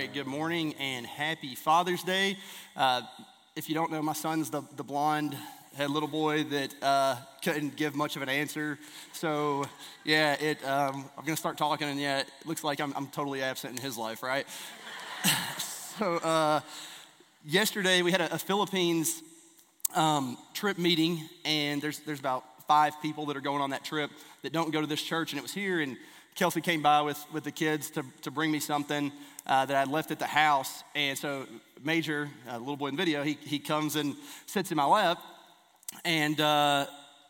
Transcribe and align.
right, 0.00 0.14
good 0.14 0.26
morning 0.26 0.74
and 0.80 1.06
happy 1.06 1.54
Father's 1.54 2.02
Day. 2.02 2.38
Uh, 2.74 3.02
if 3.54 3.68
you 3.68 3.74
don't 3.74 3.92
know, 3.92 4.00
my 4.00 4.14
son's 4.14 4.48
the, 4.48 4.62
the 4.76 4.82
blonde 4.82 5.36
head 5.76 5.90
little 5.90 6.08
boy 6.08 6.42
that 6.44 6.74
uh, 6.80 7.16
couldn't 7.44 7.76
give 7.76 7.94
much 7.94 8.16
of 8.16 8.22
an 8.22 8.30
answer. 8.30 8.78
So, 9.12 9.66
yeah, 10.02 10.40
it, 10.40 10.66
um, 10.66 11.04
I'm 11.18 11.24
going 11.26 11.36
to 11.36 11.40
start 11.40 11.58
talking, 11.58 11.86
and 11.86 12.00
yeah, 12.00 12.20
it 12.20 12.30
looks 12.46 12.64
like 12.64 12.80
I'm, 12.80 12.94
I'm 12.96 13.08
totally 13.08 13.42
absent 13.42 13.76
in 13.76 13.82
his 13.82 13.98
life, 13.98 14.22
right? 14.22 14.46
so, 15.98 16.16
uh, 16.16 16.60
yesterday 17.44 18.00
we 18.00 18.10
had 18.10 18.22
a, 18.22 18.36
a 18.36 18.38
Philippines 18.38 19.22
um, 19.94 20.38
trip 20.54 20.78
meeting, 20.78 21.28
and 21.44 21.82
there's, 21.82 21.98
there's 21.98 22.20
about 22.20 22.44
five 22.66 22.94
people 23.02 23.26
that 23.26 23.36
are 23.36 23.42
going 23.42 23.60
on 23.60 23.68
that 23.68 23.84
trip 23.84 24.10
that 24.40 24.54
don't 24.54 24.72
go 24.72 24.80
to 24.80 24.86
this 24.86 25.02
church, 25.02 25.32
and 25.32 25.38
it 25.38 25.42
was 25.42 25.52
here, 25.52 25.82
and 25.82 25.98
Kelsey 26.36 26.62
came 26.62 26.80
by 26.80 27.02
with, 27.02 27.22
with 27.34 27.44
the 27.44 27.52
kids 27.52 27.90
to, 27.90 28.04
to 28.22 28.30
bring 28.30 28.50
me 28.50 28.60
something 28.60 29.12
uh, 29.46 29.66
that 29.66 29.76
I'd 29.76 29.88
left 29.88 30.10
at 30.10 30.18
the 30.18 30.26
house. 30.26 30.82
And 30.94 31.16
so, 31.16 31.46
Major, 31.82 32.28
uh, 32.48 32.58
little 32.58 32.76
boy 32.76 32.88
in 32.88 32.96
the 32.96 33.02
video, 33.02 33.22
he, 33.22 33.38
he 33.42 33.58
comes 33.58 33.96
and 33.96 34.14
sits 34.46 34.70
in 34.70 34.76
my 34.76 34.84
lap. 34.84 35.18
And 36.04 36.40
uh, 36.40 36.86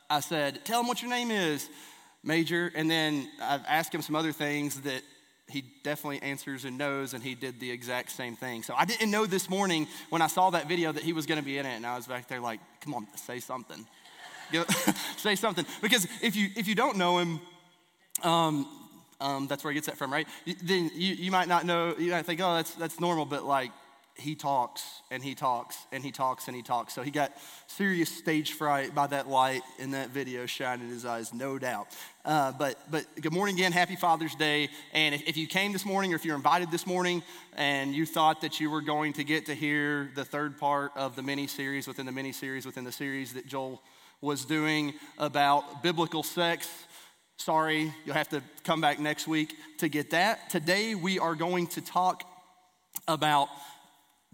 I 0.09 0.20
said, 0.20 0.64
Tell 0.64 0.80
him 0.80 0.86
what 0.86 1.02
your 1.02 1.10
name 1.10 1.30
is, 1.30 1.69
Major. 2.23 2.70
And 2.74 2.91
then 2.91 3.28
I've 3.41 3.64
asked 3.69 3.95
him 3.95 4.02
some 4.02 4.16
other 4.16 4.33
things 4.33 4.80
that 4.83 5.02
he 5.50 5.64
definitely 5.83 6.23
answers 6.23 6.64
and 6.64 6.78
knows, 6.78 7.12
and 7.12 7.23
he 7.23 7.34
did 7.34 7.60
the 7.60 7.70
exact 7.70 8.11
same 8.12 8.36
thing. 8.36 8.62
So 8.62 8.74
I 8.77 8.84
didn't 8.84 9.11
know 9.11 9.27
this 9.27 9.50
morning 9.50 9.88
when 10.08 10.22
I 10.22 10.27
saw 10.27 10.50
that 10.50 10.69
video 10.69 10.92
that 10.92 11.02
he 11.02 11.12
was 11.12 11.27
going 11.27 11.38
to 11.38 11.45
be 11.45 11.58
in 11.58 11.66
it, 11.66 11.74
and 11.74 11.84
I 11.84 11.97
was 11.97 12.06
back 12.06 12.28
there 12.28 12.41
like, 12.41 12.61
"Come 12.80 12.95
on, 12.95 13.06
say 13.16 13.41
something, 13.41 13.84
say 15.16 15.34
something." 15.34 15.66
Because 15.83 16.06
if 16.22 16.36
you 16.36 16.48
if 16.56 16.69
you 16.69 16.74
don't 16.74 16.97
know 16.97 17.19
him, 17.19 17.41
um, 18.22 18.80
um, 19.20 19.47
that's 19.47 19.62
where 19.65 19.73
he 19.73 19.74
gets 19.74 19.87
that 19.87 19.97
from, 19.97 20.12
right? 20.12 20.27
Then 20.62 20.91
you, 20.95 21.15
you 21.15 21.30
might 21.30 21.48
not 21.48 21.65
know, 21.65 21.95
you 21.98 22.11
might 22.12 22.27
think, 22.27 22.41
oh, 22.41 22.55
that's, 22.55 22.75
that's 22.75 23.00
normal, 23.00 23.25
but 23.25 23.44
like 23.44 23.70
he 24.20 24.34
talks 24.34 24.83
and 25.11 25.22
he 25.22 25.34
talks 25.34 25.77
and 25.92 26.05
he 26.05 26.12
talks 26.12 26.47
and 26.47 26.56
he 26.56 26.62
talks. 26.62 26.94
So 26.94 27.03
he 27.03 27.11
got 27.11 27.33
serious 27.67 28.09
stage 28.11 28.53
fright 28.53 28.94
by 28.94 29.06
that 29.09 29.28
light 29.28 29.62
in 29.78 29.92
that 29.92 30.11
video 30.11 30.47
shining 30.47 30.89
in 30.89 30.92
his 30.92 31.05
eyes, 31.05 31.33
no 31.33 31.59
doubt. 31.59 31.89
Uh, 32.25 32.53
but, 32.53 32.78
but 32.91 33.06
good 33.20 33.33
morning 33.33 33.56
again, 33.56 33.72
happy 33.72 33.97
Father's 33.97 34.34
Day. 34.34 34.69
And 34.92 35.14
if, 35.14 35.22
if 35.27 35.37
you 35.37 35.47
came 35.47 35.72
this 35.72 35.87
morning 35.87 36.12
or 36.12 36.16
if 36.16 36.25
you're 36.25 36.37
invited 36.37 36.70
this 36.70 36.87
morning 36.87 37.22
and 37.56 37.94
you 37.94 38.06
thought 38.06 38.42
that 38.42 38.61
you 38.61 38.70
were 38.70 38.83
going 38.83 39.14
to 39.14 39.25
get 39.25 39.47
to 39.47 39.55
hear 39.55 40.11
the 40.14 40.25
third 40.25 40.59
part 40.59 40.92
of 40.97 41.16
the 41.16 41.22
mini 41.22 41.47
series 41.47 41.87
within 41.89 42.06
the 42.06 42.12
mini 42.12 42.33
series 42.33 42.66
within 42.66 42.84
the 42.84 42.92
series 42.92 43.33
that 43.34 43.47
Joel 43.47 43.83
was 44.20 44.44
doing 44.44 44.92
about 45.19 45.83
biblical 45.83 46.22
sex, 46.22 46.69
Sorry, 47.41 47.91
you'll 48.05 48.16
have 48.16 48.28
to 48.28 48.42
come 48.64 48.83
back 48.83 49.00
next 49.00 49.27
week 49.27 49.56
to 49.78 49.88
get 49.88 50.10
that. 50.10 50.50
Today, 50.50 50.94
we 50.94 51.19
are 51.19 51.34
going 51.34 51.69
to 51.69 51.80
talk 51.80 52.22
about 53.08 53.48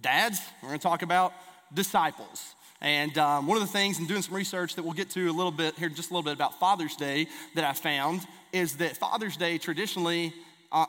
dads. 0.00 0.40
We're 0.60 0.70
going 0.70 0.80
to 0.80 0.82
talk 0.82 1.02
about 1.02 1.32
disciples. 1.72 2.56
And 2.80 3.16
um, 3.16 3.46
one 3.46 3.56
of 3.58 3.62
the 3.62 3.72
things 3.72 4.00
in 4.00 4.06
doing 4.06 4.22
some 4.22 4.34
research 4.34 4.74
that 4.74 4.82
we'll 4.82 4.92
get 4.92 5.08
to 5.10 5.30
a 5.30 5.30
little 5.30 5.52
bit 5.52 5.76
here, 5.76 5.88
just 5.88 6.10
a 6.10 6.14
little 6.14 6.24
bit 6.24 6.32
about 6.32 6.58
Father's 6.58 6.96
Day 6.96 7.28
that 7.54 7.62
I 7.62 7.74
found 7.74 8.26
is 8.52 8.78
that 8.78 8.96
Father's 8.96 9.36
Day 9.36 9.56
traditionally 9.58 10.34
uh, 10.72 10.86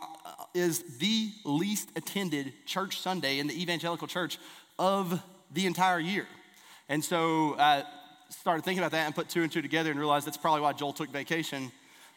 is 0.55 0.97
the 0.97 1.29
least 1.45 1.91
attended 1.95 2.51
church 2.65 2.99
Sunday 2.99 3.37
in 3.37 3.45
the 3.45 3.61
evangelical 3.61 4.07
church 4.07 4.39
of 4.79 5.21
the 5.53 5.67
entire 5.67 5.99
year. 5.99 6.25
And 6.89 7.05
so 7.05 7.55
I 7.59 7.83
started 8.31 8.65
thinking 8.65 8.79
about 8.79 8.93
that 8.93 9.05
and 9.05 9.13
put 9.13 9.29
two 9.29 9.43
and 9.43 9.51
two 9.51 9.61
together 9.61 9.91
and 9.91 9.99
realized 9.99 10.25
that's 10.25 10.35
probably 10.35 10.61
why 10.61 10.73
Joel 10.73 10.93
took 10.93 11.11
vacation 11.11 11.71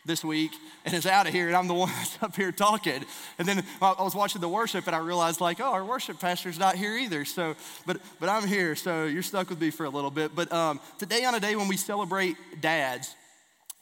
this 0.05 0.25
week 0.25 0.53
and 0.85 0.95
is 0.95 1.07
out 1.07 1.27
of 1.27 1.33
here, 1.33 1.49
and 1.49 1.57
I'm 1.57 1.69
the 1.69 1.75
one 1.75 1.91
that's 1.97 2.23
up 2.23 2.37
here 2.37 2.53
talking. 2.53 3.05
And 3.39 3.47
then 3.47 3.65
I 3.81 4.03
was 4.03 4.15
watching 4.15 4.41
the 4.41 4.49
worship, 4.49 4.87
and 4.87 4.97
I 4.97 4.99
realized, 5.01 5.41
like, 5.41 5.61
oh, 5.61 5.73
our 5.73 5.85
worship 5.85 6.21
pastor's 6.21 6.59
not 6.59 6.77
here 6.77 6.97
either. 6.97 7.25
So, 7.25 7.55
but 7.87 7.99
but 8.19 8.29
I'm 8.29 8.47
here, 8.47 8.77
so 8.77 9.05
you're 9.05 9.23
stuck 9.23 9.51
with 9.51 9.61
me 9.61 9.71
for 9.71 9.85
a 9.85 9.91
little 9.91 10.11
bit. 10.11 10.35
But 10.35 10.53
um, 10.53 10.81
today, 10.99 11.25
on 11.25 11.35
a 11.35 11.41
day 11.41 11.57
when 11.57 11.69
we 11.69 11.77
celebrate 11.77 12.37
dads, 12.61 13.15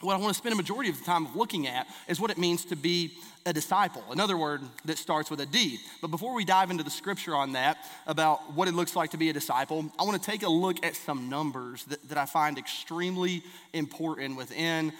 what 0.01 0.13
I 0.13 0.17
want 0.17 0.29
to 0.29 0.37
spend 0.37 0.53
a 0.53 0.55
majority 0.55 0.89
of 0.89 0.97
the 0.97 1.03
time 1.03 1.27
looking 1.35 1.67
at 1.67 1.85
is 2.07 2.21
what 2.21 2.31
it 2.31 2.37
means 2.37 2.63
to 2.65 2.77
be 2.77 3.11
a 3.45 3.51
disciple, 3.51 4.03
another 4.11 4.37
word 4.37 4.61
that 4.85 4.97
starts 4.97 5.29
with 5.29 5.41
a 5.41 5.45
D. 5.45 5.77
But 6.01 6.09
before 6.09 6.33
we 6.33 6.45
dive 6.45 6.71
into 6.71 6.83
the 6.83 6.89
scripture 6.89 7.35
on 7.35 7.53
that, 7.53 7.77
about 8.07 8.53
what 8.53 8.69
it 8.69 8.73
looks 8.73 8.95
like 8.95 9.11
to 9.11 9.17
be 9.17 9.29
a 9.29 9.33
disciple, 9.33 9.91
I 9.99 10.03
want 10.03 10.21
to 10.21 10.31
take 10.31 10.43
a 10.43 10.49
look 10.49 10.85
at 10.85 10.95
some 10.95 11.29
numbers 11.29 11.83
that, 11.85 12.07
that 12.07 12.17
I 12.17 12.25
find 12.25 12.57
extremely 12.57 13.43
important 13.73 14.37
within 14.37 14.93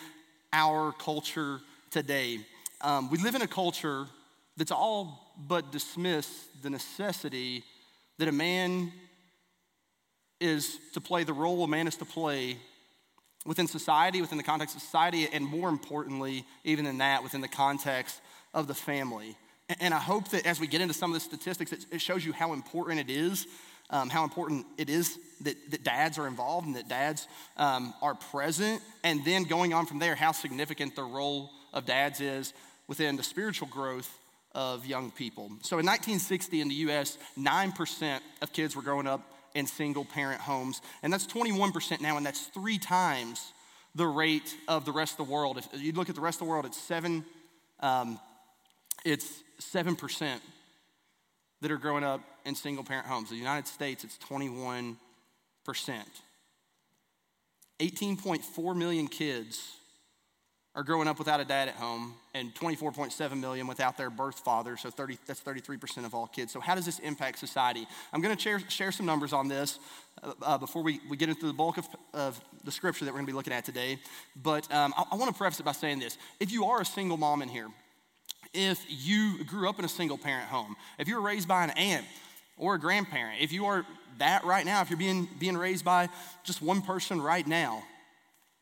our 0.53 0.91
culture 0.91 1.59
today. 1.91 2.39
Um, 2.81 3.09
we 3.09 3.17
live 3.17 3.35
in 3.35 3.41
a 3.41 3.47
culture 3.47 4.07
that's 4.57 4.71
all 4.71 5.33
but 5.37 5.71
dismiss 5.71 6.47
the 6.61 6.69
necessity 6.69 7.63
that 8.17 8.27
a 8.27 8.31
man 8.31 8.91
is 10.41 10.79
to 10.93 11.01
play 11.01 11.23
the 11.23 11.33
role 11.33 11.63
a 11.63 11.67
man 11.67 11.88
is 11.88 11.95
to 11.97 12.05
play 12.05 12.57
within 13.45 13.67
society, 13.67 14.21
within 14.21 14.38
the 14.38 14.43
context 14.43 14.75
of 14.75 14.81
society, 14.81 15.27
and 15.31 15.45
more 15.45 15.69
importantly, 15.69 16.45
even 16.63 16.85
than 16.85 16.97
that, 16.97 17.23
within 17.23 17.41
the 17.41 17.47
context 17.47 18.19
of 18.53 18.67
the 18.67 18.73
family. 18.73 19.35
And 19.79 19.93
I 19.93 19.99
hope 19.99 20.29
that 20.29 20.45
as 20.45 20.59
we 20.59 20.67
get 20.67 20.81
into 20.81 20.93
some 20.93 21.11
of 21.11 21.13
the 21.13 21.19
statistics, 21.19 21.71
it 21.71 22.01
shows 22.01 22.25
you 22.25 22.33
how 22.33 22.53
important 22.53 22.99
it 22.99 23.09
is 23.11 23.47
um, 23.89 24.09
how 24.09 24.23
important 24.23 24.66
it 24.77 24.89
is 24.89 25.17
that, 25.41 25.55
that, 25.72 25.83
dads 25.83 26.17
are 26.17 26.27
involved 26.27 26.67
and 26.67 26.75
that 26.75 26.88
dads 26.88 27.27
um, 27.57 27.94
are 28.01 28.16
present. 28.16 28.81
And 29.03 29.23
then 29.25 29.44
going 29.44 29.73
on 29.73 29.85
from 29.85 30.00
there, 30.00 30.16
how 30.16 30.31
significant 30.31 30.95
the 30.95 31.03
role 31.03 31.50
of 31.73 31.85
dads 31.85 32.22
is 32.22 32.53
within 32.88 33.16
the 33.16 33.23
spiritual 33.23 33.67
growth 33.67 34.17
of 34.53 34.85
young 34.85 35.11
people. 35.11 35.45
So 35.61 35.79
in 35.79 35.85
1960 35.85 36.61
in 36.61 36.69
the 36.69 36.75
US, 36.75 37.17
9% 37.38 38.19
of 38.41 38.53
kids 38.53 38.75
were 38.75 38.81
growing 38.81 39.07
up 39.07 39.22
in 39.53 39.66
single 39.67 40.06
parent 40.06 40.41
homes. 40.41 40.81
And 41.03 41.11
that's 41.11 41.25
21% 41.27 42.01
now, 42.01 42.17
and 42.17 42.25
that's 42.25 42.47
three 42.47 42.77
times 42.77 43.53
the 43.95 44.07
rate 44.07 44.56
of 44.67 44.85
the 44.85 44.91
rest 44.91 45.19
of 45.19 45.25
the 45.25 45.31
world. 45.31 45.57
If 45.57 45.81
you 45.81 45.94
look 45.94 46.09
at 46.09 46.16
the 46.16 46.21
rest 46.21 46.35
of 46.35 46.47
the 46.47 46.51
world, 46.51 46.66
it's 46.66 46.79
seven, 46.79 47.25
um, 47.79 48.19
it's 49.03 49.44
7% 49.59 50.39
that 51.61 51.71
are 51.71 51.77
growing 51.77 52.03
up 52.03 52.21
in 52.45 52.55
single 52.55 52.83
parent 52.83 53.07
homes. 53.07 53.31
In 53.31 53.37
the 53.37 53.39
United 53.39 53.67
States, 53.67 54.03
it's 54.03 54.17
21%. 54.17 54.95
18.4 57.79 58.75
million 58.75 59.07
kids 59.07 59.75
are 60.75 60.83
growing 60.83 61.07
up 61.07 61.17
without 61.17 61.39
a 61.39 61.45
dad 61.45 61.67
at 61.67 61.75
home, 61.75 62.13
and 62.35 62.53
24.7 62.53 63.39
million 63.39 63.67
without 63.67 63.97
their 63.97 64.09
birth 64.09 64.39
father. 64.39 64.77
So 64.77 64.89
30, 64.89 65.17
that's 65.25 65.41
33% 65.41 66.05
of 66.05 66.13
all 66.13 66.27
kids. 66.27 66.53
So, 66.53 66.59
how 66.59 66.75
does 66.75 66.85
this 66.85 66.99
impact 66.99 67.39
society? 67.39 67.87
I'm 68.13 68.21
going 68.21 68.35
to 68.35 68.41
share, 68.41 68.59
share 68.69 68.91
some 68.91 69.05
numbers 69.05 69.33
on 69.33 69.47
this 69.47 69.79
uh, 70.21 70.33
uh, 70.41 70.57
before 70.57 70.83
we, 70.83 70.99
we 71.09 71.17
get 71.17 71.27
into 71.27 71.47
the 71.47 71.53
bulk 71.53 71.77
of, 71.77 71.87
of 72.13 72.39
the 72.63 72.71
scripture 72.71 73.05
that 73.05 73.11
we're 73.11 73.17
going 73.17 73.25
to 73.25 73.31
be 73.31 73.35
looking 73.35 73.53
at 73.53 73.65
today. 73.65 73.97
But 74.41 74.71
um, 74.71 74.93
I, 74.95 75.05
I 75.11 75.15
want 75.15 75.31
to 75.31 75.37
preface 75.37 75.59
it 75.59 75.63
by 75.63 75.71
saying 75.71 75.99
this. 75.99 76.17
If 76.39 76.51
you 76.51 76.65
are 76.65 76.81
a 76.81 76.85
single 76.85 77.17
mom 77.17 77.41
in 77.41 77.49
here, 77.49 77.67
if 78.53 78.83
you 78.87 79.43
grew 79.43 79.69
up 79.69 79.79
in 79.79 79.85
a 79.85 79.89
single 79.89 80.17
parent 80.17 80.47
home, 80.47 80.75
if 80.97 81.07
you 81.07 81.15
were 81.15 81.21
raised 81.21 81.47
by 81.47 81.63
an 81.63 81.71
aunt 81.71 82.05
or 82.57 82.75
a 82.75 82.79
grandparent, 82.79 83.41
if 83.41 83.51
you 83.51 83.65
are 83.65 83.85
that 84.17 84.43
right 84.43 84.65
now, 84.65 84.81
if 84.81 84.89
you're 84.89 84.99
being, 84.99 85.27
being 85.39 85.57
raised 85.57 85.85
by 85.85 86.09
just 86.43 86.61
one 86.61 86.81
person 86.81 87.21
right 87.21 87.45
now, 87.45 87.83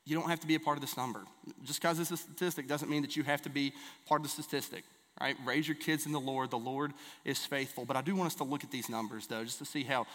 you 0.06 0.16
don't 0.16 0.30
have 0.30 0.40
to 0.40 0.48
be 0.48 0.56
a 0.56 0.60
part 0.60 0.78
of 0.78 0.82
this 0.82 0.96
number. 0.96 1.22
Just 1.64 1.82
because 1.82 2.00
it's 2.00 2.12
a 2.12 2.18
statistic 2.18 2.68
doesn't 2.68 2.90
mean 2.90 3.02
that 3.02 3.16
you 3.16 3.24
have 3.24 3.42
to 3.42 3.50
be 3.50 3.74
part 4.08 4.22
of 4.22 4.24
the 4.24 4.42
statistic, 4.42 4.84
right? 5.20 5.36
Raise 5.46 5.68
your 5.68 5.76
kids 5.76 6.06
in 6.06 6.14
the 6.14 6.20
Lord. 6.20 6.50
The 6.50 6.58
Lord 6.58 6.94
is 7.26 7.46
faithful. 7.46 7.84
But 7.84 7.98
I 7.98 8.02
do 8.02 8.16
want 8.16 8.28
us 8.28 8.36
to 8.36 8.46
look 8.46 8.64
at 8.64 8.72
these 8.72 8.90
numbers, 8.90 9.28
though, 9.28 9.44
just 9.44 9.60
to 9.60 9.66
see 9.66 9.84
how, 9.84 10.06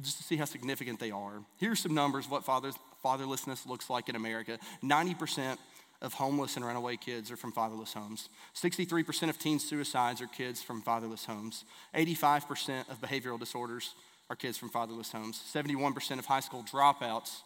just 0.00 0.16
to 0.18 0.24
see 0.24 0.36
how 0.36 0.46
significant 0.46 0.98
they 0.98 1.12
are. 1.12 1.42
Here's 1.58 1.78
some 1.78 1.94
numbers 1.94 2.28
what 2.28 2.44
fathers, 2.44 2.74
fatherlessness 3.04 3.66
looks 3.66 3.88
like 3.88 4.08
in 4.08 4.16
America. 4.16 4.58
90% 4.82 5.58
of 6.02 6.14
homeless 6.14 6.56
and 6.56 6.64
runaway 6.64 6.96
kids 6.96 7.30
are 7.30 7.36
from 7.36 7.52
fatherless 7.52 7.92
homes. 7.92 8.28
63% 8.54 9.28
of 9.28 9.38
teen 9.38 9.58
suicides 9.58 10.20
are 10.20 10.26
kids 10.26 10.62
from 10.62 10.82
fatherless 10.82 11.24
homes. 11.24 11.64
85% 11.94 12.90
of 12.90 13.00
behavioral 13.00 13.38
disorders 13.38 13.94
are 14.28 14.36
kids 14.36 14.58
from 14.58 14.68
fatherless 14.68 15.12
homes. 15.12 15.42
71% 15.52 16.18
of 16.18 16.26
high 16.26 16.40
school 16.40 16.64
dropouts 16.64 17.42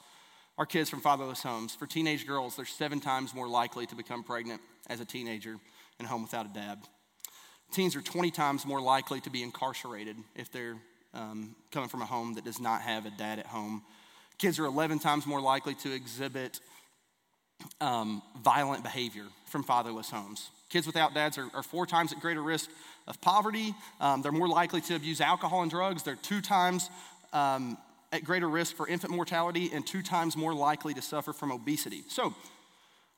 are 0.59 0.67
kids 0.67 0.91
from 0.91 1.01
fatherless 1.01 1.43
homes. 1.43 1.75
For 1.75 1.87
teenage 1.87 2.27
girls, 2.27 2.57
they're 2.57 2.67
seven 2.67 3.01
times 3.01 3.35
more 3.35 3.49
likely 3.49 3.87
to 3.87 3.95
become 3.95 4.23
pregnant 4.23 4.61
as 4.89 5.01
a 5.01 5.05
teenager 5.05 5.57
in 5.99 6.07
home 6.07 6.23
without 6.23 6.47
a 6.47 6.53
dad. 6.53 6.79
Teens 7.73 7.95
are 7.95 8.03
20 8.03 8.31
times 8.31 8.67
more 8.67 8.81
likely 8.81 9.21
to 9.21 9.31
be 9.31 9.43
incarcerated 9.43 10.17
if 10.35 10.51
they're 10.51 10.77
um, 11.15 11.55
coming 11.71 11.89
from 11.89 12.03
a 12.03 12.07
home 12.07 12.35
that 12.35 12.45
does 12.45 12.61
not 12.61 12.83
have 12.83 13.07
a 13.07 13.11
dad 13.11 13.39
at 13.39 13.47
home. 13.47 13.83
Kids 14.39 14.59
are 14.59 14.65
11 14.65 14.99
times 14.99 15.27
more 15.27 15.41
likely 15.41 15.75
to 15.75 15.93
exhibit 15.93 16.61
um, 17.81 18.23
violent 18.43 18.83
behavior 18.83 19.25
from 19.47 19.63
fatherless 19.63 20.11
homes. 20.11 20.51
Kids 20.69 20.87
without 20.87 21.15
dads 21.15 21.39
are, 21.39 21.49
are 21.55 21.63
four 21.63 21.87
times 21.87 22.13
at 22.13 22.21
greater 22.21 22.43
risk 22.43 22.71
of 23.09 23.21
poverty. 23.21 23.75
Um, 24.01 24.23
they're 24.23 24.33
more 24.33 24.49
likely 24.49 24.81
to 24.83 24.95
abuse 24.95 25.21
alcohol 25.21 25.63
and 25.63 25.71
drugs. 25.71 26.03
They're 26.03 26.17
two 26.17 26.41
times 26.41 26.91
um, 27.33 27.77
at 28.13 28.25
greater 28.25 28.49
risk 28.49 28.77
for 28.77 28.87
infant 28.87 29.13
mortality 29.13 29.71
and 29.73 29.87
two 29.87 30.03
times 30.03 30.37
more 30.37 30.55
likely 30.55 30.95
to 30.95 31.03
suffer 31.03 31.33
from 31.33 31.51
obesity. 31.51 32.05
So, 32.09 32.35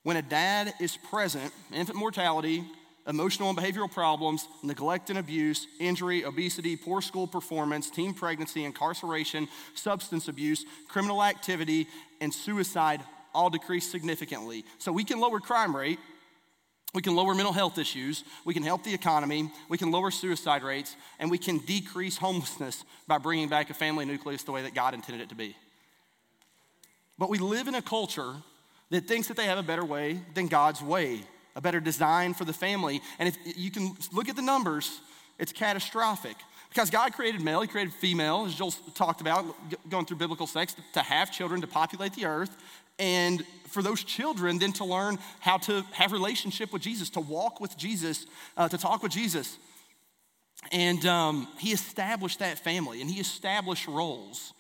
when 0.03 0.17
a 0.17 0.23
dad 0.23 0.75
is 0.81 0.97
present, 0.97 1.53
infant 1.73 1.97
mortality 1.97 2.65
emotional 3.07 3.49
and 3.51 3.59
behavioral 3.59 3.91
problems, 3.91 4.47
neglect 4.63 5.11
and 5.11 5.19
abuse, 5.19 5.67
injury, 5.81 6.25
obesity, 6.25 6.77
poor 6.77 7.01
school 7.01 7.27
performance, 7.27 7.91
teen 7.91 8.15
pregnancy, 8.15 8.65
incarceration, 8.65 9.49
substance 9.75 10.29
abuse, 10.29 10.65
criminal 10.89 11.23
activity, 11.23 11.87
and 12.21 12.33
suicide 12.33 13.01
all 13.35 13.51
decrease 13.51 13.91
significantly. 13.91 14.65
So 14.79 14.93
we 14.93 15.05
can 15.05 15.21
lower 15.21 15.41
crime 15.41 15.75
rate, 15.75 15.99
we 16.95 17.03
can 17.03 17.17
lower 17.17 17.35
mental 17.35 17.53
health 17.53 17.79
issues, 17.79 18.25
we 18.45 18.53
can 18.53 18.63
help 18.63 18.85
the 18.85 18.93
economy, 18.93 19.51
we 19.69 19.79
can 19.79 19.91
lower 19.91 20.11
suicide 20.11 20.63
rates, 20.63 20.95
and 21.19 21.31
we 21.31 21.39
can 21.39 21.59
decrease 21.59 22.19
homelessness 22.19 22.85
by 23.07 23.19
bringing 23.19 23.49
back 23.49 23.71
a 23.71 23.75
family 23.75 24.05
nucleus 24.05 24.43
the 24.43 24.53
way 24.53 24.63
that 24.63 24.75
God 24.75 24.93
intended 24.93 25.23
it 25.23 25.29
to 25.31 25.35
be. 25.35 25.57
But 27.19 27.31
we 27.31 27.39
live 27.39 27.69
in 27.69 27.75
a 27.75 27.83
culture 27.83 28.35
that 28.91 29.09
thinks 29.09 29.29
that 29.29 29.37
they 29.37 29.47
have 29.47 29.59
a 29.59 29.63
better 29.63 29.85
way 29.85 30.21
than 30.35 30.49
God's 30.49 30.83
way, 30.83 31.23
a 31.57 31.61
better 31.61 31.81
design 31.81 32.35
for 32.35 32.45
the 32.45 32.53
family. 32.53 33.01
And 33.19 33.29
if 33.29 33.37
you 33.57 33.71
can 33.71 33.97
look 34.13 34.29
at 34.29 34.37
the 34.37 34.43
numbers, 34.43 35.01
it's 35.39 35.53
catastrophic. 35.53 36.37
Because 36.69 36.91
God 36.91 37.13
created 37.13 37.41
male, 37.43 37.61
He 37.61 37.69
created 37.69 37.93
female, 37.93 38.45
as 38.47 38.55
Joel 38.55 38.73
talked 38.95 39.21
about, 39.21 39.45
going 39.91 40.07
through 40.07 40.17
biblical 40.17 40.47
sex, 40.47 40.75
to 40.95 41.01
have 41.01 41.31
children 41.31 41.61
to 41.61 41.67
populate 41.67 42.15
the 42.15 42.25
earth, 42.25 42.57
and 42.99 43.45
for 43.69 43.83
those 43.83 44.05
children 44.05 44.59
then 44.59 44.73
to 44.75 44.85
learn 44.85 45.19
how 45.41 45.59
to 45.59 45.83
have 45.93 46.13
relationship 46.13 46.73
with 46.73 46.83
Jesus, 46.83 47.11
to 47.11 47.21
walk 47.21 47.61
with 47.61 47.77
Jesus, 47.77 48.27
uh, 48.57 48.69
to 48.69 48.79
talk 48.79 49.03
with 49.03 49.13
Jesus. 49.13 49.59
And 50.71 51.05
um, 51.07 51.49
He 51.59 51.73
established 51.73 52.39
that 52.39 52.59
family, 52.59 53.01
and 53.01 53.11
He 53.11 53.21
established 53.21 53.87
roles 53.89 54.53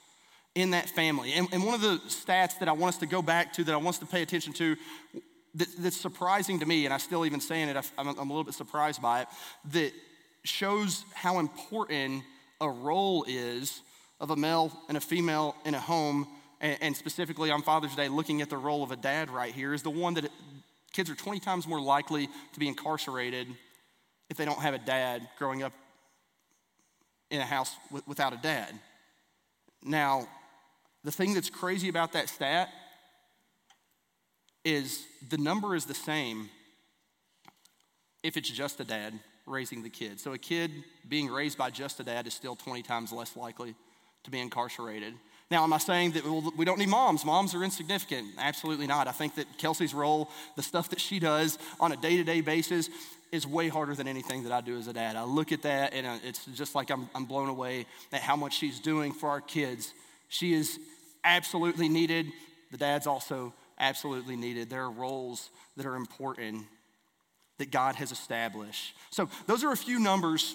in 0.55 0.71
that 0.71 0.89
family. 0.89 1.33
And, 1.33 1.49
and, 1.53 1.65
one 1.65 1.75
of 1.75 1.81
the 1.81 1.99
stats 2.09 2.59
that 2.59 2.69
I 2.69 2.73
want 2.73 2.95
us 2.95 3.01
to 3.01 3.07
go 3.07 3.23
back 3.23 3.53
to, 3.55 3.65
that 3.65 3.73
I 3.73 3.77
want 3.77 3.97
us 3.97 3.99
to 3.99 4.07
pay 4.07 4.23
attention 4.23 4.53
to, 4.55 4.77
that, 5.55 5.69
that's 5.79 5.97
surprising 5.97 6.61
to 6.61 6.67
me, 6.67 6.85
and 6.85 6.93
I 6.93 6.99
still 6.99 7.25
even 7.25 7.41
saying 7.41 7.69
it, 7.69 7.77
I'm, 7.97 8.09
I'm 8.09 8.19
a 8.19 8.23
little 8.23 8.45
bit 8.45 8.55
surprised 8.55 9.01
by 9.01 9.23
it, 9.23 9.29
that 9.73 9.93
shows 10.45 11.05
how 11.15 11.39
important 11.39 12.25
a 12.61 12.69
role 12.69 13.25
is 13.27 13.81
of 14.21 14.31
a 14.31 14.37
male 14.37 14.73
and 14.89 14.97
a 14.97 15.01
female 15.01 15.57
in 15.65 15.75
a 15.75 15.81
home, 15.81 16.29
and, 16.63 16.79
and 16.81 16.97
specifically 16.97 17.51
on 17.51 17.61
Father's 17.61 17.95
Day, 17.95 18.09
looking 18.09 18.41
at 18.41 18.49
the 18.49 18.57
role 18.57 18.83
of 18.83 18.93
a 18.93 18.97
dad 18.97 19.29
right 19.29 19.53
here, 19.53 19.75
is 19.75 19.83
the 19.83 19.91
one 19.91 20.15
that 20.15 20.25
it, 20.25 20.33
kids 20.93 21.11
are 21.11 21.15
20 21.15 21.41
times 21.41 21.67
more 21.67 21.81
likely 21.81 22.29
to 22.55 22.61
be 22.61 22.69
incarcerated 22.69 23.49
if 24.31 24.37
they 24.39 24.47
don't 24.47 24.61
have 24.61 24.73
a 24.73 24.79
dad 24.79 25.29
growing 25.39 25.63
up 25.63 25.73
in 27.31 27.41
a 27.41 27.45
house 27.45 27.75
w- 27.89 28.05
without 28.07 28.33
a 28.33 28.39
dad. 28.39 28.73
Now, 29.83 30.29
the 31.05 31.11
thing 31.11 31.35
that's 31.35 31.51
crazy 31.51 31.89
about 31.89 32.13
that 32.13 32.29
stat 32.29 32.71
is 34.65 35.05
the 35.29 35.39
number 35.39 35.75
is 35.75 35.87
the 35.87 35.95
same 35.95 36.49
if 38.23 38.37
it's 38.37 38.49
just 38.49 38.79
a 38.79 38.85
dad 38.85 39.19
raising 39.45 39.83
the 39.83 39.91
kid. 39.91 40.21
So 40.21 40.33
a 40.33 40.39
kid 40.39 40.71
being 41.09 41.29
raised 41.29 41.59
by 41.59 41.71
just 41.71 41.99
a 41.99 42.05
dad 42.05 42.29
is 42.29 42.35
still 42.35 42.55
20 42.55 42.83
times 42.83 43.11
less 43.11 43.37
likely 43.37 43.75
to 44.23 44.31
be 44.31 44.39
incarcerated. 44.39 45.15
Now, 45.53 45.65
am 45.65 45.73
I 45.75 45.79
saying 45.79 46.13
that 46.13 46.25
we 46.57 46.65
don't 46.65 46.79
need 46.79 46.89
moms? 46.89 47.27
Moms 47.27 47.55
are 47.55 47.63
insignificant. 47.63 48.27
Absolutely 48.39 48.87
not. 48.87 49.07
I 49.07 49.13
think 49.13 49.35
that 49.35 49.59
Kelsey's 49.59 49.93
role, 49.93 50.31
the 50.57 50.63
stuff 50.63 50.89
that 50.89 50.99
she 50.99 51.19
does 51.19 51.59
on 51.79 51.93
a 51.93 51.97
day 51.99 52.17
to 52.17 52.25
day 52.25 52.41
basis, 52.41 52.89
is 53.31 53.47
way 53.47 53.69
harder 53.69 53.95
than 53.95 54.09
anything 54.09 54.45
that 54.45 54.53
I 54.53 54.63
do 54.63 54.79
as 54.79 54.89
a 54.89 54.95
dad. 54.95 55.15
I 55.15 55.25
look 55.25 55.53
at 55.53 55.61
that 55.63 55.93
and 55.93 56.07
uh, 56.07 56.17
it's 56.25 56.47
just 56.55 56.75
like 56.75 56.91
I'm, 56.91 57.07
I'm 57.15 57.27
blown 57.27 57.51
away 57.51 57.85
at 58.15 58.23
how 58.23 58.35
much 58.35 58.57
she's 58.57 58.81
doing 58.81 59.13
for 59.13 59.29
our 59.29 59.43
kids. 59.43 59.93
She 60.31 60.55
is 60.55 60.79
absolutely 61.23 61.91
needed. 61.91 62.29
The 62.71 62.79
dad's 62.79 63.07
also 63.07 63.53
absolutely 63.79 64.37
needed. 64.37 64.71
There 64.71 64.85
are 64.85 64.91
roles 64.91 65.51
that 65.77 65.85
are 65.85 65.97
important 65.97 66.65
that 67.59 67.71
God 67.71 67.97
has 67.97 68.11
established. 68.11 68.95
So, 69.11 69.29
those 69.47 69.65
are 69.65 69.73
a 69.73 69.77
few 69.77 70.01
numbers 70.01 70.55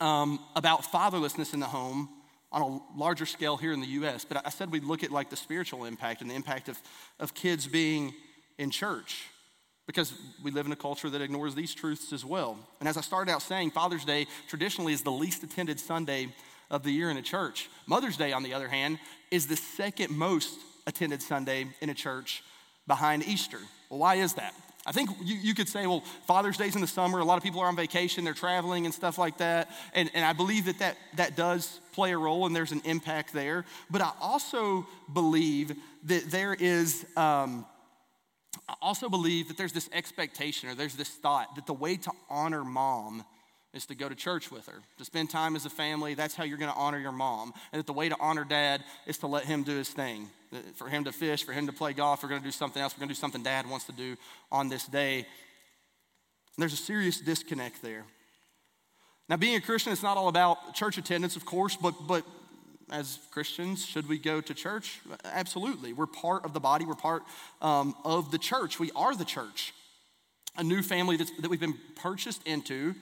um, 0.00 0.38
about 0.54 0.82
fatherlessness 0.82 1.54
in 1.54 1.58
the 1.58 1.66
home 1.66 2.08
on 2.52 2.62
a 2.62 2.98
larger 2.98 3.26
scale 3.26 3.56
here 3.56 3.72
in 3.72 3.80
the 3.80 3.86
US. 3.86 4.24
But 4.24 4.44
I 4.46 4.50
said 4.50 4.70
we'd 4.70 4.84
look 4.84 5.04
at 5.04 5.10
like 5.10 5.30
the 5.30 5.36
spiritual 5.36 5.84
impact 5.84 6.20
and 6.20 6.30
the 6.30 6.34
impact 6.34 6.68
of, 6.68 6.78
of 7.18 7.34
kids 7.34 7.66
being 7.66 8.12
in 8.58 8.70
church 8.70 9.26
because 9.86 10.12
we 10.42 10.50
live 10.50 10.66
in 10.66 10.72
a 10.72 10.76
culture 10.76 11.10
that 11.10 11.20
ignores 11.20 11.54
these 11.54 11.74
truths 11.74 12.12
as 12.12 12.24
well. 12.24 12.58
And 12.78 12.88
as 12.88 12.96
I 12.96 13.00
started 13.00 13.30
out 13.32 13.42
saying, 13.42 13.72
Father's 13.72 14.04
Day 14.04 14.26
traditionally 14.48 14.92
is 14.92 15.02
the 15.02 15.10
least 15.10 15.42
attended 15.42 15.80
Sunday 15.80 16.28
of 16.70 16.84
the 16.84 16.92
year 16.92 17.10
in 17.10 17.16
a 17.16 17.22
church. 17.22 17.68
Mother's 17.86 18.16
Day, 18.16 18.32
on 18.32 18.44
the 18.44 18.54
other 18.54 18.68
hand, 18.68 18.98
is 19.30 19.48
the 19.48 19.56
second 19.56 20.16
most 20.16 20.60
attended 20.86 21.20
Sunday 21.22 21.66
in 21.80 21.90
a 21.90 21.94
church 21.94 22.44
behind 22.86 23.26
Easter. 23.26 23.58
Well, 23.88 23.98
why 23.98 24.16
is 24.16 24.34
that? 24.34 24.54
I 24.86 24.92
think 24.92 25.10
you, 25.22 25.36
you 25.36 25.54
could 25.54 25.68
say, 25.68 25.86
well, 25.86 26.02
Father's 26.26 26.56
Day's 26.56 26.74
in 26.74 26.80
the 26.80 26.86
summer, 26.86 27.18
a 27.18 27.24
lot 27.24 27.36
of 27.36 27.42
people 27.42 27.60
are 27.60 27.68
on 27.68 27.76
vacation, 27.76 28.24
they're 28.24 28.32
traveling 28.32 28.86
and 28.86 28.94
stuff 28.94 29.18
like 29.18 29.38
that. 29.38 29.70
And, 29.94 30.10
and 30.14 30.24
I 30.24 30.32
believe 30.32 30.66
that, 30.66 30.78
that 30.78 30.96
that 31.16 31.36
does 31.36 31.80
play 31.92 32.12
a 32.12 32.18
role 32.18 32.46
and 32.46 32.54
there's 32.54 32.72
an 32.72 32.82
impact 32.84 33.32
there. 33.32 33.64
But 33.90 34.00
I 34.02 34.12
also 34.20 34.86
believe 35.12 35.74
that 36.04 36.30
there 36.30 36.54
is, 36.54 37.04
um, 37.16 37.66
I 38.68 38.74
also 38.82 39.08
believe 39.08 39.48
that 39.48 39.56
there's 39.56 39.72
this 39.72 39.88
expectation 39.92 40.68
or 40.68 40.74
there's 40.74 40.96
this 40.96 41.08
thought 41.08 41.54
that 41.56 41.66
the 41.66 41.74
way 41.74 41.96
to 41.96 42.10
honor 42.28 42.64
mom 42.64 43.24
is 43.72 43.86
to 43.86 43.94
go 43.94 44.08
to 44.08 44.14
church 44.14 44.50
with 44.50 44.66
her, 44.66 44.80
to 44.98 45.04
spend 45.04 45.30
time 45.30 45.54
as 45.54 45.64
a 45.64 45.70
family. 45.70 46.14
That's 46.14 46.34
how 46.34 46.44
you're 46.44 46.58
going 46.58 46.72
to 46.72 46.78
honor 46.78 46.98
your 46.98 47.12
mom. 47.12 47.52
And 47.72 47.78
that 47.78 47.86
the 47.86 47.92
way 47.92 48.08
to 48.08 48.16
honor 48.18 48.44
dad 48.44 48.82
is 49.06 49.18
to 49.18 49.28
let 49.28 49.44
him 49.44 49.62
do 49.62 49.76
his 49.76 49.88
thing. 49.88 50.28
For 50.74 50.88
him 50.88 51.04
to 51.04 51.12
fish, 51.12 51.44
for 51.44 51.52
him 51.52 51.66
to 51.66 51.72
play 51.72 51.92
golf, 51.92 52.22
we're 52.22 52.28
going 52.28 52.40
to 52.40 52.46
do 52.46 52.50
something 52.52 52.82
else. 52.82 52.94
We're 52.94 53.00
going 53.00 53.10
to 53.10 53.14
do 53.14 53.20
something 53.20 53.42
dad 53.44 53.70
wants 53.70 53.86
to 53.86 53.92
do 53.92 54.16
on 54.50 54.68
this 54.68 54.86
day. 54.86 55.18
And 55.18 55.26
there's 56.58 56.72
a 56.72 56.76
serious 56.76 57.20
disconnect 57.20 57.80
there. 57.82 58.04
Now, 59.30 59.36
being 59.36 59.54
a 59.54 59.60
Christian, 59.60 59.92
it's 59.92 60.02
not 60.02 60.16
all 60.16 60.26
about 60.26 60.74
church 60.74 60.98
attendance, 60.98 61.36
of 61.36 61.44
course, 61.44 61.76
but, 61.76 61.94
but 62.08 62.24
as 62.90 63.20
Christians, 63.30 63.86
should 63.86 64.08
we 64.08 64.18
go 64.18 64.40
to 64.40 64.52
church? 64.52 64.98
Absolutely. 65.24 65.92
We're 65.92 66.06
part 66.06 66.44
of 66.44 66.52
the 66.52 66.58
body, 66.58 66.84
we're 66.84 66.96
part 66.96 67.22
um, 67.62 67.94
of 68.04 68.32
the 68.32 68.38
church. 68.38 68.80
We 68.80 68.90
are 68.96 69.14
the 69.14 69.24
church, 69.24 69.72
a 70.56 70.64
new 70.64 70.82
family 70.82 71.16
that 71.16 71.48
we've 71.48 71.60
been 71.60 71.78
purchased 71.94 72.44
into 72.44 72.96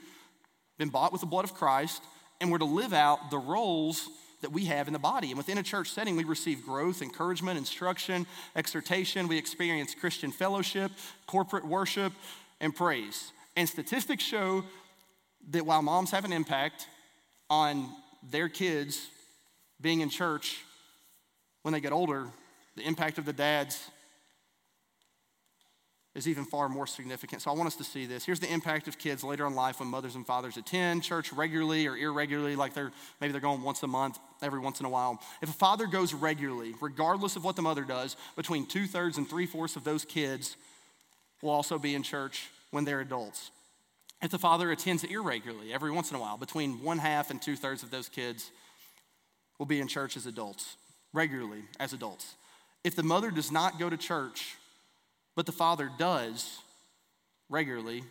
been 0.77 0.91
bought 0.91 1.13
with 1.13 1.23
the 1.23 1.27
blood 1.27 1.45
of 1.47 1.55
Christ, 1.55 2.03
and 2.43 2.53
we're 2.53 2.59
to 2.59 2.67
live 2.67 2.93
out 2.93 3.31
the 3.31 3.39
roles 3.39 4.07
that 4.43 4.53
we 4.53 4.67
have 4.67 4.87
in 4.87 4.93
the 4.93 4.99
body. 4.99 5.29
And 5.29 5.39
within 5.39 5.57
a 5.57 5.63
church 5.63 5.91
setting, 5.91 6.15
we 6.15 6.25
receive 6.25 6.63
growth, 6.63 7.01
encouragement, 7.01 7.57
instruction, 7.59 8.27
exhortation. 8.55 9.29
We 9.29 9.39
experience 9.39 9.95
Christian 9.95 10.31
fellowship, 10.31 10.93
corporate 11.27 11.65
worship, 11.65 12.13
and 12.61 12.77
praise. 12.77 13.33
And 13.57 13.67
statistics 13.67 14.23
show 14.23 14.63
that 15.51 15.65
while 15.65 15.83
moms 15.83 16.11
have 16.11 16.25
an 16.25 16.33
impact 16.33 16.87
on 17.51 17.89
their 18.31 18.49
kids 18.49 19.09
being 19.81 20.01
in 20.01 20.11
church 20.11 20.59
when 21.63 21.73
they 21.73 21.81
get 21.81 21.93
older, 21.93 22.27
the 22.77 22.83
impact 22.83 23.19
of 23.19 23.25
the 23.25 23.33
dads 23.33 23.91
is 26.15 26.27
even 26.27 26.45
far 26.45 26.69
more 26.69 26.87
significant. 26.87 27.43
So 27.43 27.51
I 27.51 27.55
want 27.55 27.69
us 27.69 27.77
to 27.77 27.85
see 27.85 28.05
this. 28.05 28.25
Here's 28.25 28.41
the 28.41 28.53
impact 28.53 28.89
of 28.89 28.99
kids 28.99 29.23
later 29.23 29.47
in 29.47 29.55
life 29.55 29.79
when 29.79 29.89
mothers 29.89 30.17
and 30.17 30.27
fathers 30.27 30.57
attend 30.57 31.05
church 31.05 31.33
regularly 31.33 31.87
or 31.87 31.97
irregularly, 31.97 32.57
like 32.57 32.75
they're 32.75 32.91
maybe 33.21 33.31
they're 33.33 33.41
going 33.41 33.63
once 33.63 33.83
a 33.85 33.87
month, 33.87 34.19
every 34.43 34.59
once 34.59 34.81
in 34.81 34.87
a 34.87 34.91
while. 34.91 35.21
If 35.41 35.49
a 35.49 35.53
father 35.53 35.87
goes 35.87 36.13
regularly, 36.13 36.75
regardless 36.81 37.37
of 37.37 37.45
what 37.45 37.55
the 37.57 37.63
mother 37.63 37.85
does, 37.85 38.17
between 38.37 38.67
two 38.67 38.87
thirds 38.87 39.17
and 39.17 39.29
three 39.29 39.47
fourths 39.47 39.77
of 39.77 39.85
those 39.85 40.05
kids 40.05 40.57
will 41.41 41.51
also 41.51 41.79
be 41.79 41.95
in 41.95 42.03
church 42.03 42.49
when 42.73 42.85
they're 42.85 43.01
adults. 43.01 43.53
If 44.21 44.31
the 44.31 44.39
father 44.39 44.71
attends 44.71 45.05
irregularly, 45.05 45.73
every 45.73 45.91
once 45.91 46.11
in 46.11 46.17
a 46.17 46.21
while, 46.21 46.37
between 46.37 46.83
one 46.83 46.99
half 46.99 47.31
and 47.31 47.41
two 47.41 47.57
thirds 47.57 47.83
of 47.83 47.91
those 47.91 48.09
kids 48.09 48.51
will 49.59 49.67
be 49.67 49.81
in 49.81 49.89
church 49.89 50.17
as 50.17 50.27
adults, 50.27 50.77
regularly 51.13 51.63
as 51.79 51.93
adults. 51.93 52.35
If 52.85 52.97
the 52.97 53.03
mother 53.03 53.31
does 53.31 53.53
not 53.53 53.79
go 53.79 53.89
to 53.89 53.97
church 53.97 54.57
but 55.39 55.47
the 55.47 55.53
father 55.53 55.89
does 55.99 56.59
regularly. 57.49 58.03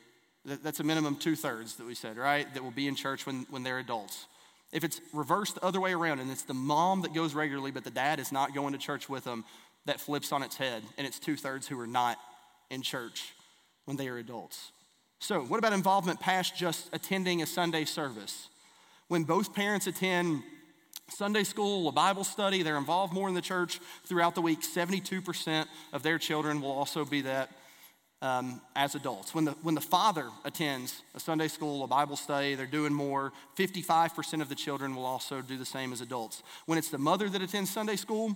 That's 0.45 0.79
a 0.79 0.83
minimum 0.85 1.17
two 1.17 1.35
thirds 1.35 1.75
that 1.75 1.85
we 1.85 1.93
said, 1.93 2.15
right? 2.15 2.51
That 2.53 2.63
will 2.63 2.71
be 2.71 2.87
in 2.87 2.95
church 2.95 3.25
when, 3.25 3.45
when 3.49 3.63
they're 3.63 3.79
adults. 3.79 4.27
If 4.71 4.85
it's 4.85 5.01
reversed 5.11 5.55
the 5.55 5.65
other 5.65 5.81
way 5.81 5.91
around 5.91 6.21
and 6.21 6.31
it's 6.31 6.43
the 6.43 6.53
mom 6.53 7.01
that 7.01 7.13
goes 7.13 7.33
regularly, 7.33 7.71
but 7.71 7.83
the 7.83 7.91
dad 7.91 8.21
is 8.21 8.31
not 8.31 8.55
going 8.55 8.71
to 8.71 8.79
church 8.79 9.09
with 9.09 9.25
them, 9.25 9.43
that 9.87 9.99
flips 9.99 10.31
on 10.31 10.41
its 10.41 10.55
head, 10.55 10.83
and 10.97 11.05
it's 11.05 11.19
two 11.19 11.35
thirds 11.35 11.67
who 11.67 11.77
are 11.81 11.85
not 11.85 12.17
in 12.69 12.81
church 12.81 13.33
when 13.83 13.97
they 13.97 14.07
are 14.07 14.19
adults. 14.19 14.71
So, 15.19 15.41
what 15.41 15.57
about 15.57 15.74
involvement 15.74 16.19
past 16.19 16.55
just 16.55 16.89
attending 16.93 17.41
a 17.41 17.45
Sunday 17.45 17.86
service? 17.86 18.50
When 19.07 19.24
both 19.24 19.53
parents 19.53 19.88
attend 19.88 20.43
Sunday 21.09 21.43
school, 21.43 21.88
a 21.88 21.91
Bible 21.91 22.24
study, 22.24 22.62
they're 22.62 22.77
involved 22.77 23.13
more 23.13 23.29
in 23.29 23.36
the 23.36 23.41
church 23.41 23.79
throughout 24.05 24.36
the 24.36 24.41
week. 24.41 24.62
72% 24.62 25.65
of 25.93 26.03
their 26.03 26.17
children 26.17 26.62
will 26.62 26.71
also 26.71 27.05
be 27.05 27.21
that 27.21 27.50
um, 28.21 28.62
as 28.75 28.95
adults. 28.95 29.33
When 29.33 29.45
the, 29.45 29.51
when 29.63 29.75
the 29.75 29.81
father 29.81 30.27
attends 30.43 31.01
a 31.15 31.19
Sunday 31.19 31.47
school, 31.47 31.83
a 31.83 31.88
Bible 31.88 32.15
study, 32.15 32.55
they're 32.55 32.65
doing 32.65 32.93
more. 32.93 33.31
55% 33.57 34.41
of 34.41 34.50
the 34.50 34.55
children 34.55 34.95
will 34.95 35.05
also 35.05 35.41
do 35.41 35.57
the 35.57 35.65
same 35.65 35.93
as 35.93 36.01
adults. 36.01 36.43
When 36.65 36.77
it's 36.77 36.89
the 36.89 36.97
mother 36.97 37.29
that 37.29 37.41
attends 37.41 37.69
Sunday 37.69 37.95
school, 37.95 38.36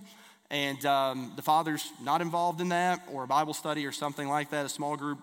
and 0.50 0.84
um, 0.84 1.32
the 1.36 1.42
father's 1.42 1.90
not 2.02 2.20
involved 2.20 2.60
in 2.60 2.68
that, 2.70 3.00
or 3.10 3.24
a 3.24 3.26
Bible 3.26 3.54
study 3.54 3.86
or 3.86 3.92
something 3.92 4.28
like 4.28 4.50
that, 4.50 4.66
a 4.66 4.68
small 4.68 4.96
group, 4.96 5.18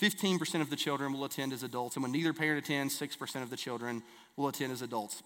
15% 0.00 0.60
of 0.60 0.70
the 0.70 0.76
children 0.76 1.12
will 1.12 1.24
attend 1.24 1.52
as 1.52 1.62
adults. 1.62 1.96
And 1.96 2.02
when 2.02 2.12
neither 2.12 2.32
parent 2.32 2.64
attends, 2.64 2.98
6% 2.98 3.42
of 3.42 3.50
the 3.50 3.56
children 3.56 4.02
will 4.36 4.48
attend 4.48 4.72
as 4.72 4.82
adults. 4.82 5.22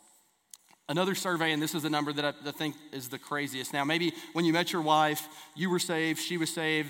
Another 0.90 1.14
survey, 1.14 1.52
and 1.52 1.62
this 1.62 1.74
is 1.74 1.82
the 1.82 1.90
number 1.90 2.14
that 2.14 2.24
I, 2.24 2.48
I, 2.48 2.50
think 2.50 2.74
is 2.92 3.10
the 3.10 3.18
craziest. 3.18 3.74
Now, 3.74 3.84
maybe 3.84 4.14
when 4.32 4.46
you 4.46 4.54
met 4.54 4.72
your 4.72 4.80
wife, 4.80 5.28
you 5.54 5.68
were 5.68 5.78
saved, 5.78 6.18
she 6.18 6.38
was 6.38 6.48
saved. 6.48 6.88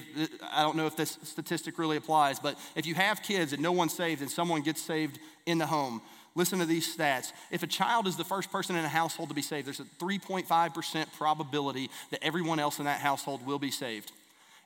I 0.52 0.62
don't 0.62 0.76
know 0.76 0.86
if 0.86 0.94
this 0.94 1.18
statistic 1.24 1.78
really 1.80 1.96
applies, 1.96 2.38
but 2.38 2.56
if 2.76 2.86
you 2.86 2.94
have 2.94 3.24
kids 3.24 3.52
and 3.52 3.60
no 3.60 3.72
one's 3.72 3.92
saved 3.92 4.22
and 4.22 4.30
someone 4.30 4.62
gets 4.62 4.80
saved 4.80 5.18
in 5.46 5.58
the 5.58 5.66
home, 5.66 6.00
listen 6.36 6.60
to 6.60 6.64
these 6.64 6.96
stats. 6.96 7.32
If 7.50 7.64
a 7.64 7.66
child 7.66 8.06
is 8.06 8.16
the 8.16 8.22
first 8.22 8.52
person 8.52 8.76
in 8.76 8.84
a 8.84 8.88
household 8.88 9.30
to 9.30 9.34
be 9.34 9.42
saved, 9.42 9.66
there's 9.66 9.80
a 9.80 9.84
3.5% 10.00 11.06
probability 11.18 11.90
that 12.12 12.22
everyone 12.22 12.60
else 12.60 12.78
in 12.78 12.84
that 12.84 13.00
household 13.00 13.44
will 13.44 13.58
be 13.58 13.72
saved. 13.72 14.12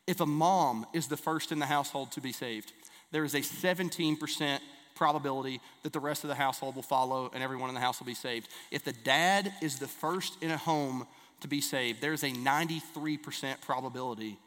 If 0.06 0.20
a 0.20 0.26
mom 0.26 0.84
is 0.92 1.06
the 1.06 1.16
first 1.16 1.52
in 1.52 1.58
the 1.58 1.66
household 1.66 2.12
to 2.12 2.20
be 2.20 2.32
saved, 2.32 2.72
there 3.12 3.24
is 3.24 3.34
a 3.34 3.40
17% 3.40 4.58
probability 4.94 5.60
that 5.82 5.92
the 5.92 6.00
rest 6.00 6.24
of 6.24 6.28
the 6.28 6.34
household 6.34 6.74
will 6.74 6.82
follow 6.82 7.30
and 7.32 7.42
everyone 7.42 7.68
in 7.68 7.74
the 7.74 7.80
house 7.80 8.00
will 8.00 8.06
be 8.06 8.14
saved. 8.14 8.48
If 8.70 8.84
the 8.84 8.92
dad 8.92 9.52
is 9.62 9.78
the 9.78 9.88
first 9.88 10.42
in 10.42 10.50
a 10.50 10.56
home 10.56 11.06
to 11.40 11.48
be 11.48 11.60
saved, 11.60 12.00
there's 12.00 12.22
a 12.22 12.30
93% 12.30 13.60
probability 13.60 14.38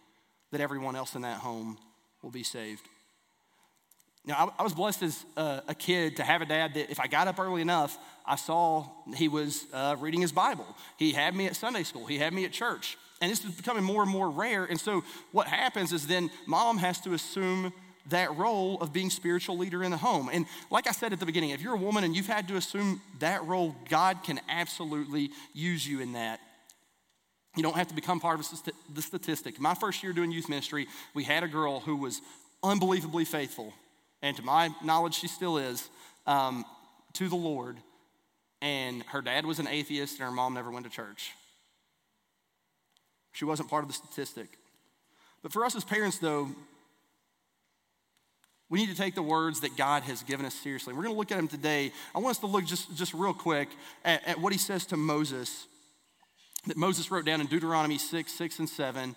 that 0.51 0.61
everyone 0.61 0.95
else 0.95 1.15
in 1.15 1.21
that 1.21 1.39
home 1.39 1.77
will 2.21 2.31
be 2.31 2.43
saved. 2.43 2.87
Now, 4.25 4.51
I, 4.57 4.61
I 4.61 4.63
was 4.63 4.73
blessed 4.73 5.03
as 5.03 5.23
a, 5.37 5.61
a, 5.67 5.75
kid 5.75 6.17
to 6.17 6.23
have 6.23 6.41
a 6.41 6.45
dad 6.45 6.73
that 6.73 6.89
if 6.89 6.99
I 6.99 7.07
got 7.07 7.27
up 7.27 7.39
early 7.39 7.61
enough, 7.61 7.97
I 8.25 8.35
saw 8.35 8.87
he 9.15 9.27
was 9.27 9.65
uh, 9.71 9.95
reading 9.99 10.21
his 10.21 10.31
Bible. 10.31 10.65
He 10.97 11.11
had 11.11 11.35
me 11.35 11.45
at 11.45 11.55
Sunday 11.55 11.83
school, 11.83 12.05
he 12.05 12.17
had 12.17 12.33
me 12.33 12.45
at 12.45 12.51
church. 12.51 12.97
And 13.21 13.31
this 13.31 13.45
is 13.45 13.55
becoming 13.55 13.83
more 13.83 14.01
and 14.01 14.11
more 14.11 14.29
rare. 14.29 14.65
And 14.65 14.79
so, 14.79 15.03
what 15.31 15.47
happens 15.47 15.93
is 15.93 16.05
then 16.07 16.29
mom 16.47 16.77
has 16.79 16.99
to 17.01 17.13
assume 17.13 17.71
that 18.09 18.35
role 18.37 18.79
of 18.81 18.93
being 18.93 19.09
spiritual 19.09 19.57
leader 19.57 19.83
in 19.83 19.91
the 19.91 19.97
home. 19.97 20.29
And 20.31 20.45
like 20.69 20.87
I 20.87 20.91
said 20.91 21.13
at 21.13 21.19
the 21.19 21.25
beginning, 21.25 21.49
if 21.49 21.61
you're 21.61 21.75
a 21.75 21.79
woman 21.79 22.03
and 22.03 22.15
you've 22.15 22.27
had 22.27 22.47
to 22.49 22.55
assume 22.55 23.01
that 23.19 23.45
role, 23.45 23.75
God 23.89 24.23
can 24.23 24.39
absolutely 24.47 25.31
use 25.53 25.87
you 25.87 26.01
in 26.01 26.13
that. 26.13 26.39
You 27.55 27.63
don't 27.63 27.75
have 27.75 27.87
to 27.87 27.95
become 27.95 28.19
part 28.19 28.39
of 28.39 28.45
the 28.93 29.01
statistic. 29.01 29.59
My 29.59 29.73
first 29.73 30.03
year 30.03 30.13
doing 30.13 30.31
youth 30.31 30.49
ministry, 30.49 30.87
we 31.13 31.23
had 31.23 31.43
a 31.43 31.47
girl 31.47 31.79
who 31.79 31.95
was 31.95 32.21
unbelievably 32.61 33.25
faithful, 33.25 33.73
and 34.21 34.35
to 34.37 34.43
my 34.43 34.69
knowledge, 34.83 35.13
she 35.13 35.27
still 35.27 35.57
is, 35.57 35.89
um, 36.27 36.65
to 37.13 37.29
the 37.29 37.35
Lord. 37.35 37.77
And 38.61 39.03
her 39.03 39.21
dad 39.21 39.45
was 39.45 39.59
an 39.59 39.67
atheist, 39.67 40.19
and 40.19 40.27
her 40.27 40.31
mom 40.31 40.53
never 40.53 40.71
went 40.71 40.85
to 40.85 40.91
church. 40.91 41.31
She 43.31 43.45
wasn't 43.45 43.69
part 43.69 43.83
of 43.83 43.89
the 43.89 43.93
statistic. 43.93 44.57
But 45.43 45.53
for 45.53 45.63
us 45.65 45.75
as 45.75 45.83
parents, 45.83 46.17
though, 46.17 46.49
we 48.69 48.79
need 48.79 48.89
to 48.89 48.95
take 48.95 49.13
the 49.13 49.21
words 49.21 49.61
that 49.61 49.77
God 49.77 50.03
has 50.03 50.23
given 50.23 50.45
us 50.45 50.55
seriously. 50.55 50.93
We're 50.93 51.03
going 51.03 51.13
to 51.13 51.19
look 51.19 51.31
at 51.31 51.37
them 51.37 51.47
today. 51.47 51.91
I 52.15 52.19
want 52.19 52.31
us 52.31 52.39
to 52.39 52.47
look 52.47 52.65
just, 52.65 52.95
just 52.95 53.13
real 53.13 53.33
quick 53.33 53.69
at, 54.03 54.27
at 54.27 54.39
what 54.39 54.53
he 54.53 54.59
says 54.59 54.87
to 54.87 54.97
Moses, 54.97 55.67
that 56.65 56.75
Moses 56.75 57.11
wrote 57.11 57.25
down 57.25 57.41
in 57.41 57.47
Deuteronomy 57.47 57.99
6, 57.99 58.31
6, 58.31 58.59
and 58.59 58.69
7, 58.69 59.15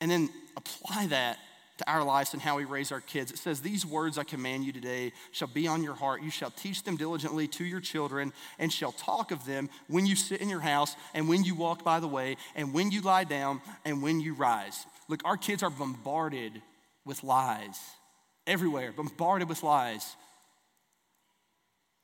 and 0.00 0.10
then 0.10 0.30
apply 0.56 1.08
that 1.08 1.36
to 1.76 1.90
our 1.90 2.02
lives 2.02 2.32
and 2.32 2.40
how 2.40 2.56
we 2.56 2.64
raise 2.64 2.90
our 2.90 3.02
kids. 3.02 3.30
It 3.30 3.38
says, 3.38 3.60
These 3.60 3.84
words 3.84 4.16
I 4.16 4.24
command 4.24 4.64
you 4.64 4.72
today 4.72 5.12
shall 5.32 5.48
be 5.48 5.66
on 5.66 5.82
your 5.82 5.94
heart. 5.94 6.22
You 6.22 6.30
shall 6.30 6.50
teach 6.50 6.82
them 6.82 6.96
diligently 6.96 7.48
to 7.48 7.64
your 7.64 7.80
children, 7.80 8.32
and 8.58 8.72
shall 8.72 8.92
talk 8.92 9.30
of 9.30 9.44
them 9.44 9.68
when 9.88 10.06
you 10.06 10.16
sit 10.16 10.40
in 10.40 10.48
your 10.48 10.60
house, 10.60 10.96
and 11.12 11.28
when 11.28 11.44
you 11.44 11.54
walk 11.54 11.84
by 11.84 12.00
the 12.00 12.08
way, 12.08 12.38
and 12.56 12.72
when 12.72 12.90
you 12.90 13.02
lie 13.02 13.24
down, 13.24 13.60
and 13.84 14.02
when 14.02 14.20
you 14.20 14.32
rise. 14.32 14.86
Look, 15.08 15.20
our 15.26 15.36
kids 15.36 15.62
are 15.62 15.70
bombarded 15.70 16.62
with 17.04 17.22
lies 17.22 17.78
everywhere, 18.50 18.92
bombarded 18.92 19.48
with 19.48 19.62
lies. 19.62 20.16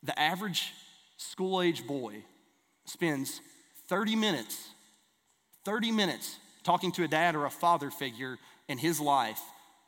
The 0.05 0.19
average 0.19 0.73
school 1.17 1.61
age 1.61 1.87
boy 1.87 2.23
spends 2.85 3.41
30 3.88 4.15
minutes, 4.15 4.69
30 5.65 5.91
minutes 5.91 6.37
talking 6.62 6.93
to 6.93 7.05
a 7.05 7.09
dad 7.09 7.35
or 7.35 7.45
a 7.45 7.50
father 7.50 7.91
figure 7.91 8.38
in 8.69 8.79
his 8.79 9.00
life 9.00 9.41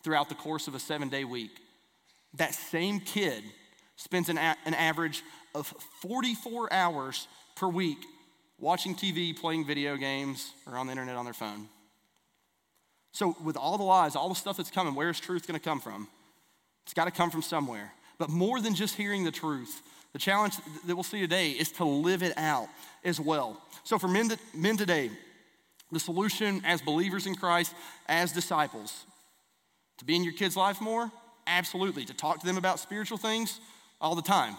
throughout 0.03 0.29
the 0.29 0.35
course 0.35 0.67
of 0.67 0.75
a 0.75 0.81
seven 0.81 1.09
day 1.09 1.25
week. 1.25 1.51
That 2.35 2.55
same 2.55 3.01
kid 3.01 3.45
spends 3.97 4.29
an, 4.29 4.37
a- 4.37 4.57
an 4.67 4.75
average 4.75 5.23
of 5.55 5.67
44 6.03 6.73
hours 6.73 7.29
per 7.57 7.69
week 7.69 7.99
watching 8.59 8.97
TV, 8.97 9.39
playing 9.39 9.65
video 9.65 9.97
games, 9.97 10.53
or 10.67 10.77
on 10.77 10.87
the 10.87 10.93
internet 10.93 11.17
on 11.17 11.25
their 11.25 11.35
phone. 11.35 11.69
So, 13.13 13.37
with 13.43 13.57
all 13.57 13.79
the 13.79 13.85
lies, 13.85 14.17
all 14.17 14.29
the 14.29 14.35
stuff 14.35 14.57
that's 14.57 14.71
coming, 14.71 14.95
where's 14.95 15.19
truth 15.19 15.47
going 15.47 15.59
to 15.59 15.65
come 15.65 15.81
from? 15.81 16.09
It's 16.89 16.95
got 16.95 17.05
to 17.05 17.11
come 17.11 17.29
from 17.29 17.43
somewhere. 17.43 17.93
But 18.17 18.31
more 18.31 18.63
than 18.63 18.75
just 18.75 18.95
hearing 18.95 19.23
the 19.23 19.31
truth, 19.31 19.83
the 20.15 20.19
challenge 20.19 20.57
that 20.87 20.95
we'll 20.95 21.03
see 21.03 21.21
today 21.21 21.51
is 21.51 21.71
to 21.73 21.85
live 21.85 22.23
it 22.23 22.33
out 22.39 22.67
as 23.05 23.21
well. 23.21 23.63
So, 23.85 23.99
for 23.99 24.09
men, 24.09 24.31
men 24.55 24.79
today, 24.79 25.11
the 25.93 26.01
solution 26.01 26.63
as 26.65 26.81
believers 26.81 27.27
in 27.27 27.35
Christ, 27.35 27.75
as 28.07 28.33
disciples, 28.33 29.05
to 29.99 30.07
be 30.07 30.17
in 30.17 30.25
your 30.25 30.33
kids' 30.33 30.57
life 30.57 30.81
more? 30.81 31.13
Absolutely. 31.47 32.07
To 32.07 32.15
talk 32.15 32.41
to 32.41 32.47
them 32.47 32.57
about 32.57 32.81
spiritual 32.81 33.19
things 33.19 33.61
all 34.01 34.15
the 34.15 34.23
time. 34.23 34.57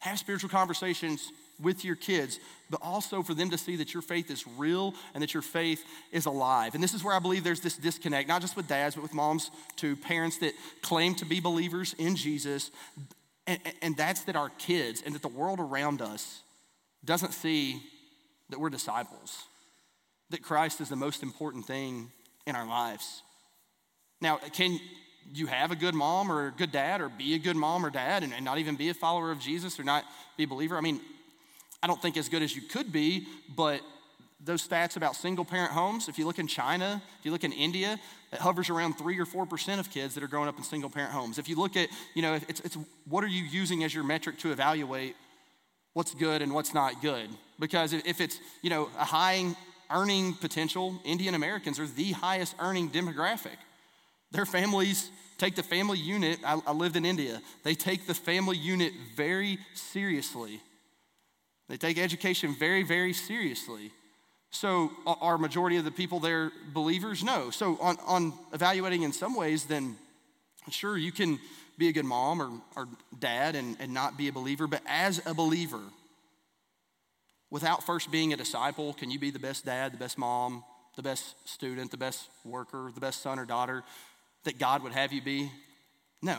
Have 0.00 0.18
spiritual 0.18 0.48
conversations 0.48 1.30
with 1.60 1.84
your 1.84 1.96
kids, 1.96 2.38
but 2.70 2.80
also 2.82 3.22
for 3.22 3.34
them 3.34 3.50
to 3.50 3.58
see 3.58 3.76
that 3.76 3.94
your 3.94 4.02
faith 4.02 4.30
is 4.30 4.44
real 4.56 4.94
and 5.12 5.22
that 5.22 5.34
your 5.34 5.42
faith 5.42 5.84
is 6.12 6.26
alive. 6.26 6.74
And 6.74 6.82
this 6.82 6.94
is 6.94 7.04
where 7.04 7.14
I 7.14 7.18
believe 7.18 7.44
there's 7.44 7.60
this 7.60 7.76
disconnect, 7.76 8.28
not 8.28 8.40
just 8.40 8.56
with 8.56 8.66
dads, 8.66 8.94
but 8.94 9.02
with 9.02 9.14
moms 9.14 9.50
too, 9.76 9.96
parents 9.96 10.38
that 10.38 10.52
claim 10.82 11.14
to 11.16 11.24
be 11.24 11.40
believers 11.40 11.94
in 11.98 12.16
Jesus. 12.16 12.70
And, 13.46 13.60
and 13.82 13.96
that's 13.96 14.22
that 14.22 14.36
our 14.36 14.50
kids 14.58 15.02
and 15.04 15.14
that 15.14 15.22
the 15.22 15.28
world 15.28 15.60
around 15.60 16.02
us 16.02 16.42
doesn't 17.04 17.32
see 17.32 17.82
that 18.50 18.58
we're 18.58 18.70
disciples, 18.70 19.44
that 20.30 20.42
Christ 20.42 20.80
is 20.80 20.88
the 20.88 20.96
most 20.96 21.22
important 21.22 21.66
thing 21.66 22.10
in 22.46 22.56
our 22.56 22.66
lives. 22.66 23.22
Now, 24.20 24.36
can 24.36 24.78
you 25.32 25.46
have 25.46 25.70
a 25.70 25.76
good 25.76 25.94
mom 25.94 26.30
or 26.30 26.48
a 26.48 26.50
good 26.50 26.72
dad 26.72 27.00
or 27.00 27.08
be 27.08 27.34
a 27.34 27.38
good 27.38 27.56
mom 27.56 27.84
or 27.84 27.90
dad 27.90 28.22
and, 28.22 28.32
and 28.32 28.44
not 28.44 28.58
even 28.58 28.76
be 28.76 28.88
a 28.88 28.94
follower 28.94 29.30
of 29.30 29.38
Jesus 29.38 29.78
or 29.78 29.84
not 29.84 30.04
be 30.36 30.44
a 30.44 30.46
believer? 30.46 30.76
I 30.76 30.80
mean, 30.80 31.00
I 31.84 31.86
don't 31.86 32.00
think 32.00 32.16
as 32.16 32.30
good 32.30 32.40
as 32.40 32.56
you 32.56 32.62
could 32.62 32.92
be, 32.92 33.26
but 33.54 33.82
those 34.42 34.66
stats 34.66 34.96
about 34.96 35.16
single 35.16 35.44
parent 35.44 35.70
homes, 35.70 36.08
if 36.08 36.18
you 36.18 36.24
look 36.24 36.38
in 36.38 36.46
China, 36.46 37.02
if 37.18 37.26
you 37.26 37.30
look 37.30 37.44
in 37.44 37.52
India, 37.52 38.00
it 38.32 38.38
hovers 38.38 38.70
around 38.70 38.94
three 38.94 39.18
or 39.18 39.26
four 39.26 39.44
percent 39.44 39.80
of 39.80 39.90
kids 39.90 40.14
that 40.14 40.24
are 40.24 40.26
growing 40.26 40.48
up 40.48 40.56
in 40.56 40.64
single 40.64 40.88
parent 40.88 41.12
homes. 41.12 41.38
If 41.38 41.46
you 41.46 41.56
look 41.56 41.76
at, 41.76 41.90
you 42.14 42.22
know, 42.22 42.40
it's, 42.48 42.60
it's 42.60 42.78
what 43.06 43.22
are 43.22 43.26
you 43.26 43.44
using 43.44 43.84
as 43.84 43.94
your 43.94 44.02
metric 44.02 44.38
to 44.38 44.50
evaluate 44.50 45.14
what's 45.92 46.14
good 46.14 46.40
and 46.40 46.54
what's 46.54 46.72
not 46.72 47.02
good? 47.02 47.28
Because 47.60 47.92
if 47.92 48.18
it's, 48.18 48.40
you 48.62 48.70
know, 48.70 48.88
a 48.98 49.04
high 49.04 49.44
earning 49.90 50.32
potential, 50.32 50.98
Indian 51.04 51.34
Americans 51.34 51.78
are 51.78 51.86
the 51.86 52.12
highest 52.12 52.54
earning 52.60 52.88
demographic. 52.88 53.58
Their 54.30 54.46
families 54.46 55.10
take 55.36 55.54
the 55.54 55.62
family 55.62 55.98
unit, 55.98 56.38
I, 56.46 56.58
I 56.66 56.72
lived 56.72 56.96
in 56.96 57.04
India, 57.04 57.42
they 57.62 57.74
take 57.74 58.06
the 58.06 58.14
family 58.14 58.56
unit 58.56 58.94
very 59.14 59.58
seriously. 59.74 60.62
They 61.68 61.76
take 61.76 61.98
education 61.98 62.54
very, 62.58 62.82
very 62.82 63.12
seriously. 63.12 63.90
So, 64.50 64.92
are 65.06 65.36
majority 65.38 65.78
of 65.78 65.84
the 65.84 65.90
people 65.90 66.20
there 66.20 66.52
believers? 66.72 67.24
No. 67.24 67.50
So, 67.50 67.76
on, 67.80 67.96
on 68.06 68.32
evaluating 68.52 69.02
in 69.02 69.12
some 69.12 69.34
ways, 69.34 69.64
then 69.64 69.96
sure, 70.70 70.96
you 70.96 71.10
can 71.10 71.38
be 71.76 71.88
a 71.88 71.92
good 71.92 72.04
mom 72.04 72.40
or, 72.40 72.50
or 72.76 72.88
dad 73.18 73.56
and, 73.56 73.76
and 73.80 73.92
not 73.92 74.16
be 74.16 74.28
a 74.28 74.32
believer, 74.32 74.66
but 74.66 74.80
as 74.86 75.20
a 75.26 75.34
believer, 75.34 75.80
without 77.50 77.84
first 77.84 78.10
being 78.10 78.32
a 78.32 78.36
disciple, 78.36 78.92
can 78.94 79.10
you 79.10 79.18
be 79.18 79.30
the 79.30 79.38
best 79.38 79.64
dad, 79.64 79.92
the 79.92 79.98
best 79.98 80.18
mom, 80.18 80.62
the 80.96 81.02
best 81.02 81.48
student, 81.48 81.90
the 81.90 81.96
best 81.96 82.28
worker, 82.44 82.90
the 82.94 83.00
best 83.00 83.22
son 83.22 83.38
or 83.38 83.44
daughter 83.44 83.82
that 84.44 84.58
God 84.58 84.82
would 84.82 84.92
have 84.92 85.12
you 85.12 85.22
be? 85.22 85.50
No. 86.22 86.38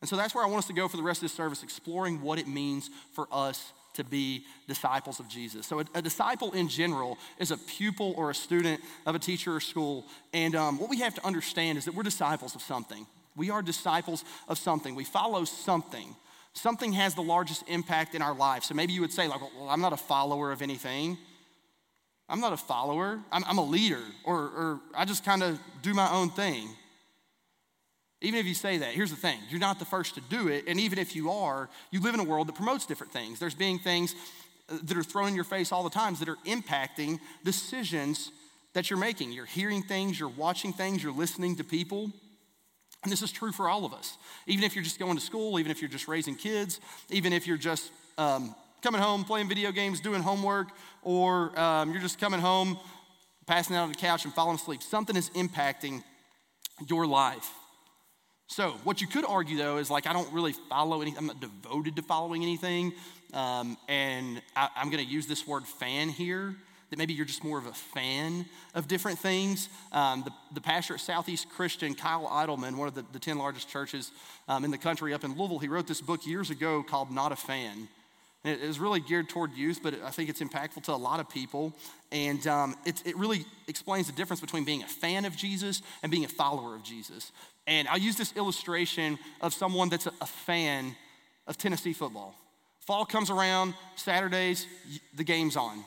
And 0.00 0.08
so 0.08 0.16
that's 0.16 0.34
where 0.34 0.44
I 0.44 0.46
want 0.46 0.58
us 0.58 0.66
to 0.68 0.72
go 0.72 0.88
for 0.88 0.96
the 0.96 1.02
rest 1.02 1.18
of 1.18 1.22
this 1.22 1.32
service, 1.32 1.62
exploring 1.62 2.22
what 2.22 2.38
it 2.38 2.46
means 2.46 2.90
for 3.12 3.26
us 3.32 3.72
to 3.94 4.04
be 4.04 4.44
disciples 4.68 5.18
of 5.18 5.28
Jesus. 5.28 5.66
So, 5.66 5.80
a, 5.80 5.84
a 5.94 6.02
disciple 6.02 6.52
in 6.52 6.68
general 6.68 7.18
is 7.38 7.50
a 7.50 7.56
pupil 7.56 8.14
or 8.16 8.30
a 8.30 8.34
student 8.34 8.80
of 9.06 9.16
a 9.16 9.18
teacher 9.18 9.56
or 9.56 9.60
school. 9.60 10.04
And 10.32 10.54
um, 10.54 10.78
what 10.78 10.88
we 10.88 11.00
have 11.00 11.14
to 11.14 11.26
understand 11.26 11.78
is 11.78 11.84
that 11.86 11.94
we're 11.94 12.04
disciples 12.04 12.54
of 12.54 12.62
something. 12.62 13.06
We 13.36 13.50
are 13.50 13.60
disciples 13.60 14.24
of 14.48 14.56
something. 14.56 14.94
We 14.94 15.04
follow 15.04 15.44
something. 15.44 16.14
Something 16.52 16.92
has 16.92 17.14
the 17.14 17.22
largest 17.22 17.64
impact 17.68 18.14
in 18.14 18.22
our 18.22 18.34
life. 18.34 18.64
So 18.64 18.74
maybe 18.74 18.92
you 18.92 19.00
would 19.00 19.12
say, 19.12 19.28
like, 19.28 19.40
well, 19.40 19.68
I'm 19.68 19.80
not 19.80 19.92
a 19.92 19.96
follower 19.96 20.52
of 20.52 20.62
anything. 20.62 21.18
I'm 22.28 22.40
not 22.40 22.52
a 22.52 22.56
follower. 22.56 23.20
I'm, 23.32 23.44
I'm 23.44 23.58
a 23.58 23.64
leader, 23.64 24.02
or, 24.24 24.36
or 24.36 24.80
I 24.94 25.04
just 25.04 25.24
kind 25.24 25.42
of 25.42 25.58
do 25.82 25.94
my 25.94 26.10
own 26.10 26.30
thing. 26.30 26.68
Even 28.20 28.40
if 28.40 28.46
you 28.46 28.54
say 28.54 28.78
that, 28.78 28.88
here's 28.88 29.10
the 29.10 29.16
thing 29.16 29.38
you're 29.48 29.60
not 29.60 29.78
the 29.78 29.84
first 29.84 30.14
to 30.16 30.20
do 30.22 30.48
it. 30.48 30.64
And 30.66 30.80
even 30.80 30.98
if 30.98 31.14
you 31.14 31.30
are, 31.30 31.68
you 31.90 32.00
live 32.00 32.14
in 32.14 32.20
a 32.20 32.24
world 32.24 32.48
that 32.48 32.54
promotes 32.54 32.86
different 32.86 33.12
things. 33.12 33.38
There's 33.38 33.54
being 33.54 33.78
things 33.78 34.14
uh, 34.68 34.78
that 34.82 34.96
are 34.96 35.04
thrown 35.04 35.28
in 35.28 35.34
your 35.34 35.44
face 35.44 35.70
all 35.70 35.84
the 35.84 35.90
times 35.90 36.18
that 36.18 36.28
are 36.28 36.38
impacting 36.46 37.20
decisions 37.44 38.32
that 38.74 38.90
you're 38.90 38.98
making. 38.98 39.32
You're 39.32 39.46
hearing 39.46 39.82
things, 39.82 40.18
you're 40.18 40.28
watching 40.28 40.72
things, 40.72 41.02
you're 41.02 41.12
listening 41.12 41.56
to 41.56 41.64
people. 41.64 42.10
And 43.04 43.12
this 43.12 43.22
is 43.22 43.30
true 43.30 43.52
for 43.52 43.68
all 43.68 43.84
of 43.84 43.94
us. 43.94 44.18
Even 44.46 44.64
if 44.64 44.74
you're 44.74 44.84
just 44.84 44.98
going 44.98 45.16
to 45.16 45.22
school, 45.22 45.60
even 45.60 45.70
if 45.70 45.80
you're 45.80 45.90
just 45.90 46.08
raising 46.08 46.34
kids, 46.34 46.80
even 47.10 47.32
if 47.32 47.46
you're 47.46 47.56
just 47.56 47.92
um, 48.18 48.54
coming 48.82 49.00
home, 49.00 49.24
playing 49.24 49.48
video 49.48 49.70
games, 49.70 50.00
doing 50.00 50.22
homework, 50.22 50.68
or 51.02 51.58
um, 51.58 51.92
you're 51.92 52.02
just 52.02 52.18
coming 52.18 52.40
home, 52.40 52.76
passing 53.46 53.76
out 53.76 53.84
on 53.84 53.90
the 53.90 53.94
couch 53.94 54.24
and 54.24 54.34
falling 54.34 54.56
asleep, 54.56 54.82
something 54.82 55.14
is 55.14 55.30
impacting 55.30 56.02
your 56.88 57.06
life. 57.06 57.48
So, 58.50 58.70
what 58.82 59.02
you 59.02 59.06
could 59.06 59.26
argue 59.26 59.58
though 59.58 59.76
is 59.76 59.90
like, 59.90 60.06
I 60.06 60.14
don't 60.14 60.32
really 60.32 60.54
follow 60.70 61.02
anything, 61.02 61.18
I'm 61.18 61.26
not 61.26 61.40
devoted 61.40 61.96
to 61.96 62.02
following 62.02 62.42
anything. 62.42 62.94
Um, 63.34 63.76
and 63.88 64.40
I, 64.56 64.70
I'm 64.74 64.88
going 64.88 65.04
to 65.04 65.10
use 65.10 65.26
this 65.26 65.46
word 65.46 65.66
fan 65.66 66.08
here 66.08 66.56
that 66.88 66.98
maybe 66.98 67.12
you're 67.12 67.26
just 67.26 67.44
more 67.44 67.58
of 67.58 67.66
a 67.66 67.72
fan 67.72 68.46
of 68.74 68.88
different 68.88 69.18
things. 69.18 69.68
Um, 69.92 70.22
the, 70.24 70.32
the, 70.54 70.62
pastor 70.62 70.94
at 70.94 71.00
Southeast 71.00 71.50
Christian, 71.50 71.94
Kyle 71.94 72.26
Idleman, 72.26 72.78
one 72.78 72.88
of 72.88 72.94
the, 72.94 73.04
the 73.12 73.18
10 73.18 73.36
largest 73.36 73.68
churches 73.68 74.10
um, 74.48 74.64
in 74.64 74.70
the 74.70 74.78
country 74.78 75.12
up 75.12 75.24
in 75.24 75.36
Louisville, 75.36 75.58
he 75.58 75.68
wrote 75.68 75.86
this 75.86 76.00
book 76.00 76.26
years 76.26 76.48
ago 76.48 76.82
called 76.82 77.10
Not 77.10 77.32
a 77.32 77.36
Fan. 77.36 77.88
And 78.44 78.54
it 78.54 78.62
is 78.62 78.78
really 78.78 79.00
geared 79.00 79.28
toward 79.28 79.52
youth, 79.52 79.80
but 79.82 79.94
I 80.02 80.10
think 80.10 80.30
it's 80.30 80.40
impactful 80.40 80.84
to 80.84 80.92
a 80.92 80.96
lot 80.96 81.20
of 81.20 81.28
people. 81.28 81.74
And 82.10 82.46
um, 82.46 82.76
it, 82.86 83.02
it 83.04 83.16
really 83.18 83.44
explains 83.66 84.06
the 84.06 84.14
difference 84.14 84.40
between 84.40 84.64
being 84.64 84.82
a 84.82 84.88
fan 84.88 85.26
of 85.26 85.36
Jesus 85.36 85.82
and 86.02 86.10
being 86.10 86.24
a 86.24 86.28
follower 86.28 86.74
of 86.74 86.82
Jesus. 86.82 87.32
And 87.68 87.86
I'll 87.86 87.98
use 87.98 88.16
this 88.16 88.34
illustration 88.34 89.18
of 89.40 89.54
someone 89.54 89.88
that's 89.88 90.06
a, 90.06 90.26
fan 90.26 90.96
of 91.46 91.56
Tennessee 91.56 91.92
football. 91.92 92.34
Fall 92.80 93.06
comes 93.06 93.30
around, 93.30 93.74
Saturdays, 93.94 94.66
the 95.14 95.22
game's 95.22 95.56
on 95.56 95.84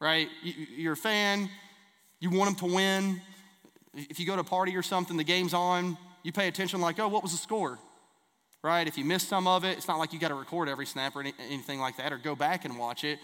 right? 0.00 0.28
You're 0.42 0.94
a 0.94 0.96
fan, 0.96 1.48
you 2.18 2.30
want 2.30 2.58
them 2.58 2.68
to 2.68 2.74
win. 2.74 3.20
If 3.94 4.18
you 4.18 4.26
go 4.26 4.34
to 4.34 4.40
a 4.40 4.44
party 4.44 4.76
or 4.76 4.82
something, 4.82 5.16
the 5.16 5.24
game's 5.24 5.54
on, 5.54 5.96
you 6.22 6.32
pay 6.32 6.48
attention, 6.48 6.80
like, 6.80 6.98
oh, 6.98 7.08
what 7.08 7.22
was 7.22 7.32
the 7.32 7.38
score? 7.38 7.78
Right? 8.62 8.86
If 8.86 8.98
you 8.98 9.04
miss 9.04 9.22
some 9.22 9.46
of 9.46 9.64
it, 9.64 9.78
it's 9.78 9.88
not 9.88 9.98
like 9.98 10.12
you 10.12 10.18
got 10.18 10.28
to 10.28 10.34
record 10.34 10.68
every 10.68 10.86
snap 10.86 11.16
or 11.16 11.24
anything 11.38 11.80
like 11.80 11.96
that 11.96 12.12
or 12.12 12.18
go 12.18 12.34
back 12.34 12.64
and 12.64 12.78
watch 12.78 13.04
it. 13.04 13.18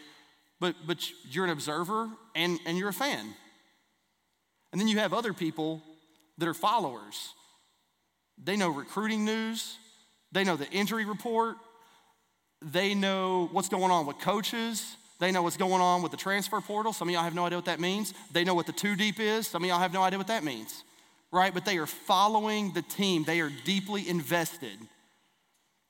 But, 0.61 0.75
but 0.87 0.99
you're 1.31 1.45
an 1.45 1.51
observer 1.51 2.09
and, 2.35 2.59
and 2.65 2.79
you're 2.79 2.89
a 2.89 2.95
fan. 2.95 3.35
And 4.73 4.81
then 4.81 4.89
you 4.89 4.99
have 4.99 5.13
other 5.13 5.35
people 5.35 5.83
that 6.39 6.49
are 6.49 6.55
followers. 6.55 7.35
They 8.43 8.57
know 8.57 8.69
recruiting 8.69 9.25
news, 9.25 9.77
they 10.33 10.45
know 10.45 10.57
the 10.57 10.71
injury 10.71 11.05
report, 11.05 11.57
they 12.63 12.95
know 12.95 13.49
what's 13.53 13.69
going 13.69 13.91
on 13.91 14.07
with 14.07 14.19
coaches, 14.19 14.97
they 15.19 15.33
know 15.33 15.43
what's 15.43 15.57
going 15.57 15.81
on 15.81 16.03
with 16.03 16.11
the 16.11 16.19
transfer 16.19 16.61
portal. 16.61 16.93
Some 16.93 17.09
of 17.09 17.15
y'all 17.15 17.25
have 17.25 17.35
no 17.35 17.47
idea 17.47 17.59
what 17.59 17.65
that 17.65 17.81
means. 17.81 18.13
They 18.33 18.45
know 18.45 18.55
what 18.55 18.67
the 18.67 18.73
two 18.73 18.97
deep 18.97 19.19
is. 19.19 19.47
Some 19.47 19.63
of 19.63 19.69
y'all 19.69 19.79
have 19.79 19.95
no 19.95 20.03
idea 20.03 20.19
what 20.19 20.27
that 20.27 20.45
means, 20.45 20.85
right? 21.33 21.55
But 21.55 21.65
they 21.65 21.79
are 21.79 21.87
following 21.87 22.73
the 22.73 22.83
team, 22.83 23.25
they 23.25 23.41
are 23.41 23.51
deeply 23.65 24.09
invested. 24.09 24.79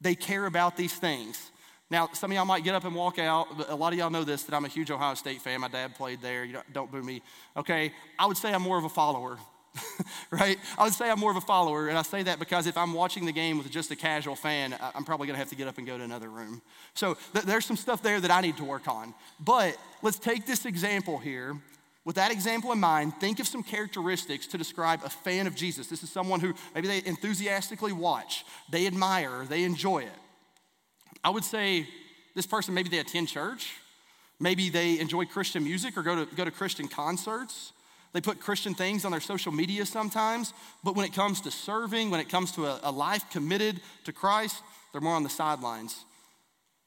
They 0.01 0.15
care 0.15 0.47
about 0.47 0.77
these 0.77 0.95
things. 0.95 1.51
Now, 1.89 2.09
some 2.13 2.31
of 2.31 2.37
y'all 2.37 2.45
might 2.45 2.65
get 2.65 2.75
up 2.75 2.85
and 2.85 2.95
walk 2.95 3.19
out. 3.19 3.57
But 3.57 3.71
a 3.71 3.75
lot 3.75 3.93
of 3.93 3.99
y'all 3.99 4.11
know 4.11 4.25
this 4.25 4.43
that 4.45 4.55
I'm 4.55 4.65
a 4.65 4.69
huge 4.69 4.91
Ohio 4.91 5.15
State 5.15 5.41
fan. 5.41 5.61
My 5.61 5.69
dad 5.69 5.95
played 5.95 6.21
there. 6.21 6.45
You 6.45 6.55
don't, 6.55 6.73
don't 6.73 6.91
boo 6.91 7.03
me. 7.03 7.23
Okay, 7.57 7.93
I 8.19 8.27
would 8.27 8.37
say 8.37 8.53
I'm 8.53 8.63
more 8.63 8.77
of 8.77 8.85
a 8.85 8.89
follower. 8.89 9.39
right? 10.31 10.59
I 10.79 10.85
would 10.85 10.93
say 10.93 11.11
I'm 11.11 11.19
more 11.19 11.31
of 11.31 11.37
a 11.37 11.43
follower, 11.43 11.89
and 11.89 11.99
I 11.99 12.03
say 12.03 12.23
that 12.23 12.39
because 12.39 12.67
if 12.67 12.77
I'm 12.77 12.93
watching 12.93 13.27
the 13.27 13.33
game 13.33 13.59
with 13.59 13.71
just 13.71 13.91
a 13.91 13.97
casual 13.97 14.37
fan, 14.37 14.77
I'm 14.95 15.05
probably 15.05 15.27
gonna 15.27 15.39
have 15.39 15.51
to 15.51 15.57
get 15.57 15.69
up 15.69 15.79
and 15.79 15.87
go 15.87 15.99
to 15.99 16.05
another 16.05 16.29
room. 16.29 16.63
So 16.95 17.17
th- 17.33 17.45
there's 17.45 17.65
some 17.65 17.77
stuff 17.77 18.03
there 18.03 18.21
that 18.21 18.31
I 18.31 18.41
need 18.41 18.57
to 18.59 18.65
work 18.65 18.89
on. 18.89 19.15
But 19.41 19.77
let's 20.03 20.19
take 20.19 20.47
this 20.47 20.65
example 20.65 21.19
here. 21.19 21.57
With 22.05 22.17
that 22.17 22.31
example 22.31 22.71
in 22.71 22.79
mind, 22.79 23.15
think 23.19 23.41
of 23.41 23.49
some 23.49 23.65
characteristics 23.65 24.47
to 24.49 24.59
describe 24.59 25.01
a 25.05 25.11
fan 25.11 25.49
of 25.49 25.57
Jesus. 25.57 25.89
This 25.89 26.05
is 26.05 26.11
someone 26.11 26.39
who 26.39 26.55
maybe 26.73 26.87
they 26.87 27.03
enthusiastically 27.05 27.93
watch, 27.93 28.45
they 28.71 28.87
admire, 28.87 29.45
they 29.49 29.65
enjoy 29.65 30.05
it. 30.05 30.19
I 31.25 31.31
would 31.31 31.45
say 31.45 31.89
this 32.37 32.47
person, 32.47 32.75
maybe 32.75 32.89
they 32.89 33.01
attend 33.01 33.27
church, 33.27 33.73
maybe 34.39 34.69
they 34.69 35.01
enjoy 35.01 35.25
Christian 35.25 35.65
music 35.65 35.97
or 35.97 36.03
go 36.05 36.25
to, 36.25 36.37
go 36.37 36.45
to 36.45 36.53
Christian 36.53 36.87
concerts. 36.87 37.73
They 38.13 38.21
put 38.21 38.41
Christian 38.41 38.75
things 38.75 39.05
on 39.05 39.11
their 39.11 39.21
social 39.21 39.53
media 39.53 39.85
sometimes, 39.85 40.53
but 40.83 40.97
when 40.97 41.05
it 41.05 41.13
comes 41.13 41.41
to 41.43 41.51
serving, 41.51 42.11
when 42.11 42.21
it 42.21 42.29
comes 42.29 42.53
to 42.53 42.67
a, 42.67 42.81
a 42.83 42.91
life 42.91 43.29
committed 43.31 43.81
to 44.05 44.13
Christ, 44.13 44.63
they're 44.93 45.01
more 45.01 45.15
on 45.15 45.23
the 45.23 45.29
sidelines. 45.29 46.05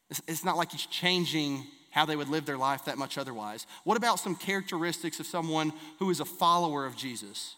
It's, 0.10 0.22
it's 0.28 0.44
not 0.44 0.58
like 0.58 0.72
he's 0.72 0.86
changing 0.88 1.66
how 1.92 2.06
they 2.06 2.16
would 2.16 2.30
live 2.30 2.46
their 2.46 2.58
life 2.58 2.86
that 2.86 2.98
much 2.98 3.18
otherwise. 3.18 3.66
What 3.84 3.98
about 3.98 4.20
some 4.20 4.36
characteristics 4.36 5.20
of 5.20 5.26
someone 5.26 5.74
who 6.00 6.10
is 6.10 6.20
a 6.20 6.26
follower 6.26 6.86
of 6.86 6.96
Jesus? 6.96 7.56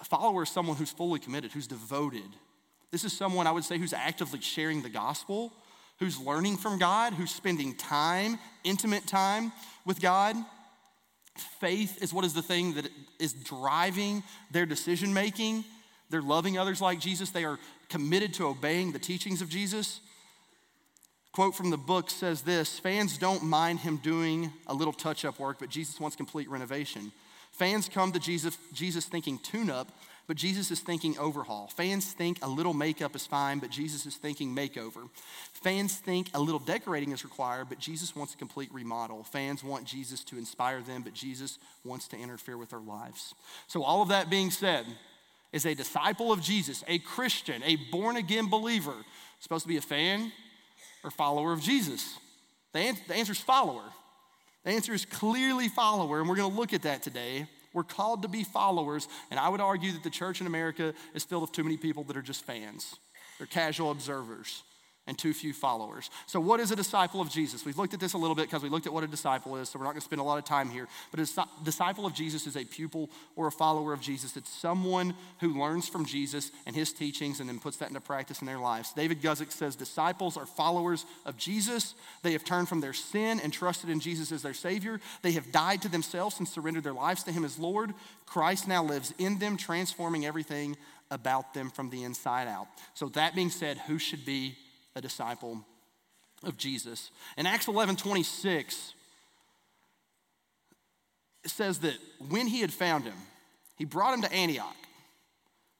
A 0.00 0.04
follower 0.04 0.42
is 0.42 0.50
someone 0.50 0.76
who's 0.76 0.90
fully 0.90 1.20
committed, 1.20 1.52
who's 1.52 1.66
devoted. 1.66 2.28
This 2.90 3.04
is 3.04 3.12
someone 3.12 3.46
I 3.46 3.52
would 3.52 3.64
say 3.64 3.78
who's 3.78 3.92
actively 3.92 4.40
sharing 4.40 4.82
the 4.82 4.88
gospel, 4.88 5.52
who's 5.98 6.18
learning 6.18 6.56
from 6.56 6.78
God, 6.78 7.12
who's 7.12 7.30
spending 7.30 7.74
time, 7.74 8.38
intimate 8.64 9.06
time 9.06 9.52
with 9.84 10.00
God. 10.00 10.36
Faith 11.40 12.02
is 12.02 12.12
what 12.12 12.24
is 12.24 12.34
the 12.34 12.42
thing 12.42 12.74
that 12.74 12.88
is 13.18 13.32
driving 13.32 14.22
their 14.50 14.66
decision 14.66 15.12
making. 15.12 15.64
They're 16.10 16.22
loving 16.22 16.58
others 16.58 16.80
like 16.80 17.00
Jesus. 17.00 17.30
They 17.30 17.44
are 17.44 17.58
committed 17.88 18.34
to 18.34 18.46
obeying 18.46 18.92
the 18.92 18.98
teachings 18.98 19.42
of 19.42 19.48
Jesus. 19.48 20.00
Quote 21.32 21.54
from 21.54 21.70
the 21.70 21.76
book 21.76 22.10
says 22.10 22.42
this 22.42 22.78
Fans 22.78 23.18
don't 23.18 23.42
mind 23.42 23.80
him 23.80 23.98
doing 23.98 24.52
a 24.66 24.74
little 24.74 24.92
touch 24.92 25.24
up 25.24 25.38
work, 25.38 25.58
but 25.60 25.68
Jesus 25.68 26.00
wants 26.00 26.16
complete 26.16 26.48
renovation. 26.48 27.12
Fans 27.52 27.88
come 27.88 28.12
to 28.12 28.18
Jesus, 28.18 28.56
Jesus 28.72 29.04
thinking 29.04 29.38
tune 29.38 29.70
up, 29.70 29.90
but 30.28 30.36
Jesus 30.36 30.70
is 30.70 30.78
thinking 30.78 31.18
overhaul. 31.18 31.66
Fans 31.74 32.12
think 32.12 32.38
a 32.42 32.48
little 32.48 32.74
makeup 32.74 33.16
is 33.16 33.26
fine, 33.26 33.58
but 33.58 33.70
Jesus 33.70 34.06
is 34.06 34.14
thinking 34.14 34.54
makeover. 34.54 35.08
Fans 35.52 35.96
think 35.96 36.28
a 36.34 36.40
little 36.40 36.60
decorating 36.60 37.10
is 37.10 37.24
required, 37.24 37.68
but 37.68 37.80
Jesus 37.80 38.14
wants 38.14 38.34
a 38.34 38.36
complete 38.36 38.72
remodel. 38.72 39.24
Fans 39.24 39.64
want 39.64 39.84
Jesus 39.84 40.22
to 40.24 40.38
inspire 40.38 40.82
them, 40.82 41.02
but 41.02 41.14
Jesus 41.14 41.58
wants 41.82 42.06
to 42.08 42.16
interfere 42.16 42.56
with 42.56 42.70
their 42.70 42.78
lives. 42.78 43.34
So, 43.66 43.82
all 43.82 44.02
of 44.02 44.10
that 44.10 44.30
being 44.30 44.52
said, 44.52 44.86
is 45.52 45.64
a 45.64 45.74
disciple 45.74 46.30
of 46.30 46.42
Jesus, 46.42 46.84
a 46.86 46.98
Christian, 46.98 47.62
a 47.64 47.76
born 47.90 48.16
again 48.16 48.48
believer, 48.48 48.94
supposed 49.40 49.64
to 49.64 49.68
be 49.68 49.78
a 49.78 49.82
fan 49.82 50.30
or 51.02 51.10
follower 51.10 51.52
of 51.52 51.60
Jesus? 51.60 52.18
The, 52.74 52.80
answer 52.80 53.32
is 53.32 53.40
follower. 53.40 53.84
The 54.64 54.70
answer 54.70 54.92
is 54.92 55.06
clearly 55.06 55.68
follower, 55.68 56.20
and 56.20 56.28
we're 56.28 56.36
going 56.36 56.50
to 56.50 56.56
look 56.56 56.74
at 56.74 56.82
that 56.82 57.02
today. 57.02 57.46
We're 57.72 57.84
called 57.84 58.22
to 58.22 58.28
be 58.28 58.44
followers, 58.44 59.08
and 59.30 59.38
I 59.38 59.48
would 59.48 59.60
argue 59.60 59.92
that 59.92 60.02
the 60.02 60.10
church 60.10 60.40
in 60.40 60.46
America 60.46 60.94
is 61.14 61.24
filled 61.24 61.42
with 61.42 61.52
too 61.52 61.64
many 61.64 61.76
people 61.76 62.04
that 62.04 62.16
are 62.16 62.22
just 62.22 62.44
fans. 62.44 62.96
They're 63.38 63.46
casual 63.46 63.90
observers 63.90 64.62
and 65.08 65.18
too 65.18 65.32
few 65.32 65.52
followers. 65.52 66.10
So, 66.26 66.38
what 66.38 66.60
is 66.60 66.70
a 66.70 66.76
disciple 66.76 67.20
of 67.20 67.30
Jesus? 67.30 67.64
We've 67.64 67.78
looked 67.78 67.94
at 67.94 68.00
this 68.00 68.12
a 68.12 68.18
little 68.18 68.36
bit 68.36 68.42
because 68.42 68.62
we 68.62 68.68
looked 68.68 68.86
at 68.86 68.92
what 68.92 69.02
a 69.02 69.08
disciple 69.08 69.56
is, 69.56 69.70
so 69.70 69.78
we're 69.78 69.86
not 69.86 69.92
going 69.92 70.02
to 70.02 70.04
spend 70.04 70.20
a 70.20 70.24
lot 70.24 70.38
of 70.38 70.44
time 70.44 70.68
here. 70.68 70.86
But 71.10 71.20
a 71.20 71.46
disciple 71.64 72.06
of 72.06 72.14
Jesus 72.14 72.46
is 72.46 72.56
a 72.56 72.64
pupil 72.64 73.10
or 73.34 73.46
a 73.46 73.52
follower 73.52 73.92
of 73.92 74.00
Jesus. 74.00 74.36
It's 74.36 74.50
someone 74.50 75.14
who 75.40 75.58
learns 75.58 75.88
from 75.88 76.04
Jesus 76.04 76.52
and 76.66 76.76
his 76.76 76.92
teachings 76.92 77.40
and 77.40 77.48
then 77.48 77.58
puts 77.58 77.78
that 77.78 77.88
into 77.88 78.00
practice 78.00 78.40
in 78.40 78.46
their 78.46 78.58
lives. 78.58 78.92
David 78.92 79.22
Guzik 79.22 79.50
says 79.50 79.74
disciples 79.74 80.36
are 80.36 80.46
followers 80.46 81.06
of 81.24 81.36
Jesus. 81.38 81.94
They 82.22 82.32
have 82.32 82.44
turned 82.44 82.68
from 82.68 82.80
their 82.80 82.92
sin 82.92 83.40
and 83.40 83.52
trusted 83.52 83.88
in 83.88 84.00
Jesus 84.00 84.30
as 84.30 84.42
their 84.42 84.54
Savior. 84.54 85.00
They 85.22 85.32
have 85.32 85.50
died 85.50 85.82
to 85.82 85.88
themselves 85.88 86.38
and 86.38 86.46
surrendered 86.46 86.84
their 86.84 86.92
lives 86.92 87.22
to 87.24 87.32
Him 87.32 87.44
as 87.44 87.58
Lord. 87.58 87.94
Christ 88.26 88.68
now 88.68 88.84
lives 88.84 89.14
in 89.18 89.38
them, 89.38 89.56
transforming 89.56 90.26
everything 90.26 90.76
about 91.10 91.54
them 91.54 91.70
from 91.70 91.90
the 91.90 92.04
inside 92.04 92.48
out. 92.48 92.66
So, 92.94 93.08
that 93.10 93.34
being 93.34 93.50
said, 93.50 93.78
who 93.78 93.98
should 93.98 94.24
be 94.24 94.56
a 94.98 95.00
disciple 95.00 95.64
of 96.42 96.56
Jesus. 96.56 97.10
In 97.36 97.46
Acts 97.46 97.68
11 97.68 97.96
26, 97.96 98.94
it 101.44 101.50
says 101.50 101.78
that 101.78 101.94
when 102.28 102.46
he 102.46 102.60
had 102.60 102.72
found 102.72 103.04
him, 103.04 103.14
he 103.76 103.84
brought 103.84 104.14
him 104.14 104.22
to 104.22 104.32
Antioch. 104.32 104.76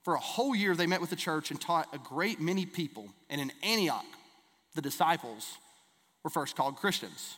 For 0.04 0.14
a 0.14 0.20
whole 0.20 0.54
year, 0.54 0.74
they 0.74 0.86
met 0.86 1.00
with 1.00 1.10
the 1.10 1.16
church 1.16 1.50
and 1.50 1.60
taught 1.60 1.88
a 1.92 1.98
great 1.98 2.40
many 2.40 2.64
people. 2.64 3.08
And 3.28 3.40
in 3.40 3.52
Antioch, 3.62 4.06
the 4.74 4.80
disciples 4.80 5.58
were 6.22 6.30
first 6.30 6.56
called 6.56 6.76
Christians. 6.76 7.36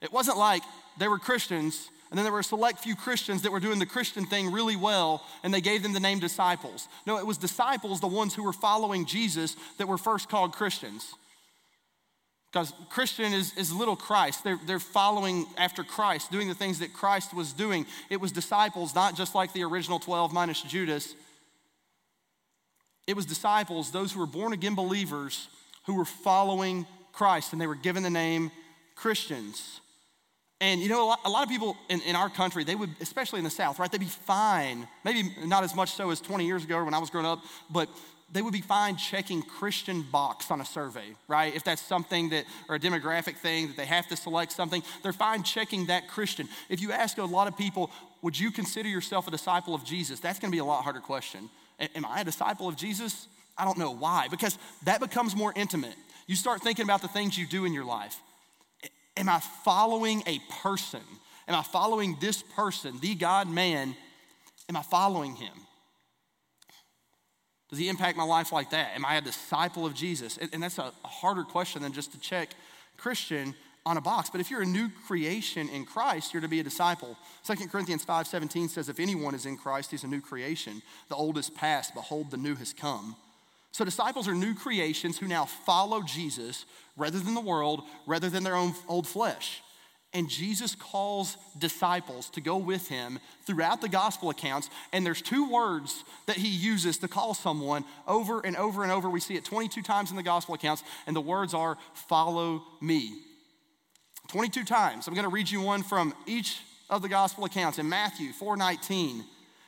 It 0.00 0.12
wasn't 0.12 0.38
like 0.38 0.62
they 0.98 1.08
were 1.08 1.18
Christians 1.18 1.90
and 2.10 2.16
then 2.16 2.24
there 2.24 2.32
were 2.32 2.40
a 2.40 2.44
select 2.44 2.80
few 2.80 2.96
Christians 2.96 3.42
that 3.42 3.52
were 3.52 3.60
doing 3.60 3.78
the 3.78 3.86
Christian 3.86 4.24
thing 4.24 4.50
really 4.50 4.76
well, 4.76 5.22
and 5.42 5.52
they 5.52 5.60
gave 5.60 5.82
them 5.82 5.92
the 5.92 6.00
name 6.00 6.18
disciples. 6.18 6.88
No, 7.06 7.18
it 7.18 7.26
was 7.26 7.36
disciples, 7.36 8.00
the 8.00 8.06
ones 8.06 8.34
who 8.34 8.42
were 8.42 8.52
following 8.52 9.04
Jesus, 9.04 9.56
that 9.76 9.88
were 9.88 9.98
first 9.98 10.28
called 10.28 10.52
Christians. 10.52 11.14
Because 12.50 12.72
Christian 12.88 13.34
is, 13.34 13.52
is 13.58 13.74
little 13.74 13.96
Christ. 13.96 14.42
They're, 14.42 14.58
they're 14.66 14.78
following 14.78 15.44
after 15.58 15.84
Christ, 15.84 16.32
doing 16.32 16.48
the 16.48 16.54
things 16.54 16.78
that 16.78 16.94
Christ 16.94 17.34
was 17.34 17.52
doing. 17.52 17.84
It 18.08 18.22
was 18.22 18.32
disciples, 18.32 18.94
not 18.94 19.14
just 19.14 19.34
like 19.34 19.52
the 19.52 19.64
original 19.64 19.98
12 19.98 20.32
minus 20.32 20.62
Judas. 20.62 21.14
It 23.06 23.16
was 23.16 23.26
disciples, 23.26 23.90
those 23.90 24.12
who 24.12 24.20
were 24.20 24.26
born 24.26 24.54
again 24.54 24.74
believers 24.74 25.48
who 25.84 25.94
were 25.94 26.06
following 26.06 26.86
Christ, 27.12 27.52
and 27.52 27.60
they 27.60 27.66
were 27.66 27.74
given 27.74 28.02
the 28.02 28.10
name 28.10 28.50
Christians. 28.94 29.80
And 30.60 30.80
you 30.80 30.88
know, 30.88 31.16
a 31.24 31.30
lot, 31.30 31.44
of 31.44 31.48
people 31.48 31.76
in, 31.88 32.00
in, 32.02 32.16
our 32.16 32.28
country, 32.28 32.64
they 32.64 32.74
would, 32.74 32.90
especially 33.00 33.38
in 33.38 33.44
the 33.44 33.50
South, 33.50 33.78
right, 33.78 33.90
they'd 33.90 34.00
be 34.00 34.06
fine, 34.06 34.88
maybe 35.04 35.32
not 35.44 35.62
as 35.62 35.74
much 35.74 35.92
so 35.92 36.10
as 36.10 36.20
20 36.20 36.46
years 36.46 36.64
ago 36.64 36.82
when 36.84 36.94
I 36.94 36.98
was 36.98 37.10
growing 37.10 37.26
up, 37.26 37.40
but 37.70 37.88
they 38.32 38.42
would 38.42 38.52
be 38.52 38.60
fine 38.60 38.96
checking 38.96 39.40
Christian 39.40 40.02
box 40.02 40.50
on 40.50 40.60
a 40.60 40.64
survey, 40.64 41.14
right? 41.28 41.54
If 41.54 41.64
that's 41.64 41.80
something 41.80 42.30
that, 42.30 42.44
or 42.68 42.74
a 42.74 42.78
demographic 42.78 43.36
thing 43.36 43.68
that 43.68 43.76
they 43.76 43.86
have 43.86 44.08
to 44.08 44.16
select 44.16 44.52
something, 44.52 44.82
they're 45.02 45.12
fine 45.12 45.44
checking 45.44 45.86
that 45.86 46.08
Christian. 46.08 46.48
If 46.68 46.82
you 46.82 46.92
ask 46.92 47.16
a 47.18 47.24
lot 47.24 47.46
of 47.48 47.56
people, 47.56 47.90
would 48.20 48.38
you 48.38 48.50
consider 48.50 48.88
yourself 48.88 49.28
a 49.28 49.30
disciple 49.30 49.74
of 49.74 49.84
Jesus? 49.84 50.20
That's 50.20 50.38
gonna 50.38 50.50
be 50.50 50.58
a 50.58 50.64
lot 50.64 50.82
harder 50.82 51.00
question. 51.00 51.48
Am 51.94 52.04
I 52.04 52.20
a 52.22 52.24
disciple 52.24 52.68
of 52.68 52.76
Jesus? 52.76 53.28
I 53.56 53.64
don't 53.64 53.78
know 53.78 53.92
why, 53.92 54.26
because 54.28 54.58
that 54.84 55.00
becomes 55.00 55.34
more 55.34 55.52
intimate. 55.56 55.94
You 56.26 56.36
start 56.36 56.62
thinking 56.62 56.84
about 56.84 57.00
the 57.00 57.08
things 57.08 57.38
you 57.38 57.46
do 57.46 57.64
in 57.64 57.72
your 57.72 57.84
life. 57.84 58.20
Am 59.18 59.28
I 59.28 59.40
following 59.40 60.22
a 60.26 60.38
person? 60.62 61.02
Am 61.48 61.54
I 61.54 61.62
following 61.62 62.16
this 62.20 62.42
person, 62.42 62.98
the 63.00 63.14
God 63.14 63.50
man? 63.50 63.96
Am 64.68 64.76
I 64.76 64.82
following 64.82 65.34
him? 65.34 65.52
Does 67.68 67.78
he 67.78 67.88
impact 67.88 68.16
my 68.16 68.24
life 68.24 68.52
like 68.52 68.70
that? 68.70 68.94
Am 68.94 69.04
I 69.04 69.16
a 69.16 69.20
disciple 69.20 69.84
of 69.84 69.94
Jesus? 69.94 70.38
And, 70.38 70.62
that's 70.62 70.78
a 70.78 70.92
harder 71.02 71.42
question 71.42 71.82
than 71.82 71.92
just 71.92 72.12
to 72.12 72.20
check 72.20 72.50
Christian 72.96 73.54
on 73.84 73.96
a 73.96 74.00
box. 74.00 74.30
But 74.30 74.40
if 74.40 74.50
you're 74.50 74.62
a 74.62 74.66
new 74.66 74.88
creation 75.06 75.68
in 75.68 75.84
Christ, 75.84 76.32
you're 76.32 76.42
to 76.42 76.48
be 76.48 76.60
a 76.60 76.64
disciple. 76.64 77.16
2 77.44 77.68
Corinthians 77.68 78.04
5:17 78.04 78.70
says, 78.70 78.88
if 78.88 79.00
anyone 79.00 79.34
is 79.34 79.46
in 79.46 79.56
Christ, 79.56 79.90
he's 79.90 80.04
a 80.04 80.08
new 80.08 80.20
creation. 80.20 80.80
The 81.08 81.16
old 81.16 81.36
is 81.38 81.50
past, 81.50 81.94
behold, 81.94 82.30
the 82.30 82.36
new 82.36 82.54
has 82.54 82.72
come. 82.72 83.16
So, 83.78 83.84
disciples 83.84 84.26
are 84.26 84.34
new 84.34 84.56
creations 84.56 85.18
who 85.18 85.28
now 85.28 85.44
follow 85.44 86.02
Jesus 86.02 86.64
rather 86.96 87.20
than 87.20 87.34
the 87.34 87.40
world, 87.40 87.84
rather 88.08 88.28
than 88.28 88.42
their 88.42 88.56
own 88.56 88.74
old 88.88 89.06
flesh. 89.06 89.62
And 90.12 90.28
Jesus 90.28 90.74
calls 90.74 91.36
disciples 91.56 92.28
to 92.30 92.40
go 92.40 92.56
with 92.56 92.88
him 92.88 93.20
throughout 93.46 93.80
the 93.80 93.88
gospel 93.88 94.30
accounts. 94.30 94.68
And 94.92 95.06
there's 95.06 95.22
two 95.22 95.48
words 95.48 96.02
that 96.26 96.36
he 96.36 96.48
uses 96.48 96.98
to 96.98 97.06
call 97.06 97.34
someone 97.34 97.84
over 98.08 98.40
and 98.40 98.56
over 98.56 98.82
and 98.82 98.90
over. 98.90 99.08
We 99.08 99.20
see 99.20 99.36
it 99.36 99.44
22 99.44 99.82
times 99.82 100.10
in 100.10 100.16
the 100.16 100.24
gospel 100.24 100.56
accounts, 100.56 100.82
and 101.06 101.14
the 101.14 101.20
words 101.20 101.54
are 101.54 101.78
follow 101.94 102.64
me. 102.80 103.12
22 104.26 104.64
times. 104.64 105.06
I'm 105.06 105.14
going 105.14 105.22
to 105.22 105.30
read 105.30 105.48
you 105.48 105.60
one 105.60 105.84
from 105.84 106.14
each 106.26 106.58
of 106.90 107.00
the 107.00 107.08
gospel 107.08 107.44
accounts. 107.44 107.78
In 107.78 107.88
Matthew 107.88 108.32
4:19, 108.32 109.22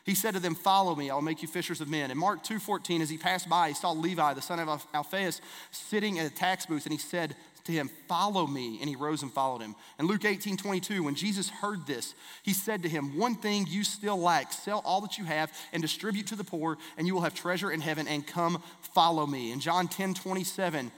he 0.04 0.14
said 0.14 0.34
to 0.34 0.40
them, 0.40 0.54
Follow 0.54 0.94
me, 0.94 1.10
I'll 1.10 1.20
make 1.20 1.42
you 1.42 1.48
fishers 1.48 1.80
of 1.80 1.88
men. 1.88 2.10
In 2.10 2.18
Mark 2.18 2.42
2:14, 2.42 3.00
as 3.00 3.10
he 3.10 3.18
passed 3.18 3.48
by, 3.48 3.68
he 3.68 3.74
saw 3.74 3.92
Levi, 3.92 4.34
the 4.34 4.42
son 4.42 4.58
of 4.58 4.86
Alphaeus, 4.94 5.40
sitting 5.70 6.18
at 6.18 6.26
a 6.26 6.34
tax 6.34 6.66
booth, 6.66 6.86
and 6.86 6.92
he 6.92 6.98
said 6.98 7.36
to 7.64 7.72
him, 7.72 7.90
Follow 8.08 8.46
me. 8.46 8.78
And 8.80 8.88
he 8.88 8.96
rose 8.96 9.22
and 9.22 9.32
followed 9.32 9.62
him. 9.62 9.74
In 9.98 10.06
Luke 10.06 10.24
18 10.24 10.56
22, 10.56 11.02
when 11.02 11.14
Jesus 11.14 11.48
heard 11.48 11.86
this, 11.86 12.14
he 12.42 12.52
said 12.52 12.82
to 12.82 12.88
him, 12.88 13.16
One 13.16 13.34
thing 13.34 13.66
you 13.68 13.84
still 13.84 14.18
lack 14.18 14.52
sell 14.52 14.82
all 14.84 15.00
that 15.02 15.18
you 15.18 15.24
have 15.24 15.52
and 15.72 15.82
distribute 15.82 16.26
to 16.28 16.36
the 16.36 16.44
poor, 16.44 16.78
and 16.96 17.06
you 17.06 17.14
will 17.14 17.22
have 17.22 17.34
treasure 17.34 17.70
in 17.70 17.80
heaven, 17.80 18.08
and 18.08 18.26
come 18.26 18.62
follow 18.94 19.26
me. 19.26 19.52
In 19.52 19.60
John 19.60 19.88
10 19.88 20.14
27, 20.14 20.90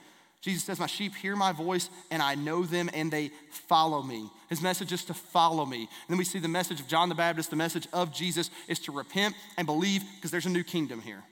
Jesus 0.43 0.65
says, 0.65 0.77
My 0.77 0.87
sheep 0.87 1.15
hear 1.15 1.37
my 1.37 1.53
voice, 1.53 1.89
and 2.11 2.21
I 2.21 2.35
know 2.35 2.63
them, 2.63 2.89
and 2.93 3.09
they 3.09 3.31
follow 3.49 4.03
me. 4.03 4.29
His 4.49 4.61
message 4.61 4.91
is 4.91 5.05
to 5.05 5.13
follow 5.13 5.65
me. 5.65 5.77
And 5.77 6.09
then 6.09 6.17
we 6.17 6.25
see 6.25 6.37
the 6.37 6.49
message 6.49 6.81
of 6.81 6.87
John 6.87 7.07
the 7.07 7.15
Baptist, 7.15 7.49
the 7.49 7.55
message 7.55 7.87
of 7.93 8.13
Jesus 8.13 8.49
is 8.67 8.79
to 8.79 8.91
repent 8.91 9.35
and 9.57 9.65
believe 9.65 10.03
because 10.15 10.31
there's 10.31 10.45
a 10.45 10.49
new 10.49 10.65
kingdom 10.65 10.99
here. 10.99 11.23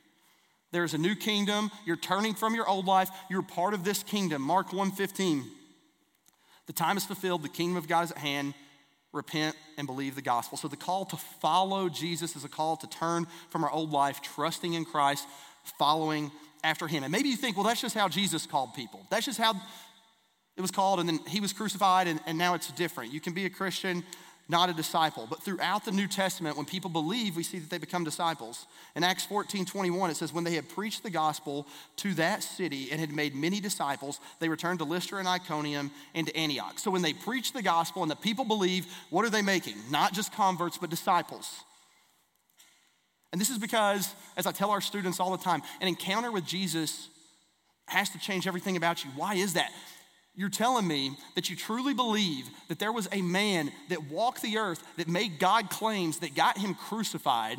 There's 0.72 0.94
a 0.94 0.98
new 0.98 1.16
kingdom. 1.16 1.72
You're 1.86 1.98
turning 1.98 2.34
from 2.34 2.56
your 2.56 2.70
old 2.70 2.86
life. 2.86 3.10
You're 3.30 3.42
part 3.42 3.74
of 3.74 3.84
this 3.84 4.02
kingdom. 4.02 4.42
Mark 4.42 4.72
1:15. 4.72 5.44
The 6.68 6.74
time 6.74 6.96
is 6.96 7.04
fulfilled, 7.04 7.44
the 7.44 7.50
kingdom 7.50 7.76
of 7.76 7.90
God 7.90 8.06
is 8.06 8.12
at 8.12 8.20
hand. 8.20 8.54
Repent 9.12 9.58
and 9.78 9.88
believe 9.88 10.16
the 10.16 10.22
gospel. 10.22 10.58
So 10.58 10.70
the 10.70 10.78
call 10.78 11.04
to 11.08 11.18
follow 11.18 11.90
Jesus 11.90 12.38
is 12.38 12.46
a 12.46 12.50
call 12.50 12.78
to 12.78 12.88
turn 12.88 13.28
from 13.50 13.66
our 13.66 13.70
old 13.70 13.92
life, 13.92 14.22
trusting 14.22 14.72
in 14.72 14.86
Christ, 14.86 15.28
following 15.78 16.32
after 16.64 16.88
him. 16.88 17.04
And 17.04 17.12
maybe 17.12 17.30
you 17.30 17.38
think, 17.38 17.58
well, 17.58 17.66
that's 17.66 17.82
just 17.82 17.96
how 17.96 18.08
Jesus 18.08 18.46
called 18.46 18.74
people. 18.74 19.06
That's 19.10 19.26
just 19.26 19.40
how 19.40 19.54
it 20.58 20.62
was 20.62 20.72
called, 20.72 21.00
and 21.00 21.08
then 21.08 21.20
he 21.28 21.40
was 21.40 21.54
crucified, 21.54 22.08
and, 22.08 22.20
and 22.26 22.38
now 22.38 22.54
it's 22.54 22.72
different. 22.72 23.14
You 23.14 23.22
can 23.22 23.34
be 23.34 23.46
a 23.46 23.50
Christian, 23.50 24.04
not 24.50 24.70
a 24.70 24.74
disciple. 24.74 25.26
But 25.30 25.42
throughout 25.42 25.86
the 25.86 25.92
New 25.92 26.08
Testament, 26.08 26.58
when 26.58 26.66
people 26.66 26.90
believe, 26.90 27.38
we 27.38 27.44
see 27.44 27.58
that 27.60 27.70
they 27.70 27.78
become 27.78 28.04
disciples. 28.04 28.68
In 28.96 29.04
Acts 29.04 29.26
14 29.26 29.66
21, 29.66 30.10
it 30.10 30.18
says, 30.18 30.34
When 30.34 30.44
they 30.44 30.54
had 30.54 30.68
preached 30.68 31.04
the 31.04 31.10
gospel 31.10 31.66
to 31.98 32.14
that 32.16 32.44
city 32.44 32.90
and 32.92 33.00
had 33.00 33.12
made 33.12 33.34
many 33.34 33.62
disciples, 33.62 34.20
they 34.40 34.50
returned 34.50 34.80
to 34.80 34.86
Lystra 34.86 35.20
and 35.20 35.28
Iconium 35.28 35.90
and 36.14 36.28
to 36.28 36.36
Antioch. 36.36 36.80
So 36.80 36.92
when 36.92 37.02
they 37.02 37.14
preach 37.14 37.54
the 37.54 37.64
gospel 37.64 38.02
and 38.02 38.12
the 38.12 38.16
people 38.16 38.46
believe, 38.46 38.86
what 39.10 39.26
are 39.26 39.30
they 39.30 39.42
making? 39.42 39.76
Not 39.90 40.14
just 40.14 40.34
converts, 40.34 40.78
but 40.78 40.90
disciples. 40.90 41.64
And 43.32 43.40
this 43.40 43.50
is 43.50 43.58
because, 43.58 44.14
as 44.36 44.46
I 44.46 44.52
tell 44.52 44.72
our 44.72 44.82
students 44.82 45.20
all 45.20 45.32
the 45.32 45.44
time, 45.44 45.62
an 45.80 45.88
encounter 45.88 46.32
with 46.32 46.46
Jesus 46.46 47.08
has 47.88 48.10
to 48.10 48.20
change 48.20 48.48
everything 48.48 48.78
about 48.78 49.04
you. 49.04 49.12
Why 49.16 49.36
is 49.36 49.54
that? 49.54 49.72
You're 50.36 50.50
telling 50.50 50.88
me 50.88 51.18
that 51.36 51.50
you 51.50 51.56
truly 51.56 51.94
believe 51.94 52.50
that 52.70 52.80
there 52.80 52.92
was 52.92 53.08
a 53.12 53.22
man 53.22 53.72
that 53.90 54.10
walked 54.10 54.42
the 54.42 54.58
earth, 54.58 54.82
that 54.98 55.08
made 55.08 55.40
God 55.40 55.70
claims, 55.70 56.20
that 56.20 56.36
got 56.36 56.58
him 56.58 56.74
crucified. 56.74 57.58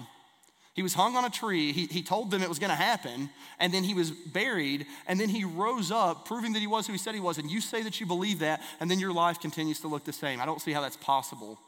He 0.74 0.82
was 0.82 0.94
hung 0.94 1.16
on 1.16 1.24
a 1.26 1.30
tree. 1.30 1.72
He, 1.72 1.85
he 1.85 2.02
told 2.02 2.30
them 2.30 2.42
it 2.42 2.48
was 2.48 2.58
going 2.58 2.70
to 2.70 2.76
happen. 2.76 3.28
And 3.58 3.74
then 3.74 3.85
he 3.85 3.92
was 3.92 4.11
buried. 4.11 4.87
And 5.06 5.20
then 5.20 5.28
he 5.28 5.44
rose 5.44 5.90
up, 5.90 6.24
proving 6.24 6.54
that 6.54 6.61
he 6.61 6.66
was 6.66 6.87
who 6.87 6.94
he 6.94 6.98
said 6.98 7.14
he 7.14 7.20
was. 7.20 7.37
And 7.37 7.50
you 7.50 7.61
say 7.61 7.82
that 7.82 8.00
you 8.00 8.06
believe 8.06 8.38
that. 8.38 8.62
And 8.80 8.90
then 8.90 8.98
your 8.98 9.12
life 9.12 9.38
continues 9.38 9.80
to 9.80 9.88
look 9.88 10.04
the 10.04 10.14
same. 10.14 10.40
I 10.40 10.46
don't 10.46 10.62
see 10.62 10.72
how 10.72 10.80
that's 10.80 10.96
possible. 10.96 11.58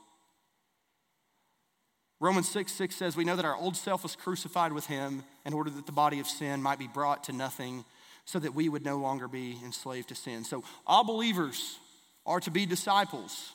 Romans 2.25 2.49
6 2.49 2.73
6 2.73 2.97
says, 2.97 3.17
We 3.17 3.25
know 3.25 3.37
that 3.37 3.45
our 3.45 3.55
old 3.55 3.77
self 3.77 4.03
was 4.03 4.17
crucified 4.17 4.73
with 4.73 4.87
him 4.87 5.25
in 5.45 5.53
order 5.53 5.69
that 5.69 5.85
the 5.85 5.93
body 5.93 6.21
of 6.21 6.27
sin 6.27 6.63
might 6.63 6.79
be 6.79 6.87
brought 6.87 7.25
to 7.25 7.35
nothing, 7.35 7.85
so 8.25 8.39
that 8.39 8.55
we 8.55 8.71
would 8.71 8.83
no 8.83 8.97
longer 8.97 9.29
be 9.29 9.59
enslaved 9.63 10.09
to 10.09 10.15
sin. 10.15 10.43
So, 10.43 10.65
all 10.87 11.05
believers 11.05 11.79
are 12.25 12.41
to 12.41 12.51
be 12.51 12.65
disciples. 12.65 13.53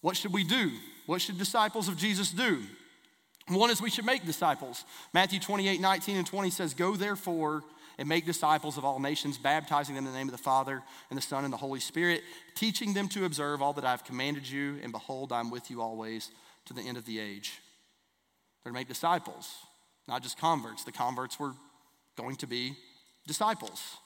What 0.00 0.16
should 0.16 0.32
we 0.32 0.44
do? 0.44 0.70
What 1.04 1.20
should 1.20 1.36
disciples 1.36 1.88
of 1.88 1.98
Jesus 1.98 2.30
do? 2.30 2.62
One 3.48 3.70
is 3.70 3.82
we 3.82 3.90
should 3.90 4.06
make 4.06 4.24
disciples. 4.24 4.86
Matthew 5.12 5.40
28 5.40 5.78
19 5.78 6.16
and 6.16 6.26
20 6.26 6.48
says, 6.48 6.72
Go 6.72 6.96
therefore 6.96 7.64
and 7.98 8.08
make 8.08 8.24
disciples 8.24 8.78
of 8.78 8.84
all 8.86 8.98
nations, 8.98 9.36
baptizing 9.36 9.94
them 9.94 10.06
in 10.06 10.12
the 10.12 10.18
name 10.18 10.28
of 10.28 10.32
the 10.32 10.42
Father 10.42 10.82
and 11.10 11.18
the 11.18 11.22
Son 11.22 11.44
and 11.44 11.52
the 11.52 11.58
Holy 11.58 11.80
Spirit, 11.80 12.22
teaching 12.54 12.94
them 12.94 13.08
to 13.08 13.26
observe 13.26 13.60
all 13.60 13.74
that 13.74 13.84
I've 13.84 14.04
commanded 14.04 14.48
you. 14.48 14.78
And 14.82 14.90
behold, 14.90 15.32
I'm 15.32 15.50
with 15.50 15.70
you 15.70 15.82
always 15.82 16.30
to 16.66 16.74
the 16.74 16.82
end 16.82 16.96
of 16.96 17.06
the 17.06 17.18
age. 17.18 17.60
They're 18.62 18.72
to 18.72 18.78
make 18.78 18.88
disciples, 18.88 19.52
not 20.08 20.22
just 20.22 20.38
converts. 20.38 20.84
The 20.84 20.92
converts 20.92 21.38
were 21.38 21.52
going 22.16 22.36
to 22.36 22.46
be 22.46 22.76
disciples. 23.26 23.96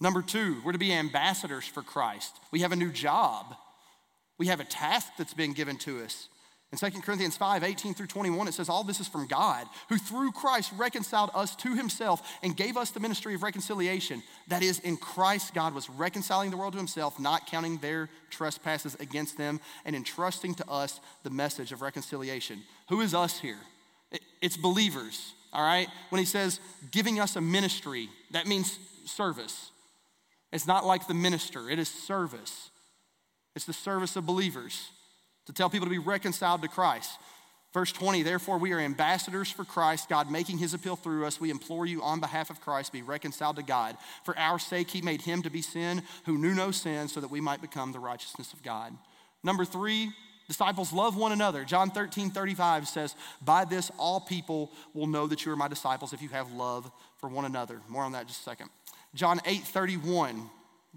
Number 0.00 0.20
two, 0.20 0.60
we're 0.64 0.72
to 0.72 0.78
be 0.78 0.92
ambassadors 0.92 1.64
for 1.66 1.82
Christ. 1.82 2.38
We 2.50 2.60
have 2.60 2.72
a 2.72 2.76
new 2.76 2.90
job, 2.90 3.56
we 4.38 4.46
have 4.48 4.60
a 4.60 4.64
task 4.64 5.08
that's 5.16 5.34
been 5.34 5.54
given 5.54 5.78
to 5.78 6.02
us. 6.02 6.28
In 6.72 6.78
2 6.78 7.00
Corinthians 7.00 7.36
5 7.36 7.62
18 7.62 7.94
through 7.94 8.08
21, 8.08 8.48
it 8.48 8.54
says, 8.54 8.68
All 8.68 8.82
this 8.82 8.98
is 8.98 9.06
from 9.06 9.28
God, 9.28 9.66
who 9.88 9.98
through 9.98 10.32
Christ 10.32 10.72
reconciled 10.76 11.30
us 11.32 11.54
to 11.56 11.74
himself 11.74 12.28
and 12.42 12.56
gave 12.56 12.76
us 12.76 12.90
the 12.90 12.98
ministry 12.98 13.34
of 13.34 13.44
reconciliation. 13.44 14.22
That 14.48 14.64
is, 14.64 14.80
in 14.80 14.96
Christ, 14.96 15.54
God 15.54 15.74
was 15.74 15.88
reconciling 15.88 16.50
the 16.50 16.56
world 16.56 16.72
to 16.72 16.78
himself, 16.78 17.20
not 17.20 17.46
counting 17.46 17.78
their 17.78 18.10
trespasses 18.30 18.96
against 18.96 19.38
them, 19.38 19.60
and 19.84 19.94
entrusting 19.94 20.54
to 20.56 20.68
us 20.68 21.00
the 21.22 21.30
message 21.30 21.70
of 21.70 21.82
reconciliation. 21.82 22.62
Who 22.88 23.00
is 23.00 23.14
us 23.14 23.38
here? 23.38 23.60
It's 24.42 24.56
believers, 24.56 25.34
all 25.52 25.64
right? 25.64 25.88
When 26.10 26.18
he 26.18 26.26
says 26.26 26.58
giving 26.90 27.20
us 27.20 27.36
a 27.36 27.40
ministry, 27.40 28.08
that 28.32 28.48
means 28.48 28.76
service. 29.04 29.70
It's 30.52 30.66
not 30.66 30.84
like 30.84 31.06
the 31.06 31.14
minister, 31.14 31.70
it 31.70 31.78
is 31.78 31.88
service. 31.88 32.70
It's 33.54 33.64
the 33.64 33.72
service 33.72 34.16
of 34.16 34.26
believers 34.26 34.90
to 35.46 35.52
tell 35.52 35.70
people 35.70 35.86
to 35.86 35.90
be 35.90 35.98
reconciled 35.98 36.62
to 36.62 36.68
Christ. 36.68 37.10
Verse 37.72 37.92
20, 37.92 38.22
therefore, 38.22 38.56
we 38.56 38.72
are 38.72 38.78
ambassadors 38.78 39.50
for 39.50 39.64
Christ, 39.64 40.08
God 40.08 40.30
making 40.30 40.58
his 40.58 40.72
appeal 40.72 40.96
through 40.96 41.26
us. 41.26 41.40
We 41.40 41.50
implore 41.50 41.84
you 41.84 42.02
on 42.02 42.20
behalf 42.20 42.48
of 42.48 42.60
Christ, 42.60 42.92
be 42.92 43.02
reconciled 43.02 43.56
to 43.56 43.62
God. 43.62 43.98
For 44.24 44.36
our 44.38 44.58
sake, 44.58 44.88
he 44.88 45.02
made 45.02 45.20
him 45.20 45.42
to 45.42 45.50
be 45.50 45.60
sin 45.60 46.02
who 46.24 46.38
knew 46.38 46.54
no 46.54 46.70
sin, 46.70 47.08
so 47.08 47.20
that 47.20 47.30
we 47.30 47.40
might 47.40 47.60
become 47.60 47.92
the 47.92 47.98
righteousness 47.98 48.54
of 48.54 48.62
God. 48.62 48.96
Number 49.42 49.66
three, 49.66 50.10
disciples 50.48 50.92
love 50.92 51.18
one 51.18 51.32
another. 51.32 51.64
John 51.64 51.90
13, 51.90 52.30
35 52.30 52.88
says, 52.88 53.14
By 53.44 53.66
this 53.66 53.90
all 53.98 54.20
people 54.20 54.72
will 54.94 55.06
know 55.06 55.26
that 55.26 55.44
you 55.44 55.52
are 55.52 55.56
my 55.56 55.68
disciples 55.68 56.14
if 56.14 56.22
you 56.22 56.30
have 56.30 56.50
love 56.52 56.90
for 57.18 57.28
one 57.28 57.44
another. 57.44 57.82
More 57.88 58.04
on 58.04 58.12
that 58.12 58.26
just 58.26 58.40
a 58.40 58.44
second. 58.44 58.70
John 59.14 59.38
8, 59.44 59.62
31, 59.62 60.48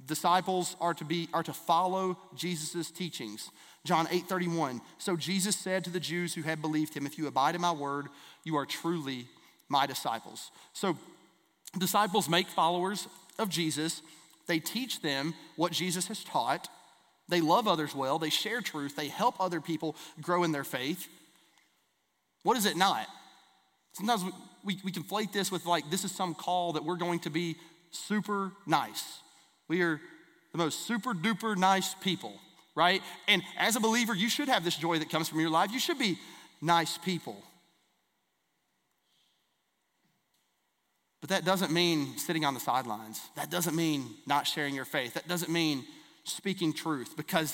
disciples 0.06 0.76
are 0.80 0.94
to 0.94 1.04
be 1.04 1.28
are 1.34 1.44
to 1.44 1.54
follow 1.54 2.18
Jesus' 2.36 2.90
teachings. 2.90 3.50
John 3.86 4.08
8 4.12 4.28
31. 4.28 4.82
So 4.98 5.16
Jesus 5.16 5.56
said 5.56 5.84
to 5.86 5.90
the 5.90 6.00
Jews 6.00 6.34
who 6.34 6.42
had 6.42 6.62
believed 6.62 6.94
him, 6.96 7.06
If 7.06 7.18
you 7.18 7.28
abide 7.28 7.56
in 7.56 7.62
my 7.62 7.72
word, 7.72 8.08
you 8.44 8.56
are 8.58 8.66
truly 8.66 9.28
my 9.70 9.86
disciples. 9.86 10.52
So 10.74 10.98
disciples 11.78 12.28
make 12.28 12.48
followers 12.48 13.08
of 13.38 13.50
Jesus. 13.50 14.02
They 14.48 14.60
teach 14.60 15.02
them 15.02 15.34
what 15.56 15.72
Jesus 15.72 16.08
has 16.08 16.24
taught. 16.24 16.68
They 17.30 17.42
love 17.42 17.68
others 17.68 17.94
well, 17.94 18.18
they 18.18 18.32
share 18.32 18.62
truth, 18.62 18.96
they 18.96 19.08
help 19.08 19.40
other 19.40 19.62
people 19.62 19.96
grow 20.20 20.44
in 20.44 20.52
their 20.52 20.64
faith. 20.64 21.08
What 22.44 22.58
is 22.58 22.66
it 22.66 22.76
not? 22.76 23.06
Sometimes 23.94 24.24
we, 24.24 24.32
we, 24.64 24.80
we 24.86 24.92
conflate 24.92 25.32
this 25.32 25.52
with 25.52 25.66
like, 25.66 25.90
this 25.92 26.04
is 26.04 26.12
some 26.12 26.34
call 26.34 26.74
that 26.74 26.84
we're 26.84 26.96
going 26.96 27.20
to 27.22 27.30
be 27.30 27.58
super 27.92 28.52
nice. 28.66 29.20
We 29.68 29.82
are 29.84 30.02
the 30.52 30.58
most 30.58 30.88
super 30.88 31.14
duper 31.14 31.56
nice 31.56 31.94
people, 31.96 32.34
right? 32.80 33.02
And 33.28 33.44
as 33.58 33.76
a 33.76 33.82
believer, 33.82 34.16
you 34.16 34.30
should 34.30 34.48
have 34.48 34.64
this 34.64 34.78
joy 34.78 35.00
that 35.00 35.10
comes 35.10 35.28
from 35.28 35.42
your 35.42 35.50
life. 35.50 35.74
You 35.74 35.80
should 35.80 36.00
be 36.00 36.18
nice 36.62 36.98
people. 36.98 37.44
But 41.20 41.32
that 41.32 41.44
doesn't 41.44 41.74
mean 41.74 42.18
sitting 42.18 42.46
on 42.46 42.54
the 42.54 42.62
sidelines. 42.62 43.20
That 43.36 43.52
doesn't 43.52 43.76
mean 43.76 44.10
not 44.26 44.48
sharing 44.48 44.76
your 44.76 44.86
faith. 44.86 45.16
That 45.16 45.28
doesn't 45.28 45.52
mean 45.52 45.84
speaking 46.24 46.72
truth 46.72 47.18
because 47.18 47.54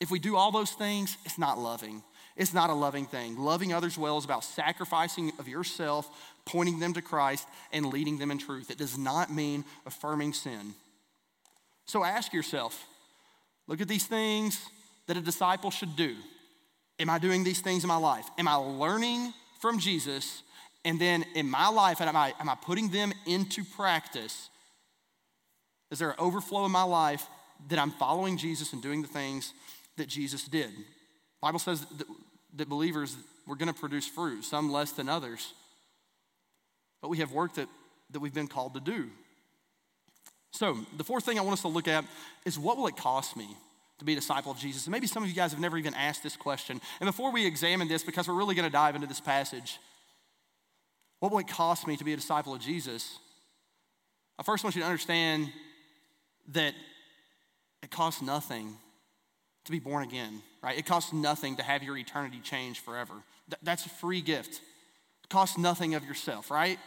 if 0.00 0.10
we 0.10 0.18
do 0.18 0.34
all 0.34 0.50
those 0.50 0.72
things, 0.72 1.16
it's 1.24 1.38
not 1.38 1.56
loving. 1.56 2.02
It's 2.36 2.52
not 2.52 2.68
a 2.68 2.74
loving 2.74 3.06
thing. 3.06 3.38
Loving 3.38 3.72
others 3.72 3.96
well 3.96 4.18
is 4.18 4.24
about 4.24 4.42
sacrificing 4.42 5.30
of 5.38 5.46
yourself, 5.46 6.10
pointing 6.44 6.80
them 6.80 6.94
to 6.94 7.02
Christ, 7.02 7.46
and 7.72 7.86
leading 7.86 8.18
them 8.18 8.32
in 8.32 8.38
truth. 8.38 8.72
It 8.72 8.78
does 8.78 8.98
not 8.98 9.32
mean 9.32 9.64
affirming 9.86 10.32
sin. 10.32 10.74
So 11.86 12.02
ask 12.02 12.32
yourself 12.32 12.84
look 13.66 13.80
at 13.80 13.88
these 13.88 14.06
things 14.06 14.60
that 15.06 15.16
a 15.16 15.20
disciple 15.20 15.70
should 15.70 15.96
do. 15.96 16.16
Am 16.98 17.10
I 17.10 17.18
doing 17.18 17.44
these 17.44 17.60
things 17.60 17.84
in 17.84 17.88
my 17.88 17.96
life? 17.96 18.26
Am 18.38 18.48
I 18.48 18.54
learning 18.54 19.32
from 19.60 19.78
Jesus? 19.78 20.42
And 20.84 21.00
then 21.00 21.24
in 21.34 21.48
my 21.48 21.68
life, 21.68 22.00
am 22.00 22.14
I, 22.16 22.34
am 22.38 22.48
I 22.48 22.54
putting 22.54 22.90
them 22.90 23.12
into 23.26 23.64
practice? 23.64 24.48
Is 25.90 25.98
there 25.98 26.10
an 26.10 26.16
overflow 26.18 26.64
in 26.64 26.72
my 26.72 26.82
life 26.82 27.26
that 27.68 27.78
I'm 27.78 27.90
following 27.92 28.36
Jesus 28.36 28.72
and 28.72 28.82
doing 28.82 29.02
the 29.02 29.08
things 29.08 29.52
that 29.96 30.08
Jesus 30.08 30.44
did. 30.44 30.70
The 30.70 30.82
Bible 31.40 31.58
says 31.58 31.80
that, 31.80 32.06
that 32.56 32.68
believers 32.68 33.16
we're 33.46 33.56
going 33.56 33.72
to 33.72 33.78
produce 33.78 34.06
fruit, 34.06 34.44
some 34.44 34.72
less 34.72 34.92
than 34.92 35.08
others. 35.08 35.52
But 37.02 37.08
we 37.08 37.18
have 37.18 37.32
work 37.32 37.54
that, 37.54 37.68
that 38.10 38.20
we've 38.20 38.34
been 38.34 38.48
called 38.48 38.74
to 38.74 38.80
do. 38.80 39.10
So, 40.54 40.78
the 40.96 41.02
fourth 41.02 41.24
thing 41.24 41.36
I 41.36 41.42
want 41.42 41.54
us 41.54 41.62
to 41.62 41.68
look 41.68 41.88
at 41.88 42.04
is 42.44 42.60
what 42.60 42.76
will 42.76 42.86
it 42.86 42.96
cost 42.96 43.36
me 43.36 43.48
to 43.98 44.04
be 44.04 44.12
a 44.12 44.16
disciple 44.16 44.52
of 44.52 44.58
Jesus? 44.58 44.86
And 44.86 44.92
maybe 44.92 45.08
some 45.08 45.24
of 45.24 45.28
you 45.28 45.34
guys 45.34 45.50
have 45.50 45.60
never 45.60 45.76
even 45.76 45.94
asked 45.94 46.22
this 46.22 46.36
question. 46.36 46.80
And 47.00 47.08
before 47.08 47.32
we 47.32 47.44
examine 47.44 47.88
this, 47.88 48.04
because 48.04 48.28
we're 48.28 48.34
really 48.34 48.54
going 48.54 48.64
to 48.64 48.72
dive 48.72 48.94
into 48.94 49.08
this 49.08 49.20
passage, 49.20 49.80
what 51.18 51.32
will 51.32 51.40
it 51.40 51.48
cost 51.48 51.88
me 51.88 51.96
to 51.96 52.04
be 52.04 52.12
a 52.12 52.16
disciple 52.16 52.54
of 52.54 52.60
Jesus? 52.60 53.18
I 54.38 54.44
first 54.44 54.62
want 54.62 54.76
you 54.76 54.82
to 54.82 54.86
understand 54.86 55.50
that 56.52 56.72
it 57.82 57.90
costs 57.90 58.22
nothing 58.22 58.76
to 59.64 59.72
be 59.72 59.80
born 59.80 60.04
again, 60.04 60.40
right? 60.62 60.78
It 60.78 60.86
costs 60.86 61.12
nothing 61.12 61.56
to 61.56 61.64
have 61.64 61.82
your 61.82 61.96
eternity 61.96 62.38
changed 62.38 62.78
forever. 62.78 63.14
Th- 63.50 63.58
that's 63.64 63.86
a 63.86 63.90
free 63.90 64.20
gift. 64.20 64.60
It 65.24 65.30
costs 65.30 65.58
nothing 65.58 65.96
of 65.96 66.04
yourself, 66.04 66.48
right? 66.48 66.78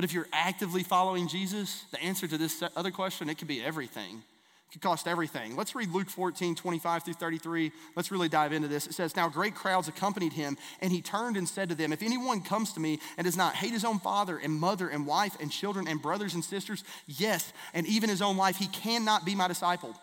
But 0.00 0.06
if 0.06 0.14
you're 0.14 0.28
actively 0.32 0.82
following 0.82 1.28
Jesus, 1.28 1.84
the 1.90 2.02
answer 2.02 2.26
to 2.26 2.38
this 2.38 2.62
other 2.74 2.90
question, 2.90 3.28
it 3.28 3.36
could 3.36 3.48
be 3.48 3.62
everything. 3.62 4.16
It 4.16 4.72
could 4.72 4.80
cost 4.80 5.06
everything. 5.06 5.56
Let's 5.56 5.74
read 5.74 5.90
Luke 5.90 6.08
14, 6.08 6.54
25 6.54 7.04
through 7.04 7.12
33. 7.12 7.70
Let's 7.94 8.10
really 8.10 8.30
dive 8.30 8.54
into 8.54 8.66
this. 8.66 8.86
It 8.86 8.94
says, 8.94 9.14
Now 9.14 9.28
great 9.28 9.54
crowds 9.54 9.88
accompanied 9.88 10.32
him, 10.32 10.56
and 10.80 10.90
he 10.90 11.02
turned 11.02 11.36
and 11.36 11.46
said 11.46 11.68
to 11.68 11.74
them, 11.74 11.92
If 11.92 12.02
anyone 12.02 12.40
comes 12.40 12.72
to 12.72 12.80
me 12.80 12.98
and 13.18 13.26
does 13.26 13.36
not 13.36 13.56
hate 13.56 13.72
his 13.72 13.84
own 13.84 13.98
father 13.98 14.38
and 14.38 14.54
mother 14.54 14.88
and 14.88 15.06
wife 15.06 15.36
and 15.38 15.52
children 15.52 15.86
and 15.86 16.00
brothers 16.00 16.32
and 16.32 16.42
sisters, 16.42 16.82
yes, 17.06 17.52
and 17.74 17.86
even 17.86 18.08
his 18.08 18.22
own 18.22 18.38
life, 18.38 18.56
he 18.56 18.68
cannot 18.68 19.26
be 19.26 19.34
my 19.34 19.48
disciple. 19.48 19.94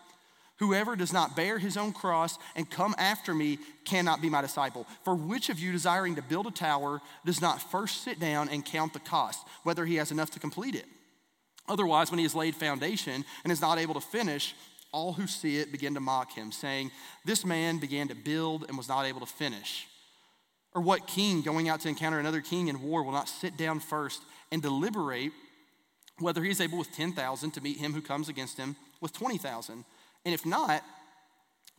Whoever 0.58 0.96
does 0.96 1.12
not 1.12 1.36
bear 1.36 1.58
his 1.58 1.76
own 1.76 1.92
cross 1.92 2.36
and 2.56 2.68
come 2.68 2.94
after 2.98 3.32
me 3.32 3.58
cannot 3.84 4.20
be 4.20 4.28
my 4.28 4.42
disciple. 4.42 4.86
For 5.04 5.14
which 5.14 5.50
of 5.50 5.58
you, 5.58 5.70
desiring 5.70 6.16
to 6.16 6.22
build 6.22 6.48
a 6.48 6.50
tower, 6.50 7.00
does 7.24 7.40
not 7.40 7.62
first 7.70 8.02
sit 8.02 8.18
down 8.18 8.48
and 8.48 8.64
count 8.64 8.92
the 8.92 8.98
cost, 8.98 9.46
whether 9.62 9.86
he 9.86 9.96
has 9.96 10.10
enough 10.10 10.30
to 10.30 10.40
complete 10.40 10.74
it? 10.74 10.86
Otherwise, 11.68 12.10
when 12.10 12.18
he 12.18 12.24
has 12.24 12.34
laid 12.34 12.56
foundation 12.56 13.24
and 13.44 13.52
is 13.52 13.60
not 13.60 13.78
able 13.78 13.94
to 13.94 14.00
finish, 14.00 14.54
all 14.90 15.12
who 15.12 15.26
see 15.26 15.58
it 15.58 15.70
begin 15.70 15.94
to 15.94 16.00
mock 16.00 16.32
him, 16.32 16.50
saying, 16.50 16.90
This 17.24 17.44
man 17.44 17.78
began 17.78 18.08
to 18.08 18.14
build 18.16 18.64
and 18.68 18.76
was 18.76 18.88
not 18.88 19.06
able 19.06 19.20
to 19.20 19.26
finish. 19.26 19.86
Or 20.74 20.82
what 20.82 21.06
king 21.06 21.42
going 21.42 21.68
out 21.68 21.80
to 21.82 21.88
encounter 21.88 22.18
another 22.18 22.40
king 22.40 22.68
in 22.68 22.82
war 22.82 23.02
will 23.02 23.12
not 23.12 23.28
sit 23.28 23.56
down 23.56 23.80
first 23.80 24.22
and 24.50 24.60
deliberate 24.60 25.32
whether 26.18 26.42
he 26.42 26.50
is 26.50 26.60
able 26.60 26.78
with 26.78 26.90
10,000 26.92 27.50
to 27.52 27.60
meet 27.60 27.78
him 27.78 27.92
who 27.92 28.02
comes 28.02 28.28
against 28.28 28.56
him 28.56 28.74
with 29.00 29.12
20,000? 29.12 29.84
And 30.24 30.34
if 30.34 30.44
not, 30.44 30.82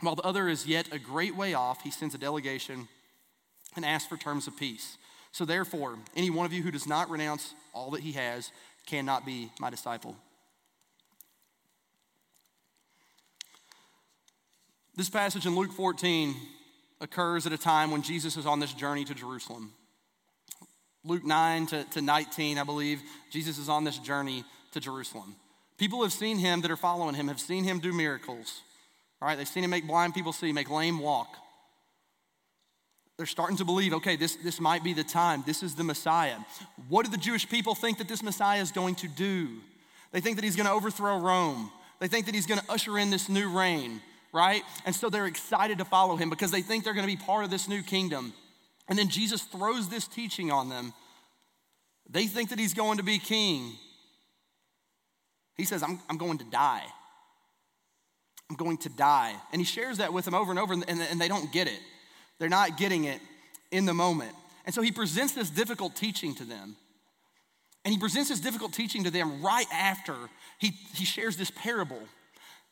while 0.02 0.16
the 0.16 0.24
other 0.24 0.48
is 0.48 0.66
yet 0.66 0.90
a 0.92 1.00
great 1.00 1.36
way 1.36 1.54
off, 1.54 1.82
he 1.82 1.92
sends 1.92 2.16
a 2.16 2.18
delegation 2.18 2.88
and 3.76 3.86
asks 3.86 4.08
for 4.08 4.18
terms 4.18 4.48
of 4.48 4.58
peace. 4.58 4.98
So 5.32 5.46
therefore, 5.46 5.98
any 6.16 6.30
one 6.30 6.46
of 6.46 6.54
you 6.54 6.64
who 6.64 6.72
does 6.72 6.88
not 6.88 7.10
renounce 7.10 7.54
all 7.74 7.92
that 7.92 8.02
he 8.02 8.14
has 8.14 8.52
cannot 8.86 9.26
be 9.26 9.52
my 9.60 9.70
disciple. 9.70 10.16
This 14.96 15.10
passage 15.10 15.46
in 15.46 15.56
Luke 15.56 15.72
14 15.72 16.36
occurs 17.00 17.46
at 17.46 17.54
a 17.54 17.58
time 17.58 17.92
when 17.92 18.02
Jesus 18.02 18.36
is 18.36 18.46
on 18.46 18.60
this 18.60 18.74
journey 18.74 19.06
to 19.06 19.14
Jerusalem. 19.14 19.72
Luke 21.06 21.24
9 21.24 21.68
to, 21.68 21.84
to 21.86 22.02
19, 22.02 22.58
I 22.58 22.64
believe, 22.64 23.02
Jesus 23.30 23.58
is 23.58 23.70
on 23.70 23.86
this 23.86 23.98
journey 23.98 24.44
to 24.74 24.80
Jerusalem. 24.80 25.36
People 25.80 26.04
have 26.04 26.12
seen 26.12 26.38
him 26.38 26.62
that 26.62 26.70
are 26.70 26.78
following 26.78 27.16
him, 27.16 27.30
have 27.30 27.40
seen 27.40 27.64
him 27.64 27.80
do 27.80 27.94
miracles. 27.94 28.62
All 29.22 29.28
right, 29.28 29.38
they've 29.38 29.48
seen 29.48 29.64
him 29.64 29.70
make 29.70 29.88
blind 29.88 30.14
people 30.14 30.34
see, 30.34 30.52
make 30.52 30.70
lame 30.70 31.00
walk. 31.00 31.36
They're 33.18 33.26
starting 33.26 33.58
to 33.58 33.66
believe, 33.66 33.94
okay, 33.94 34.16
this, 34.16 34.36
this 34.36 34.62
might 34.62 34.84
be 34.84 34.94
the 34.94 35.04
time. 35.04 35.44
This 35.46 35.64
is 35.64 35.76
the 35.76 35.84
Messiah. 35.84 36.38
What 36.90 37.06
do 37.06 37.12
the 37.12 37.18
Jewish 37.18 37.50
people 37.50 37.76
think 37.76 37.98
that 37.98 38.08
this 38.08 38.22
Messiah 38.22 38.62
is 38.62 38.72
going 38.72 38.96
to 38.96 39.08
do? 39.08 39.48
They 40.12 40.22
think 40.22 40.36
that 40.36 40.44
he's 40.44 40.56
going 40.56 40.68
to 40.68 40.72
overthrow 40.74 41.18
Rome. 41.18 41.72
They 42.00 42.08
think 42.08 42.26
that 42.28 42.36
he's 42.36 42.46
going 42.46 42.60
to 42.60 42.72
usher 42.72 42.98
in 42.98 43.10
this 43.10 43.28
new 43.28 43.50
reign, 43.50 44.02
right? 44.34 44.64
And 44.86 44.96
so 44.96 45.10
they're 45.10 45.28
excited 45.28 45.78
to 45.80 45.86
follow 45.86 46.16
him 46.18 46.30
because 46.30 46.52
they 46.52 46.62
think 46.62 46.84
they're 46.84 46.94
going 46.94 47.08
to 47.08 47.14
be 47.14 47.22
part 47.22 47.44
of 47.44 47.52
this 47.52 47.68
new 47.68 47.84
kingdom. 47.84 48.34
And 48.88 48.98
then 48.98 49.10
Jesus 49.10 49.44
throws 49.44 49.90
this 49.90 50.08
teaching 50.08 50.52
on 50.52 50.70
them. 50.70 50.94
They 52.10 52.26
think 52.26 52.50
that 52.50 52.60
he's 52.60 52.74
going 52.74 52.98
to 52.98 53.04
be 53.04 53.20
king. 53.20 53.74
He 55.60 55.66
says, 55.66 55.84
I'm, 55.84 56.00
I'm 56.10 56.18
going 56.18 56.38
to 56.38 56.46
die. 56.46 56.84
I'm 58.50 58.56
going 58.56 58.78
to 58.78 58.90
die. 58.90 59.36
And 59.52 59.62
he 59.62 59.66
shares 59.66 59.98
that 59.98 60.14
with 60.14 60.26
them 60.26 60.34
over 60.34 60.52
and 60.52 60.60
over, 60.60 60.74
and, 60.74 60.84
and 60.88 61.20
they 61.20 61.28
don't 61.28 61.52
get 61.52 61.68
it. 61.68 61.80
They're 62.40 62.50
not 62.50 62.78
getting 62.78 63.04
it 63.04 63.20
in 63.70 63.86
the 63.86 63.94
moment. 63.94 64.32
And 64.66 64.74
so 64.74 64.82
he 64.82 64.92
presents 64.92 65.34
this 65.34 65.50
difficult 65.50 65.96
teaching 65.96 66.34
to 66.36 66.46
them. 66.46 66.78
And 67.84 67.94
he 67.94 68.00
presents 68.00 68.30
this 68.30 68.40
difficult 68.40 68.74
teaching 68.74 69.04
to 69.04 69.12
them 69.12 69.42
right 69.42 69.68
after 69.74 70.16
he, 70.60 70.72
he 70.96 71.06
shares 71.06 71.36
this 71.36 71.52
parable. 71.52 72.02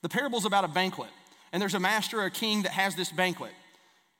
The 0.01 0.09
parable 0.09 0.39
is 0.39 0.45
about 0.45 0.63
a 0.63 0.69
banquet. 0.69 1.09
And 1.51 1.61
there's 1.61 1.73
a 1.73 1.79
master, 1.79 2.23
a 2.23 2.31
king 2.31 2.63
that 2.63 2.71
has 2.71 2.95
this 2.95 3.11
banquet. 3.11 3.51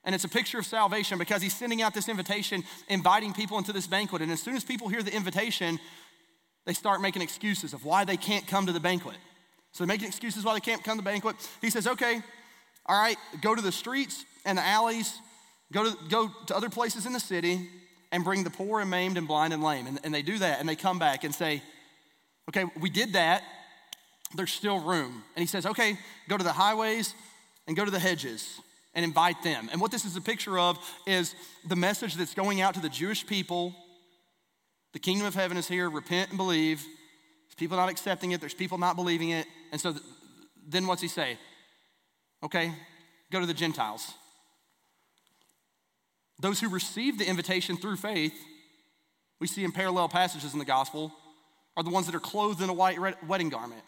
And 0.04 0.14
it's 0.14 0.24
a 0.24 0.30
picture 0.30 0.60
of 0.60 0.66
salvation 0.66 1.18
because 1.18 1.42
he's 1.42 1.56
sending 1.56 1.82
out 1.82 1.94
this 1.94 2.10
invitation, 2.10 2.64
inviting 2.90 3.34
people 3.34 3.58
into 3.58 3.74
this 3.74 3.88
banquet. 3.88 4.22
And 4.22 4.32
as 4.32 4.42
soon 4.42 4.56
as 4.56 4.64
people 4.64 4.90
hear 4.90 5.04
the 5.04 5.14
invitation, 5.14 5.80
they 6.68 6.74
start 6.74 7.00
making 7.00 7.22
excuses 7.22 7.74
of 7.74 7.86
why 7.86 8.04
they 8.04 8.18
can't 8.18 8.46
come 8.46 8.66
to 8.66 8.74
the 8.74 8.80
banquet. 8.80 9.16
So 9.72 9.84
they're 9.84 9.88
making 9.88 10.10
excuses 10.10 10.44
why 10.44 10.54
they 10.54 10.60
can't 10.60 10.84
come 10.84 10.98
to 10.98 11.02
the 11.04 11.10
banquet. 11.10 11.38
He 11.62 11.70
says, 11.70 11.88
okay, 11.88 12.22
all 12.86 13.02
right, 13.02 13.16
go 13.42 13.56
to 13.56 13.62
the 13.62 13.72
streets 13.72 14.26
and 14.46 14.58
the 14.58 14.66
alleys, 14.66 15.18
go 15.72 15.90
to, 15.90 15.98
go 16.10 16.30
to 16.48 16.56
other 16.56 16.70
places 16.70 17.06
in 17.06 17.14
the 17.14 17.22
city, 17.22 17.70
and 18.12 18.24
bring 18.26 18.44
the 18.44 18.50
poor 18.50 18.82
and 18.82 18.90
maimed 18.90 19.18
and 19.18 19.30
blind 19.30 19.54
and 19.54 19.64
lame. 19.64 19.88
And, 19.88 20.00
and 20.04 20.14
they 20.14 20.22
do 20.22 20.38
that, 20.40 20.60
and 20.60 20.68
they 20.68 20.76
come 20.76 21.00
back 21.00 21.24
and 21.24 21.34
say, 21.34 21.62
okay, 22.50 22.66
we 22.82 22.90
did 22.90 23.14
that. 23.14 23.44
There's 24.36 24.52
still 24.52 24.80
room. 24.80 25.24
And 25.36 25.42
he 25.42 25.48
says, 25.48 25.66
okay, 25.66 25.98
go 26.28 26.38
to 26.38 26.44
the 26.44 26.52
highways 26.52 27.16
and 27.66 27.78
go 27.78 27.86
to 27.86 27.92
the 27.92 28.00
hedges 28.00 28.60
and 28.94 29.06
invite 29.06 29.42
them. 29.42 29.70
And 29.72 29.80
what 29.80 29.92
this 29.92 30.04
is 30.04 30.18
a 30.18 30.22
picture 30.22 30.60
of 30.60 30.78
is 31.06 31.34
the 31.66 31.78
message 31.78 32.16
that's 32.16 32.34
going 32.34 32.60
out 32.60 32.74
to 32.74 32.82
the 32.82 32.90
Jewish 32.90 33.26
people 33.26 33.74
the 34.94 35.00
kingdom 35.00 35.28
of 35.28 35.36
heaven 35.36 35.58
is 35.58 35.68
here. 35.68 35.90
Repent 35.90 36.30
and 36.30 36.38
believe. 36.38 36.80
There's 36.80 37.56
people 37.56 37.78
not 37.78 37.90
accepting 37.90 38.32
it, 38.32 38.40
there's 38.40 38.54
people 38.54 38.78
not 38.78 38.96
believing 38.96 39.30
it. 39.30 39.46
And 39.72 39.80
so 39.80 39.92
th- 39.92 40.04
then 40.68 40.88
what's 40.88 41.02
he 41.02 41.08
say? 41.08 41.38
Okay, 42.44 42.72
go 43.32 43.40
to 43.40 43.46
the 43.46 43.54
Gentiles. 43.54 44.14
Those 46.40 46.60
who 46.60 46.70
receive 46.70 47.18
the 47.18 47.28
invitation 47.28 47.78
through 47.78 47.96
faith, 47.96 48.34
we 49.40 49.48
see 49.48 49.64
in 49.64 49.72
parallel 49.72 50.08
passages 50.08 50.54
in 50.54 50.60
the 50.60 50.66
gospel, 50.66 51.12
are 51.76 51.84
the 51.84 51.90
ones 51.90 52.06
that 52.06 52.16
are 52.16 52.20
clothed 52.20 52.62
in 52.62 52.70
a 52.70 52.74
white 52.74 53.00
wedding 53.28 53.50
garment. 53.50 53.82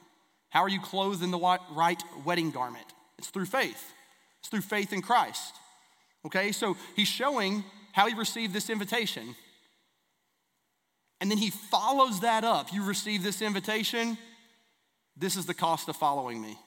How 0.49 0.62
are 0.62 0.69
you 0.69 0.79
clothed 0.79 1.23
in 1.23 1.31
the 1.31 1.38
white, 1.38 1.59
right 1.71 2.01
wedding 2.25 2.51
garment? 2.51 2.85
It's 3.17 3.29
through 3.29 3.45
faith. 3.45 3.93
It's 4.39 4.49
through 4.49 4.62
faith 4.62 4.93
in 4.93 5.01
Christ. 5.01 5.53
Okay, 6.25 6.51
so 6.51 6.75
he's 6.95 7.07
showing 7.07 7.63
how 7.91 8.07
he 8.07 8.13
received 8.15 8.53
this 8.53 8.69
invitation. 8.69 9.35
And 11.21 11.29
then 11.29 11.38
he 11.38 11.49
follows 11.49 12.21
that 12.21 12.43
up. 12.43 12.71
You 12.71 12.84
receive 12.84 13.23
this 13.23 13.41
invitation. 13.41 14.17
This 15.17 15.36
is 15.36 15.45
the 15.45 15.53
cost 15.53 15.89
of 15.89 15.95
following 15.95 16.41
me. 16.41 16.58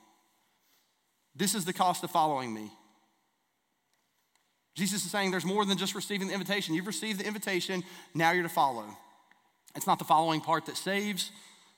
This 1.35 1.55
is 1.55 1.65
the 1.65 1.73
cost 1.73 2.05
of 2.05 2.11
following 2.11 2.53
me. 2.53 2.71
Jesus 4.75 5.05
is 5.05 5.11
saying 5.11 5.31
there's 5.31 5.45
more 5.45 5.65
than 5.65 5.79
just 5.79 5.95
receiving 5.95 6.29
the 6.29 6.35
invitation. 6.35 6.75
You've 6.75 6.87
received 6.87 7.21
the 7.21 7.27
invitation, 7.27 7.83
now 8.15 8.33
you're 8.33 8.43
to 8.43 8.49
follow. 8.49 8.85
It's 9.75 9.87
not 9.87 9.99
the 9.99 10.05
following 10.05 10.41
part 10.41 10.67
that 10.67 10.77
saves, 10.77 11.31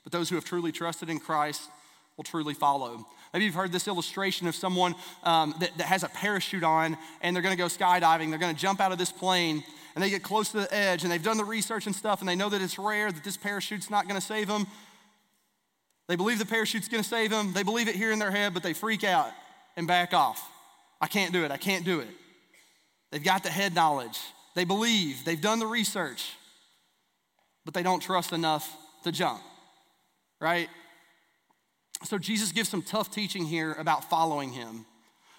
but 0.03 0.13
those 0.13 0.29
who 0.29 0.35
have 0.37 0.45
truly 0.45 0.73
trusted 0.73 1.11
in 1.11 1.19
Christ 1.19 1.69
will 2.16 2.24
truly 2.24 2.55
follow. 2.55 3.07
Maybe 3.33 3.44
you've 3.44 3.55
heard 3.55 3.72
this 3.72 3.88
illustration 3.88 4.46
of 4.46 4.55
someone 4.55 4.94
um, 5.24 5.55
that, 5.61 5.77
that 5.79 5.87
has 5.87 6.05
a 6.05 6.09
parachute 6.09 6.62
on 6.62 6.96
and 7.20 7.35
they're 7.35 7.42
gonna 7.42 7.57
go 7.57 7.66
skydiving, 7.66 8.31
they're 8.31 8.38
gonna 8.38 8.55
jump 8.55 8.81
out 8.81 8.92
of 8.92 8.98
this 8.98 9.11
plane, 9.12 9.64
and 9.94 10.03
they 10.03 10.11
get 10.11 10.22
close 10.22 10.50
to 10.50 10.59
the 10.59 10.74
edge 10.74 11.03
and 11.03 11.11
they've 11.11 11.22
done 11.22 11.37
the 11.37 11.44
research 11.44 11.87
and 11.87 11.94
stuff 11.94 12.20
and 12.20 12.29
they 12.29 12.37
know 12.37 12.48
that 12.48 12.62
it's 12.62 12.79
rare, 12.79 13.11
that 13.11 13.24
this 13.24 13.37
parachute's 13.37 13.90
not 13.90 14.07
gonna 14.07 14.20
save 14.20 14.48
them. 14.48 14.66
They 16.09 16.16
believe 16.16 16.38
the 16.38 16.44
parachute's 16.44 16.88
gonna 16.88 17.03
save 17.03 17.31
them, 17.31 17.53
they 17.53 17.62
believe 17.62 17.88
it 17.88 17.96
here 17.96 18.12
in 18.12 18.18
their 18.18 18.31
head, 18.31 18.55
but 18.55 18.62
they 18.62 18.72
freak 18.72 19.05
out 19.05 19.31
and 19.77 19.87
back 19.87 20.14
off. 20.14 20.42
I 21.00 21.07
can't 21.07 21.33
do 21.33 21.44
it, 21.44 21.50
I 21.50 21.57
can't 21.57 21.85
do 21.85 22.00
it. 22.00 22.09
They've 23.11 23.22
got 23.22 23.42
the 23.44 23.50
head 23.50 23.74
knowledge. 23.74 24.18
They 24.55 24.64
believe. 24.64 25.24
They've 25.24 25.40
done 25.40 25.59
the 25.59 25.66
research. 25.66 26.33
But 27.64 27.74
they 27.74 27.83
don't 27.83 28.00
trust 28.00 28.33
enough 28.33 28.68
to 29.05 29.12
jump, 29.12 29.40
right? 30.40 30.68
So 32.05 32.19
Jesus 32.19 32.53
gives 32.53 32.69
some 32.69 32.83
tough 32.83 33.11
teaching 33.11 33.47
here 33.47 33.73
about 33.73 34.09
following 34.11 34.53
him. 34.53 34.85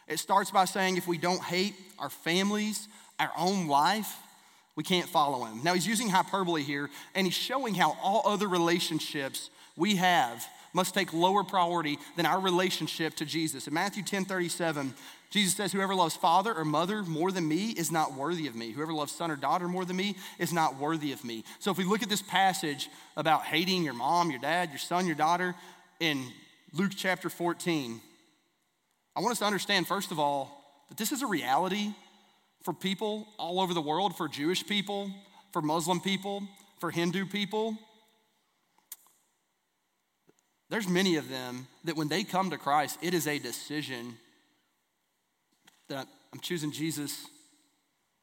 It 0.08 0.19
starts 0.19 0.51
by 0.51 0.65
saying 0.65 0.97
if 0.97 1.08
we 1.08 1.17
don't 1.17 1.41
hate 1.41 1.75
our 1.99 2.10
families, 2.10 2.88
our 3.19 3.32
own 3.38 3.67
life, 3.67 4.17
we 4.75 4.84
can't 4.84 5.08
follow 5.08 5.45
him. 5.45 5.63
Now, 5.63 5.73
he's 5.73 5.88
using 5.88 6.10
hyperbole 6.10 6.62
here, 6.62 6.89
and 7.13 7.25
he's 7.25 7.36
showing 7.36 7.75
how 7.75 7.95
all 8.04 8.23
other 8.25 8.47
relationships 8.47 9.49
we 9.78 9.95
have 9.95 10.45
must 10.73 10.93
take 10.93 11.13
lower 11.13 11.43
priority 11.43 11.97
than 12.17 12.25
our 12.25 12.39
relationship 12.39 13.15
to 13.15 13.25
Jesus. 13.25 13.67
In 13.67 13.73
Matthew 13.73 14.04
10 14.04 14.25
37, 14.25 14.93
Jesus 15.30 15.56
says, 15.56 15.71
Whoever 15.71 15.95
loves 15.95 16.15
father 16.15 16.54
or 16.54 16.65
mother 16.65 17.04
more 17.04 17.32
than 17.32 17.47
me 17.47 17.69
is 17.69 17.91
not 17.91 18.13
worthy 18.13 18.47
of 18.47 18.56
me. 18.56 18.71
Whoever 18.71 18.93
loves 18.93 19.13
son 19.13 19.32
or 19.32 19.38
daughter 19.38 19.67
more 19.67 19.86
than 19.86 19.95
me 19.95 20.15
is 20.39 20.51
not 20.51 20.78
worthy 20.78 21.13
of 21.13 21.23
me. 21.23 21.45
So 21.60 21.71
if 21.71 21.78
we 21.78 21.86
look 21.86 22.04
at 22.04 22.10
this 22.10 22.21
passage 22.21 22.89
about 23.15 23.43
hating 23.43 23.84
your 23.84 23.93
mom, 23.93 24.30
your 24.30 24.41
dad, 24.41 24.69
your 24.69 24.80
son, 24.80 25.06
your 25.06 25.15
daughter 25.15 25.56
in 26.01 26.25
Luke 26.77 26.91
chapter 26.93 27.29
14, 27.29 28.01
I 29.15 29.21
want 29.21 29.31
us 29.31 29.39
to 29.39 29.45
understand, 29.45 29.88
first 29.88 30.11
of 30.11 30.19
all, 30.19 30.83
that 30.89 30.97
this 30.97 31.13
is 31.13 31.21
a 31.21 31.27
reality 31.27 31.93
for 32.63 32.73
people 32.73 33.29
all 33.39 33.61
over 33.61 33.73
the 33.73 33.81
world, 33.81 34.17
for 34.17 34.27
Jewish 34.27 34.67
people, 34.67 35.09
for 35.53 35.61
Muslim 35.61 36.01
people, 36.01 36.43
for 36.81 36.91
Hindu 36.91 37.27
people. 37.27 37.77
There's 40.69 40.89
many 40.89 41.15
of 41.15 41.29
them 41.29 41.67
that 41.85 41.95
when 41.95 42.09
they 42.09 42.25
come 42.25 42.49
to 42.49 42.57
Christ, 42.57 42.99
it 43.01 43.13
is 43.13 43.25
a 43.25 43.39
decision 43.39 44.17
that 45.88 46.09
I'm 46.33 46.41
choosing 46.41 46.71
Jesus 46.73 47.25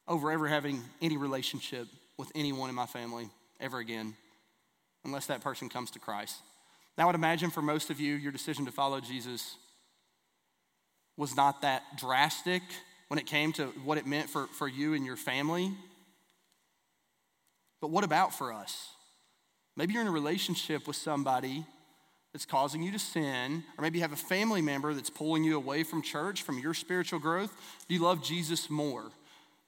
over 0.07 0.31
ever 0.31 0.47
having 0.47 0.83
any 1.01 1.17
relationship 1.17 1.87
with 2.19 2.31
anyone 2.35 2.69
in 2.69 2.75
my 2.75 2.85
family 2.85 3.31
ever 3.61 3.79
again, 3.79 4.15
unless 5.07 5.25
that 5.29 5.41
person 5.41 5.71
comes 5.71 5.91
to 5.93 5.99
Christ. 5.99 6.37
Now, 6.97 7.05
I 7.05 7.07
would 7.07 7.15
imagine 7.15 7.51
for 7.51 7.63
most 7.63 7.91
of 7.91 8.01
you, 8.01 8.15
your 8.15 8.33
decision 8.33 8.67
to 8.67 8.73
follow 8.73 9.01
Jesus 9.01 9.57
was 11.17 11.37
not 11.37 11.63
that 11.63 11.83
drastic 11.97 12.63
when 13.09 13.19
it 13.19 13.27
came 13.27 13.53
to 13.53 13.67
what 13.85 13.99
it 13.99 14.07
meant 14.07 14.31
for, 14.31 14.47
for 14.47 14.69
you 14.69 14.95
and 14.95 15.05
your 15.05 15.17
family. 15.17 15.73
But 17.81 17.91
what 17.91 18.05
about 18.05 18.35
for 18.35 18.53
us? 18.53 18.89
Maybe 19.77 19.93
you're 19.93 20.03
in 20.03 20.09
a 20.09 20.13
relationship 20.13 20.87
with 20.87 20.97
somebody 20.97 21.65
that's 22.33 22.47
causing 22.47 22.83
you 22.83 22.93
to 22.93 22.99
sin, 22.99 23.63
or 23.77 23.83
maybe 23.83 23.99
you 23.99 24.03
have 24.03 24.13
a 24.13 24.17
family 24.17 24.63
member 24.63 24.95
that's 24.95 25.11
pulling 25.11 25.45
you 25.45 25.57
away 25.57 25.83
from 25.83 26.01
church, 26.01 26.43
from 26.43 26.59
your 26.59 26.73
spiritual 26.73 27.19
growth, 27.19 27.53
do 27.89 27.95
you 27.95 28.01
love 28.01 28.23
Jesus 28.23 28.71
more? 28.71 29.11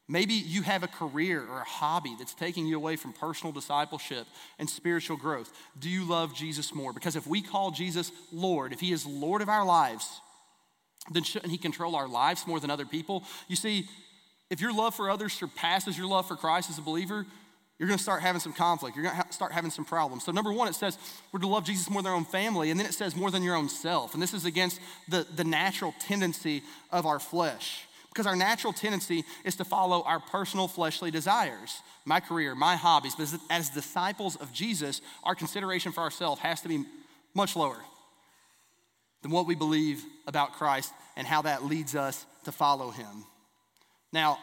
Maybe 0.06 0.34
you 0.34 0.62
have 0.62 0.82
a 0.82 0.88
career 0.88 1.42
or 1.46 1.60
a 1.60 1.64
hobby 1.64 2.14
that's 2.18 2.34
taking 2.34 2.66
you 2.66 2.76
away 2.76 2.96
from 2.96 3.14
personal 3.14 3.52
discipleship 3.52 4.26
and 4.58 4.68
spiritual 4.68 5.16
growth. 5.16 5.50
Do 5.78 5.88
you 5.88 6.04
love 6.04 6.34
Jesus 6.34 6.74
more? 6.74 6.92
Because 6.92 7.16
if 7.16 7.26
we 7.26 7.40
call 7.40 7.70
Jesus 7.70 8.12
Lord, 8.30 8.72
if 8.72 8.80
He 8.80 8.92
is 8.92 9.06
Lord 9.06 9.40
of 9.40 9.48
our 9.48 9.64
lives, 9.64 10.20
then 11.10 11.22
shouldn't 11.22 11.50
He 11.50 11.58
control 11.58 11.96
our 11.96 12.08
lives 12.08 12.46
more 12.46 12.60
than 12.60 12.70
other 12.70 12.84
people? 12.84 13.24
You 13.48 13.56
see, 13.56 13.88
if 14.50 14.60
your 14.60 14.74
love 14.74 14.94
for 14.94 15.08
others 15.08 15.32
surpasses 15.32 15.96
your 15.96 16.06
love 16.06 16.28
for 16.28 16.36
Christ 16.36 16.68
as 16.68 16.76
a 16.76 16.82
believer, 16.82 17.24
you're 17.78 17.88
going 17.88 17.98
to 17.98 18.02
start 18.02 18.20
having 18.22 18.40
some 18.40 18.52
conflict. 18.52 18.96
You're 18.96 19.04
going 19.04 19.16
to 19.16 19.22
ha- 19.22 19.30
start 19.30 19.52
having 19.52 19.70
some 19.70 19.84
problems. 19.84 20.24
So, 20.24 20.32
number 20.32 20.52
one, 20.52 20.68
it 20.68 20.74
says 20.74 20.98
we're 21.32 21.40
to 21.40 21.48
love 21.48 21.64
Jesus 21.64 21.90
more 21.90 22.02
than 22.02 22.12
our 22.12 22.16
own 22.16 22.26
family, 22.26 22.70
and 22.70 22.78
then 22.78 22.86
it 22.86 22.94
says 22.94 23.16
more 23.16 23.30
than 23.30 23.42
your 23.42 23.56
own 23.56 23.70
self. 23.70 24.12
And 24.12 24.22
this 24.22 24.34
is 24.34 24.44
against 24.44 24.80
the, 25.08 25.26
the 25.34 25.44
natural 25.44 25.94
tendency 25.98 26.62
of 26.92 27.06
our 27.06 27.18
flesh. 27.18 27.86
Because 28.14 28.28
our 28.28 28.36
natural 28.36 28.72
tendency 28.72 29.24
is 29.44 29.56
to 29.56 29.64
follow 29.64 30.02
our 30.04 30.20
personal 30.20 30.68
fleshly 30.68 31.10
desires, 31.10 31.82
my 32.04 32.20
career, 32.20 32.54
my 32.54 32.76
hobbies. 32.76 33.16
But 33.16 33.34
as 33.50 33.70
disciples 33.70 34.36
of 34.36 34.52
Jesus, 34.52 35.00
our 35.24 35.34
consideration 35.34 35.90
for 35.90 36.02
ourselves 36.02 36.40
has 36.40 36.60
to 36.60 36.68
be 36.68 36.84
much 37.34 37.56
lower 37.56 37.82
than 39.22 39.32
what 39.32 39.48
we 39.48 39.56
believe 39.56 40.04
about 40.28 40.52
Christ 40.52 40.92
and 41.16 41.26
how 41.26 41.42
that 41.42 41.64
leads 41.64 41.96
us 41.96 42.24
to 42.44 42.52
follow 42.52 42.90
him. 42.90 43.24
Now, 44.12 44.38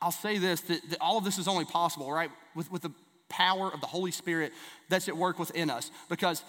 I'll 0.00 0.12
say 0.12 0.38
this 0.38 0.60
that, 0.62 0.88
that 0.90 1.00
all 1.00 1.18
of 1.18 1.24
this 1.24 1.38
is 1.38 1.48
only 1.48 1.64
possible, 1.64 2.12
right, 2.12 2.30
with, 2.54 2.70
with 2.70 2.82
the 2.82 2.92
power 3.28 3.72
of 3.74 3.80
the 3.80 3.88
Holy 3.88 4.12
Spirit 4.12 4.52
that's 4.88 5.08
at 5.08 5.16
work 5.16 5.40
within 5.40 5.68
us. 5.68 5.90
Because 6.08 6.44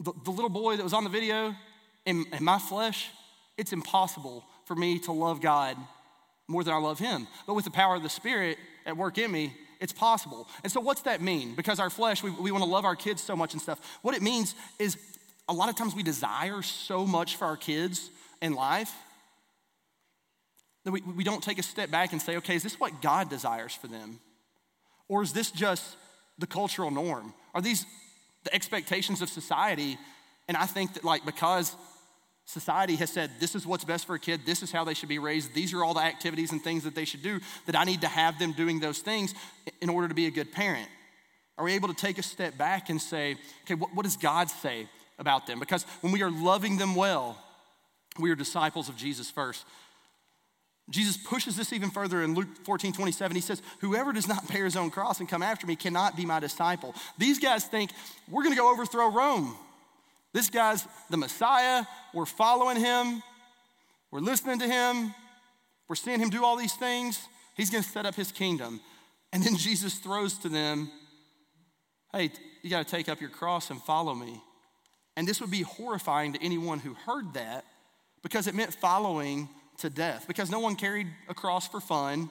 the, 0.00 0.12
the 0.24 0.30
little 0.30 0.50
boy 0.50 0.76
that 0.76 0.82
was 0.82 0.92
on 0.92 1.04
the 1.04 1.10
video, 1.10 1.54
in, 2.04 2.26
in 2.30 2.44
my 2.44 2.58
flesh, 2.58 3.08
it's 3.56 3.72
impossible 3.72 4.44
for 4.68 4.76
me 4.76 4.98
to 5.00 5.12
love 5.12 5.40
God 5.40 5.76
more 6.46 6.62
than 6.62 6.74
I 6.74 6.76
love 6.76 6.98
Him. 6.98 7.26
But 7.46 7.54
with 7.54 7.64
the 7.64 7.70
power 7.70 7.96
of 7.96 8.02
the 8.02 8.08
Spirit 8.08 8.58
at 8.86 8.96
work 8.96 9.18
in 9.18 9.32
me, 9.32 9.54
it's 9.80 9.92
possible. 9.92 10.46
And 10.62 10.70
so, 10.70 10.80
what's 10.80 11.02
that 11.02 11.20
mean? 11.20 11.54
Because 11.54 11.80
our 11.80 11.90
flesh, 11.90 12.22
we, 12.22 12.30
we 12.30 12.52
want 12.52 12.62
to 12.62 12.70
love 12.70 12.84
our 12.84 12.96
kids 12.96 13.22
so 13.22 13.34
much 13.34 13.54
and 13.54 13.62
stuff. 13.62 13.80
What 14.02 14.14
it 14.14 14.22
means 14.22 14.54
is 14.78 14.96
a 15.48 15.52
lot 15.52 15.68
of 15.68 15.76
times 15.76 15.94
we 15.94 16.02
desire 16.02 16.62
so 16.62 17.06
much 17.06 17.36
for 17.36 17.46
our 17.46 17.56
kids 17.56 18.10
in 18.42 18.54
life 18.54 18.92
that 20.84 20.92
we, 20.92 21.00
we 21.00 21.24
don't 21.24 21.42
take 21.42 21.58
a 21.58 21.62
step 21.62 21.90
back 21.90 22.12
and 22.12 22.20
say, 22.20 22.36
okay, 22.36 22.54
is 22.54 22.62
this 22.62 22.78
what 22.78 23.02
God 23.02 23.30
desires 23.30 23.74
for 23.74 23.88
them? 23.88 24.20
Or 25.08 25.22
is 25.22 25.32
this 25.32 25.50
just 25.50 25.96
the 26.38 26.46
cultural 26.46 26.90
norm? 26.90 27.32
Are 27.54 27.62
these 27.62 27.86
the 28.44 28.54
expectations 28.54 29.22
of 29.22 29.28
society? 29.28 29.98
And 30.46 30.56
I 30.56 30.66
think 30.66 30.94
that, 30.94 31.04
like, 31.04 31.24
because 31.24 31.74
society 32.48 32.96
has 32.96 33.10
said 33.10 33.30
this 33.38 33.54
is 33.54 33.66
what's 33.66 33.84
best 33.84 34.06
for 34.06 34.14
a 34.14 34.18
kid, 34.18 34.40
this 34.46 34.62
is 34.62 34.72
how 34.72 34.82
they 34.82 34.94
should 34.94 35.08
be 35.08 35.18
raised, 35.18 35.52
these 35.52 35.74
are 35.74 35.84
all 35.84 35.92
the 35.92 36.00
activities 36.00 36.50
and 36.50 36.64
things 36.64 36.82
that 36.84 36.94
they 36.94 37.04
should 37.04 37.22
do, 37.22 37.38
that 37.66 37.76
I 37.76 37.84
need 37.84 38.00
to 38.00 38.08
have 38.08 38.38
them 38.38 38.52
doing 38.52 38.80
those 38.80 39.00
things 39.00 39.34
in 39.82 39.90
order 39.90 40.08
to 40.08 40.14
be 40.14 40.26
a 40.26 40.30
good 40.30 40.50
parent? 40.50 40.88
Are 41.58 41.64
we 41.64 41.74
able 41.74 41.88
to 41.88 41.94
take 41.94 42.16
a 42.18 42.22
step 42.22 42.56
back 42.56 42.88
and 42.88 43.00
say, 43.00 43.36
okay, 43.64 43.74
what, 43.74 43.94
what 43.94 44.04
does 44.04 44.16
God 44.16 44.48
say 44.48 44.88
about 45.18 45.46
them? 45.46 45.60
Because 45.60 45.84
when 46.00 46.10
we 46.10 46.22
are 46.22 46.30
loving 46.30 46.78
them 46.78 46.94
well, 46.94 47.36
we 48.18 48.30
are 48.30 48.34
disciples 48.34 48.88
of 48.88 48.96
Jesus 48.96 49.30
first. 49.30 49.66
Jesus 50.88 51.18
pushes 51.18 51.54
this 51.54 51.74
even 51.74 51.90
further 51.90 52.22
in 52.22 52.34
Luke 52.34 52.48
14, 52.64 52.94
27. 52.94 53.34
He 53.34 53.42
says, 53.42 53.60
Whoever 53.80 54.12
does 54.12 54.26
not 54.26 54.48
bear 54.48 54.64
his 54.64 54.76
own 54.76 54.90
cross 54.90 55.20
and 55.20 55.28
come 55.28 55.42
after 55.42 55.66
me 55.66 55.76
cannot 55.76 56.16
be 56.16 56.24
my 56.24 56.40
disciple. 56.40 56.94
These 57.18 57.40
guys 57.40 57.64
think, 57.64 57.90
We're 58.26 58.42
going 58.42 58.54
to 58.54 58.60
go 58.60 58.72
overthrow 58.72 59.10
Rome. 59.10 59.54
This 60.38 60.50
guy's 60.50 60.86
the 61.10 61.16
Messiah. 61.16 61.84
We're 62.14 62.24
following 62.24 62.76
him. 62.76 63.24
We're 64.12 64.20
listening 64.20 64.60
to 64.60 64.68
him. 64.68 65.12
We're 65.88 65.96
seeing 65.96 66.20
him 66.20 66.30
do 66.30 66.44
all 66.44 66.54
these 66.54 66.74
things. 66.74 67.18
He's 67.56 67.70
going 67.70 67.82
to 67.82 67.90
set 67.90 68.06
up 68.06 68.14
his 68.14 68.30
kingdom. 68.30 68.80
And 69.32 69.42
then 69.42 69.56
Jesus 69.56 69.98
throws 69.98 70.38
to 70.38 70.48
them, 70.48 70.92
Hey, 72.12 72.30
you 72.62 72.70
got 72.70 72.86
to 72.86 72.88
take 72.88 73.08
up 73.08 73.20
your 73.20 73.30
cross 73.30 73.70
and 73.70 73.82
follow 73.82 74.14
me. 74.14 74.40
And 75.16 75.26
this 75.26 75.40
would 75.40 75.50
be 75.50 75.62
horrifying 75.62 76.34
to 76.34 76.40
anyone 76.40 76.78
who 76.78 76.94
heard 76.94 77.34
that 77.34 77.64
because 78.22 78.46
it 78.46 78.54
meant 78.54 78.72
following 78.72 79.48
to 79.78 79.90
death 79.90 80.26
because 80.28 80.52
no 80.52 80.60
one 80.60 80.76
carried 80.76 81.08
a 81.28 81.34
cross 81.34 81.66
for 81.66 81.80
fun. 81.80 82.30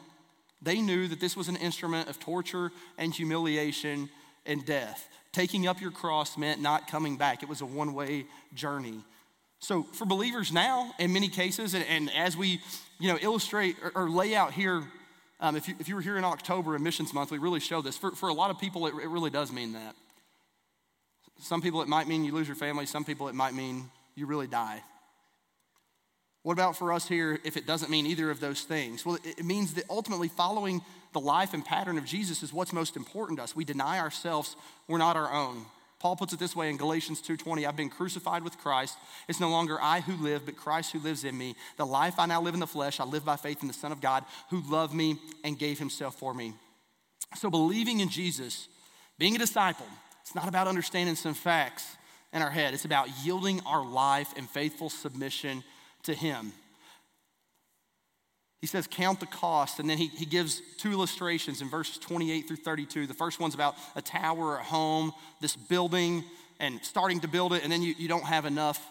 They 0.62 0.80
knew 0.80 1.10
that 1.10 1.20
this 1.20 1.36
was 1.36 1.49
an 1.49 1.58
instrument 1.58 2.08
of 2.08 2.22
torture 2.22 2.72
and 2.97 3.14
humiliation 3.14 4.08
and 4.48 4.66
death. 4.66 5.08
Taking 5.32 5.68
up 5.68 5.82
your 5.82 5.91
cross 5.91 6.38
meant 6.38 6.62
not 6.62 6.88
coming 6.88 7.18
back, 7.18 7.43
it 7.43 7.50
was 7.50 7.62
a 7.62 7.66
one 7.66 7.93
way 7.93 8.26
journey. 8.54 9.04
So, 9.60 9.84
for 9.84 10.06
believers 10.06 10.52
now, 10.52 10.93
in 11.00 11.14
many 11.14 11.30
cases, 11.30 11.74
and, 11.74 11.84
and 11.86 12.12
as 12.16 12.38
we 12.38 12.60
you 13.00 13.12
know, 13.12 13.18
illustrate 13.22 13.76
or, 13.84 13.91
or 14.04 14.10
lay 14.10 14.36
out 14.36 14.54
here, 14.54 14.84
um, 15.39 15.56
if, 15.56 15.68
you, 15.68 15.76
if 15.80 15.88
you 15.88 15.95
were 15.95 16.02
here 16.02 16.18
in 16.18 16.24
October 16.24 16.76
in 16.76 16.84
Missions 16.84 17.14
Month, 17.14 17.32
we 17.32 17.38
really 17.38 17.60
show 17.60 17.82
this. 17.82 17.98
For, 17.98 18.12
for 18.12 18.30
a 18.30 18.34
lot 18.34 18.52
of 18.52 18.60
people, 18.60 18.88
it, 18.88 18.93
it 18.95 19.08
really 19.08 19.30
does 19.30 19.52
mean 19.52 19.74
that. 19.74 19.95
Some 21.39 21.62
people, 21.62 21.82
it 21.82 21.88
might 21.88 22.08
mean 22.08 22.24
you 22.24 22.34
lose 22.34 22.48
your 22.48 22.56
family. 22.56 22.86
Some 22.86 23.04
people, 23.04 23.28
it 23.28 23.36
might 23.36 23.54
mean 23.54 23.89
you 24.16 24.26
really 24.26 24.48
die. 24.48 24.82
What 26.41 26.54
about 26.54 26.78
for 26.78 26.93
us 26.93 27.08
here 27.08 27.39
if 27.43 27.58
it 27.58 27.68
doesn't 27.68 27.91
mean 27.91 28.06
either 28.08 28.32
of 28.32 28.39
those 28.39 28.62
things? 28.62 29.06
Well, 29.06 29.18
it 29.24 29.43
means 29.43 29.74
that 29.74 29.84
ultimately 29.89 30.30
following 30.30 30.82
the 31.14 31.20
life 31.20 31.53
and 31.53 31.64
pattern 31.64 31.97
of 31.97 32.05
Jesus 32.05 32.43
is 32.43 32.53
what's 32.53 32.74
most 32.74 32.95
important 32.95 33.39
to 33.39 33.43
us. 33.43 33.55
We 33.55 33.66
deny 33.66 33.99
ourselves, 33.99 34.55
we're 34.88 34.97
not 34.97 35.16
our 35.16 35.32
own. 35.32 35.66
Paul 35.99 36.16
puts 36.16 36.34
it 36.34 36.39
this 36.39 36.55
way 36.55 36.70
in 36.70 36.78
Galatians 36.78 37.22
2:20, 37.22 37.66
I've 37.66 37.76
been 37.76 37.89
crucified 37.89 38.43
with 38.43 38.58
Christ. 38.60 38.97
It's 39.28 39.39
no 39.39 39.49
longer 39.49 39.82
I 39.82 40.01
who 40.01 40.16
live, 40.24 40.45
but 40.45 40.55
Christ 40.55 40.91
who 40.91 40.99
lives 40.99 41.24
in 41.24 41.36
me. 41.36 41.55
The 41.78 41.88
life 41.88 42.20
I 42.20 42.28
now 42.28 42.39
live 42.39 42.53
in 42.53 42.60
the 42.60 42.68
flesh, 42.68 42.99
I 42.99 43.03
live 43.03 43.26
by 43.26 43.36
faith 43.36 43.62
in 43.62 43.68
the 43.68 43.74
Son 43.74 43.91
of 43.91 43.99
God 43.99 44.24
who 44.49 44.62
loved 44.62 44.93
me 44.93 45.20
and 45.43 45.58
gave 45.58 45.80
himself 45.80 46.16
for 46.16 46.34
me. 46.34 46.53
So 47.36 47.49
believing 47.49 47.99
in 47.99 48.10
Jesus, 48.10 48.68
being 49.18 49.36
a 49.36 49.39
disciple, 49.39 49.88
it's 50.22 50.36
not 50.36 50.47
about 50.47 50.68
understanding 50.68 51.16
some 51.16 51.34
facts 51.34 51.97
in 52.32 52.41
our 52.43 52.51
head. 52.51 52.74
It's 52.74 52.86
about 52.86 53.10
yielding 53.24 53.62
our 53.62 53.84
life 53.84 54.38
in 54.38 54.45
faithful 54.45 54.89
submission 54.89 55.64
to 56.03 56.14
him. 56.14 56.53
He 58.62 58.68
says, 58.68 58.88
count 58.88 59.20
the 59.20 59.28
cost, 59.28 59.80
and 59.80 59.89
then 59.89 59.97
he, 59.97 60.08
he 60.08 60.26
gives 60.26 60.62
two 60.78 60.91
illustrations 60.91 61.62
in 61.62 61.70
verses 61.70 61.99
28 61.99 62.47
through 62.47 62.58
32. 62.58 63.05
The 63.05 63.14
first 63.14 63.39
one's 63.39 63.53
about 63.53 63.76
a 63.95 64.01
tower, 64.01 64.58
a 64.58 64.64
home, 64.64 65.14
this 65.41 65.55
building, 65.55 66.24
and 66.60 66.84
starting 66.84 67.20
to 67.20 67.28
build 67.28 67.53
it, 67.53 67.64
and 67.64 67.72
then 67.72 67.84
you, 67.84 67.93
you 67.97 68.08
don't 68.08 68.26
have 68.26 68.45
enough 68.45 68.84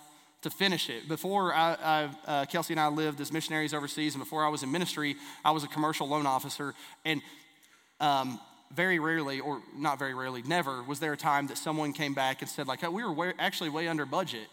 to 0.43 0.51
finish 0.51 0.89
it. 0.89 1.09
Before 1.09 1.53
I, 1.53 1.77
I, 1.83 2.31
uh, 2.31 2.45
Kelsey 2.45 2.75
and 2.75 2.81
I 2.81 2.87
lived 2.87 3.21
as 3.21 3.33
missionaries 3.33 3.75
overseas, 3.75 4.15
and 4.15 4.23
before 4.23 4.45
I 4.45 4.49
was 4.49 4.63
in 4.63 4.71
ministry, 4.71 5.17
I 5.45 5.51
was 5.51 5.65
a 5.65 5.69
commercial 5.69 6.07
loan 6.07 6.27
officer. 6.27 6.73
And 7.05 7.21
um, 7.99 8.39
very 8.73 9.01
rarely, 9.01 9.41
or 9.41 9.61
not 9.77 9.99
very 9.99 10.15
rarely, 10.15 10.43
never 10.43 10.83
was 10.85 11.01
there 11.01 11.13
a 11.13 11.17
time 11.17 11.49
that 11.49 11.59
someone 11.59 11.93
came 11.93 12.15
back 12.15 12.43
and 12.43 12.51
said, 12.51 12.69
like, 12.69 12.85
oh, 12.85 12.91
we 12.91 13.03
were 13.03 13.13
way, 13.13 13.33
actually 13.39 13.71
way 13.71 13.89
under 13.89 14.07
budget. 14.07 14.47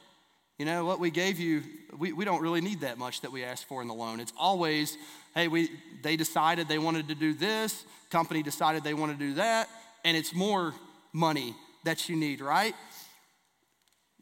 You 0.60 0.66
know, 0.66 0.86
what 0.86 0.99
we 0.99 1.10
gave 1.10 1.39
you, 1.39 1.64
we, 1.97 2.14
we 2.14 2.26
don't 2.26 2.41
really 2.41 2.62
need 2.62 2.82
that 2.82 2.97
much 2.97 3.22
that 3.22 3.32
we 3.32 3.43
asked 3.43 3.66
for 3.66 3.82
in 3.82 3.88
the 3.88 3.93
loan. 3.93 4.20
It's 4.20 4.34
always, 4.38 4.97
hey, 5.34 5.47
we, 5.47 5.70
they 6.04 6.16
decided 6.16 6.68
they 6.68 6.78
wanted 6.78 7.08
to 7.08 7.16
do 7.16 7.34
this, 7.34 7.86
company 8.12 8.43
decided 8.43 8.84
they 8.84 8.93
want 8.93 9.12
to 9.12 9.18
do 9.18 9.34
that, 9.36 9.68
and 10.06 10.16
it's 10.16 10.34
more 10.34 10.74
money 11.12 11.56
that 11.86 12.08
you 12.08 12.16
need, 12.16 12.39
right? 12.39 12.76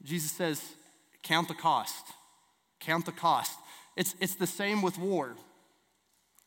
Jesus 0.03 0.31
says, 0.31 0.63
count 1.21 1.47
the 1.47 1.53
cost. 1.53 2.05
Count 2.79 3.05
the 3.05 3.11
cost. 3.11 3.57
It's, 3.97 4.15
it's 4.19 4.35
the 4.35 4.47
same 4.47 4.81
with 4.81 4.97
war. 4.97 5.35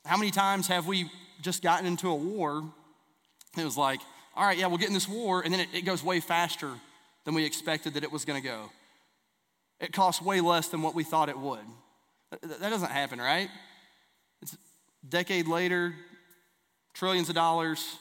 How 0.06 0.16
many 0.16 0.30
times 0.30 0.66
have 0.68 0.86
we 0.86 1.10
just 1.42 1.62
gotten 1.62 1.86
into 1.86 2.08
a 2.08 2.14
war? 2.14 2.64
It 3.56 3.64
was 3.64 3.76
like, 3.76 4.00
all 4.34 4.44
right, 4.44 4.58
yeah, 4.58 4.66
we'll 4.66 4.78
get 4.78 4.88
in 4.88 4.94
this 4.94 5.08
war, 5.08 5.42
and 5.42 5.52
then 5.52 5.60
it, 5.60 5.68
it 5.72 5.82
goes 5.82 6.02
way 6.02 6.20
faster 6.20 6.70
than 7.24 7.34
we 7.34 7.44
expected 7.44 7.94
that 7.94 8.02
it 8.02 8.10
was 8.10 8.24
going 8.24 8.40
to 8.40 8.46
go. 8.48 8.70
It 9.84 9.92
costs 9.92 10.22
way 10.22 10.40
less 10.40 10.68
than 10.68 10.80
what 10.80 10.94
we 10.94 11.04
thought 11.04 11.28
it 11.28 11.38
would. 11.38 11.60
That 12.30 12.70
doesn't 12.70 12.90
happen, 12.90 13.18
right? 13.18 13.50
It's 14.40 14.54
a 14.54 14.56
decade 15.06 15.46
later, 15.46 15.94
trillions 16.94 17.28
of 17.28 17.34
dollars, 17.34 17.96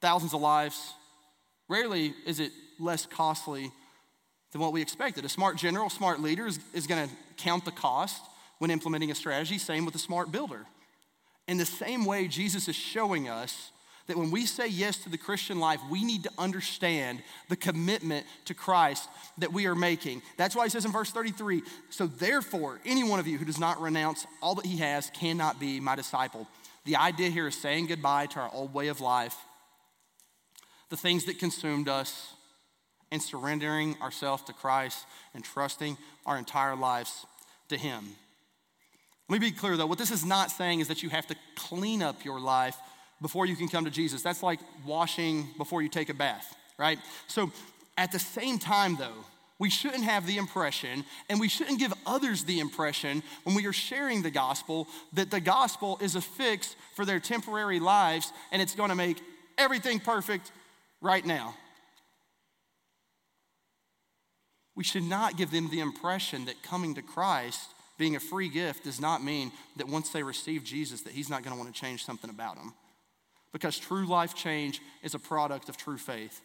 thousands 0.00 0.34
of 0.34 0.40
lives. 0.40 0.92
Rarely 1.68 2.12
is 2.26 2.40
it 2.40 2.50
less 2.80 3.06
costly 3.06 3.70
than 4.50 4.60
what 4.60 4.72
we 4.72 4.82
expected. 4.82 5.24
A 5.24 5.28
smart 5.28 5.56
general, 5.56 5.88
smart 5.88 6.20
leader 6.20 6.44
is, 6.44 6.58
is 6.72 6.88
going 6.88 7.08
to 7.08 7.14
count 7.36 7.64
the 7.64 7.70
cost 7.70 8.20
when 8.58 8.72
implementing 8.72 9.12
a 9.12 9.14
strategy. 9.14 9.58
Same 9.58 9.84
with 9.84 9.94
a 9.94 10.00
smart 10.00 10.32
builder. 10.32 10.66
In 11.46 11.56
the 11.56 11.66
same 11.66 12.04
way, 12.04 12.26
Jesus 12.26 12.66
is 12.66 12.74
showing 12.74 13.28
us 13.28 13.70
that 14.06 14.16
when 14.16 14.30
we 14.30 14.44
say 14.44 14.68
yes 14.68 14.98
to 14.98 15.08
the 15.08 15.18
Christian 15.18 15.58
life, 15.58 15.80
we 15.90 16.04
need 16.04 16.24
to 16.24 16.30
understand 16.38 17.22
the 17.48 17.56
commitment 17.56 18.26
to 18.44 18.54
Christ 18.54 19.08
that 19.38 19.52
we 19.52 19.66
are 19.66 19.74
making. 19.74 20.22
That's 20.36 20.54
why 20.54 20.64
he 20.64 20.70
says 20.70 20.84
in 20.84 20.92
verse 20.92 21.10
33 21.10 21.62
So 21.90 22.06
therefore, 22.06 22.80
any 22.84 23.02
one 23.02 23.18
of 23.18 23.26
you 23.26 23.38
who 23.38 23.44
does 23.44 23.58
not 23.58 23.80
renounce 23.80 24.26
all 24.42 24.54
that 24.56 24.66
he 24.66 24.78
has 24.78 25.10
cannot 25.10 25.58
be 25.58 25.80
my 25.80 25.96
disciple. 25.96 26.46
The 26.84 26.96
idea 26.96 27.30
here 27.30 27.46
is 27.46 27.54
saying 27.54 27.86
goodbye 27.86 28.26
to 28.26 28.40
our 28.40 28.50
old 28.52 28.74
way 28.74 28.88
of 28.88 29.00
life, 29.00 29.36
the 30.90 30.96
things 30.98 31.24
that 31.24 31.38
consumed 31.38 31.88
us, 31.88 32.34
and 33.10 33.22
surrendering 33.22 33.96
ourselves 34.02 34.42
to 34.42 34.52
Christ 34.52 35.06
and 35.34 35.44
trusting 35.44 35.96
our 36.26 36.36
entire 36.36 36.76
lives 36.76 37.24
to 37.68 37.76
him. 37.76 38.04
Let 39.28 39.40
me 39.40 39.50
be 39.50 39.56
clear 39.56 39.76
though, 39.76 39.86
what 39.86 39.98
this 39.98 40.10
is 40.10 40.24
not 40.24 40.50
saying 40.50 40.80
is 40.80 40.88
that 40.88 41.02
you 41.02 41.08
have 41.08 41.26
to 41.28 41.36
clean 41.54 42.02
up 42.02 42.24
your 42.24 42.40
life 42.40 42.76
before 43.22 43.46
you 43.46 43.56
can 43.56 43.68
come 43.68 43.84
to 43.84 43.90
Jesus. 43.90 44.22
That's 44.22 44.42
like 44.42 44.60
washing 44.86 45.48
before 45.56 45.82
you 45.82 45.88
take 45.88 46.08
a 46.08 46.14
bath, 46.14 46.54
right? 46.78 46.98
So 47.26 47.50
at 47.96 48.12
the 48.12 48.18
same 48.18 48.58
time, 48.58 48.96
though, 48.96 49.24
we 49.58 49.70
shouldn't 49.70 50.04
have 50.04 50.26
the 50.26 50.36
impression, 50.36 51.04
and 51.28 51.38
we 51.38 51.48
shouldn't 51.48 51.78
give 51.78 51.94
others 52.06 52.44
the 52.44 52.58
impression 52.58 53.22
when 53.44 53.54
we 53.54 53.66
are 53.66 53.72
sharing 53.72 54.22
the 54.22 54.30
gospel 54.30 54.88
that 55.12 55.30
the 55.30 55.40
gospel 55.40 55.96
is 56.00 56.16
a 56.16 56.20
fix 56.20 56.74
for 56.96 57.04
their 57.04 57.20
temporary 57.20 57.78
lives 57.78 58.32
and 58.50 58.60
it's 58.60 58.74
gonna 58.74 58.96
make 58.96 59.22
everything 59.56 60.00
perfect 60.00 60.50
right 61.00 61.24
now. 61.24 61.54
We 64.74 64.82
should 64.82 65.04
not 65.04 65.36
give 65.36 65.52
them 65.52 65.70
the 65.70 65.78
impression 65.78 66.46
that 66.46 66.64
coming 66.64 66.96
to 66.96 67.02
Christ, 67.02 67.70
being 67.96 68.16
a 68.16 68.20
free 68.20 68.48
gift, 68.48 68.82
does 68.82 69.00
not 69.00 69.22
mean 69.22 69.52
that 69.76 69.86
once 69.86 70.10
they 70.10 70.24
receive 70.24 70.64
Jesus, 70.64 71.02
that 71.02 71.12
He's 71.12 71.30
not 71.30 71.44
gonna 71.44 71.56
wanna 71.56 71.70
change 71.70 72.04
something 72.04 72.28
about 72.28 72.56
them 72.56 72.74
because 73.54 73.78
true 73.78 74.04
life 74.04 74.34
change 74.34 74.82
is 75.04 75.14
a 75.14 75.18
product 75.18 75.68
of 75.68 75.76
true 75.76 75.96
faith. 75.96 76.42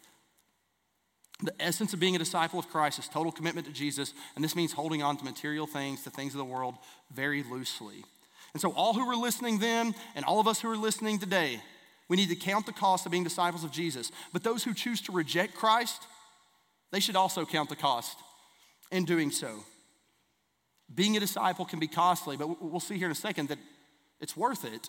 The 1.42 1.52
essence 1.58 1.92
of 1.92 1.98
being 1.98 2.14
a 2.14 2.20
disciple 2.20 2.60
of 2.60 2.68
Christ 2.68 3.00
is 3.00 3.08
total 3.08 3.32
commitment 3.32 3.66
to 3.66 3.72
Jesus, 3.72 4.14
and 4.36 4.44
this 4.44 4.54
means 4.54 4.72
holding 4.72 5.02
on 5.02 5.16
to 5.16 5.24
material 5.24 5.66
things, 5.66 6.04
to 6.04 6.10
things 6.10 6.34
of 6.34 6.38
the 6.38 6.44
world, 6.44 6.76
very 7.12 7.42
loosely. 7.42 8.04
And 8.54 8.60
so, 8.60 8.72
all 8.72 8.94
who 8.94 9.06
were 9.06 9.16
listening 9.16 9.58
then, 9.58 9.94
and 10.14 10.24
all 10.24 10.38
of 10.38 10.46
us 10.46 10.60
who 10.60 10.70
are 10.70 10.76
listening 10.76 11.18
today, 11.18 11.60
we 12.08 12.16
need 12.16 12.28
to 12.28 12.36
count 12.36 12.66
the 12.66 12.72
cost 12.72 13.06
of 13.06 13.12
being 13.12 13.24
disciples 13.24 13.64
of 13.64 13.72
Jesus. 13.72 14.12
But 14.32 14.44
those 14.44 14.62
who 14.62 14.72
choose 14.72 15.00
to 15.02 15.12
reject 15.12 15.56
Christ, 15.56 16.02
they 16.92 17.00
should 17.00 17.16
also 17.16 17.44
count 17.44 17.70
the 17.70 17.76
cost 17.76 18.18
in 18.92 19.04
doing 19.04 19.32
so. 19.32 19.64
Being 20.94 21.16
a 21.16 21.20
disciple 21.20 21.64
can 21.64 21.80
be 21.80 21.88
costly, 21.88 22.36
but 22.36 22.62
we'll 22.62 22.78
see 22.78 22.98
here 22.98 23.06
in 23.06 23.12
a 23.12 23.16
second 23.16 23.48
that 23.48 23.58
it's 24.20 24.36
worth 24.36 24.64
it 24.64 24.88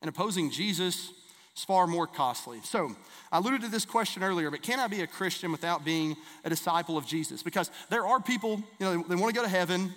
and 0.00 0.08
opposing 0.08 0.50
Jesus 0.50 1.12
is 1.56 1.64
far 1.64 1.86
more 1.86 2.06
costly. 2.06 2.60
So, 2.62 2.94
I 3.32 3.38
alluded 3.38 3.62
to 3.62 3.68
this 3.68 3.84
question 3.84 4.22
earlier, 4.22 4.50
but 4.50 4.62
can 4.62 4.78
I 4.78 4.86
be 4.86 5.00
a 5.00 5.06
Christian 5.06 5.52
without 5.52 5.84
being 5.84 6.16
a 6.44 6.50
disciple 6.50 6.96
of 6.96 7.06
Jesus? 7.06 7.42
Because 7.42 7.70
there 7.90 8.06
are 8.06 8.20
people, 8.20 8.62
you 8.78 8.86
know, 8.86 8.96
they, 8.96 9.08
they 9.08 9.14
want 9.14 9.34
to 9.34 9.38
go 9.38 9.42
to 9.42 9.48
heaven, 9.48 9.92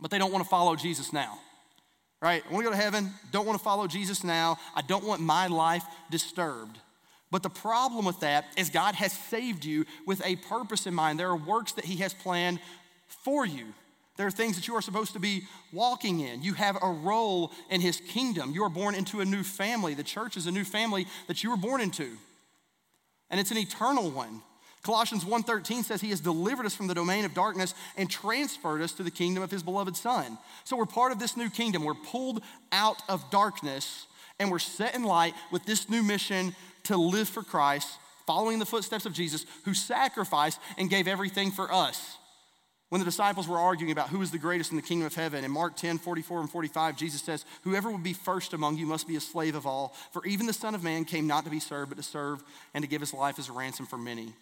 but 0.00 0.10
they 0.10 0.18
don't 0.18 0.32
want 0.32 0.44
to 0.44 0.50
follow 0.50 0.76
Jesus 0.76 1.12
now. 1.12 1.38
Right? 2.22 2.42
I 2.48 2.52
want 2.52 2.64
to 2.64 2.70
go 2.70 2.76
to 2.76 2.82
heaven, 2.82 3.12
don't 3.30 3.46
want 3.46 3.58
to 3.58 3.64
follow 3.64 3.86
Jesus 3.86 4.24
now. 4.24 4.58
I 4.74 4.82
don't 4.82 5.04
want 5.04 5.20
my 5.20 5.48
life 5.48 5.84
disturbed. 6.10 6.78
But 7.30 7.42
the 7.42 7.50
problem 7.50 8.04
with 8.04 8.20
that 8.20 8.46
is 8.56 8.70
God 8.70 8.94
has 8.94 9.12
saved 9.12 9.64
you 9.64 9.84
with 10.06 10.24
a 10.24 10.36
purpose 10.36 10.86
in 10.86 10.94
mind. 10.94 11.18
There 11.18 11.28
are 11.28 11.36
works 11.36 11.72
that 11.72 11.84
He 11.84 11.96
has 11.96 12.14
planned 12.14 12.60
for 13.06 13.44
you. 13.44 13.66
There 14.16 14.26
are 14.26 14.30
things 14.30 14.56
that 14.56 14.66
you 14.66 14.74
are 14.74 14.82
supposed 14.82 15.12
to 15.12 15.18
be 15.18 15.44
walking 15.72 16.20
in. 16.20 16.42
You 16.42 16.54
have 16.54 16.78
a 16.82 16.90
role 16.90 17.52
in 17.70 17.80
his 17.80 18.00
kingdom. 18.00 18.52
You 18.52 18.64
are 18.64 18.70
born 18.70 18.94
into 18.94 19.20
a 19.20 19.24
new 19.24 19.42
family. 19.42 19.94
The 19.94 20.02
church 20.02 20.36
is 20.36 20.46
a 20.46 20.50
new 20.50 20.64
family 20.64 21.06
that 21.26 21.44
you 21.44 21.50
were 21.50 21.56
born 21.56 21.80
into. 21.80 22.16
And 23.30 23.38
it's 23.38 23.50
an 23.50 23.58
eternal 23.58 24.10
one. 24.10 24.42
Colossians 24.82 25.24
1:13 25.24 25.82
says 25.82 26.00
he 26.00 26.10
has 26.10 26.20
delivered 26.20 26.64
us 26.64 26.74
from 26.74 26.86
the 26.86 26.94
domain 26.94 27.24
of 27.24 27.34
darkness 27.34 27.74
and 27.96 28.08
transferred 28.08 28.80
us 28.80 28.92
to 28.92 29.02
the 29.02 29.10
kingdom 29.10 29.42
of 29.42 29.50
his 29.50 29.64
beloved 29.64 29.96
son. 29.96 30.38
So 30.62 30.76
we're 30.76 30.86
part 30.86 31.10
of 31.10 31.18
this 31.18 31.36
new 31.36 31.50
kingdom. 31.50 31.82
We're 31.82 31.94
pulled 31.94 32.40
out 32.70 33.02
of 33.08 33.28
darkness 33.30 34.06
and 34.38 34.50
we're 34.50 34.60
set 34.60 34.94
in 34.94 35.02
light 35.02 35.34
with 35.50 35.64
this 35.64 35.90
new 35.90 36.04
mission 36.04 36.54
to 36.84 36.96
live 36.96 37.28
for 37.28 37.42
Christ, 37.42 37.88
following 38.26 38.60
the 38.60 38.66
footsteps 38.66 39.06
of 39.06 39.12
Jesus 39.12 39.44
who 39.64 39.74
sacrificed 39.74 40.60
and 40.78 40.88
gave 40.88 41.08
everything 41.08 41.50
for 41.50 41.72
us. 41.72 42.16
When 42.88 43.00
the 43.00 43.04
disciples 43.04 43.48
were 43.48 43.58
arguing 43.58 43.90
about 43.90 44.10
who 44.10 44.22
is 44.22 44.30
the 44.30 44.38
greatest 44.38 44.70
in 44.70 44.76
the 44.76 44.82
kingdom 44.82 45.06
of 45.06 45.14
heaven, 45.14 45.44
in 45.44 45.50
Mark 45.50 45.76
10, 45.76 45.98
44 45.98 46.40
and 46.40 46.50
45, 46.50 46.96
Jesus 46.96 47.20
says, 47.20 47.44
Whoever 47.62 47.90
would 47.90 48.04
be 48.04 48.12
first 48.12 48.52
among 48.52 48.76
you 48.76 48.86
must 48.86 49.08
be 49.08 49.16
a 49.16 49.20
slave 49.20 49.56
of 49.56 49.66
all. 49.66 49.94
For 50.12 50.24
even 50.24 50.46
the 50.46 50.52
Son 50.52 50.74
of 50.74 50.84
Man 50.84 51.04
came 51.04 51.26
not 51.26 51.44
to 51.44 51.50
be 51.50 51.58
served, 51.58 51.90
but 51.90 51.98
to 51.98 52.04
serve 52.04 52.44
and 52.74 52.82
to 52.84 52.88
give 52.88 53.00
his 53.00 53.12
life 53.12 53.40
as 53.40 53.48
a 53.48 53.52
ransom 53.52 53.86
for 53.86 53.98
many. 53.98 54.32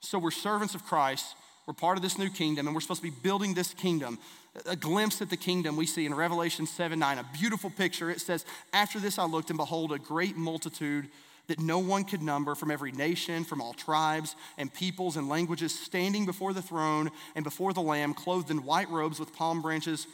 So 0.00 0.18
we're 0.18 0.32
servants 0.32 0.74
of 0.74 0.84
Christ. 0.84 1.36
We're 1.66 1.74
part 1.74 1.96
of 1.96 2.02
this 2.02 2.18
new 2.18 2.30
kingdom, 2.30 2.66
and 2.66 2.74
we're 2.74 2.80
supposed 2.80 3.02
to 3.02 3.10
be 3.10 3.16
building 3.22 3.54
this 3.54 3.72
kingdom. 3.74 4.18
A 4.66 4.74
glimpse 4.74 5.22
at 5.22 5.30
the 5.30 5.36
kingdom 5.36 5.76
we 5.76 5.86
see 5.86 6.06
in 6.06 6.14
Revelation 6.14 6.66
7 6.66 6.98
9, 6.98 7.18
a 7.18 7.26
beautiful 7.38 7.70
picture. 7.70 8.10
It 8.10 8.20
says, 8.20 8.44
After 8.72 8.98
this 8.98 9.18
I 9.18 9.26
looked, 9.26 9.50
and 9.50 9.58
behold, 9.58 9.92
a 9.92 9.98
great 9.98 10.36
multitude 10.36 11.08
that 11.48 11.58
no 11.58 11.78
one 11.78 12.04
could 12.04 12.22
number 12.22 12.54
from 12.54 12.70
every 12.70 12.92
nation, 12.92 13.42
from 13.42 13.60
all 13.60 13.72
tribes 13.72 14.36
and 14.56 14.72
peoples 14.72 15.16
and 15.16 15.28
languages, 15.28 15.78
standing 15.78 16.26
before 16.26 16.52
the 16.52 16.62
throne 16.62 17.10
and 17.34 17.42
before 17.42 17.72
the 17.72 17.80
Lamb, 17.80 18.14
clothed 18.14 18.50
in 18.50 18.64
white 18.64 18.88
robes 18.90 19.18
with 19.18 19.34
palm 19.34 19.60
branches 19.60 20.06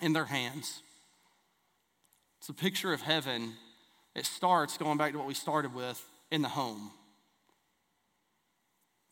in 0.00 0.12
their 0.12 0.24
hands. 0.24 0.80
It's 2.38 2.48
a 2.48 2.54
picture 2.54 2.92
of 2.92 3.02
heaven. 3.02 3.54
It 4.14 4.26
starts, 4.26 4.76
going 4.76 4.98
back 4.98 5.12
to 5.12 5.18
what 5.18 5.26
we 5.26 5.34
started 5.34 5.74
with, 5.74 6.02
in 6.30 6.42
the 6.42 6.48
home. 6.48 6.90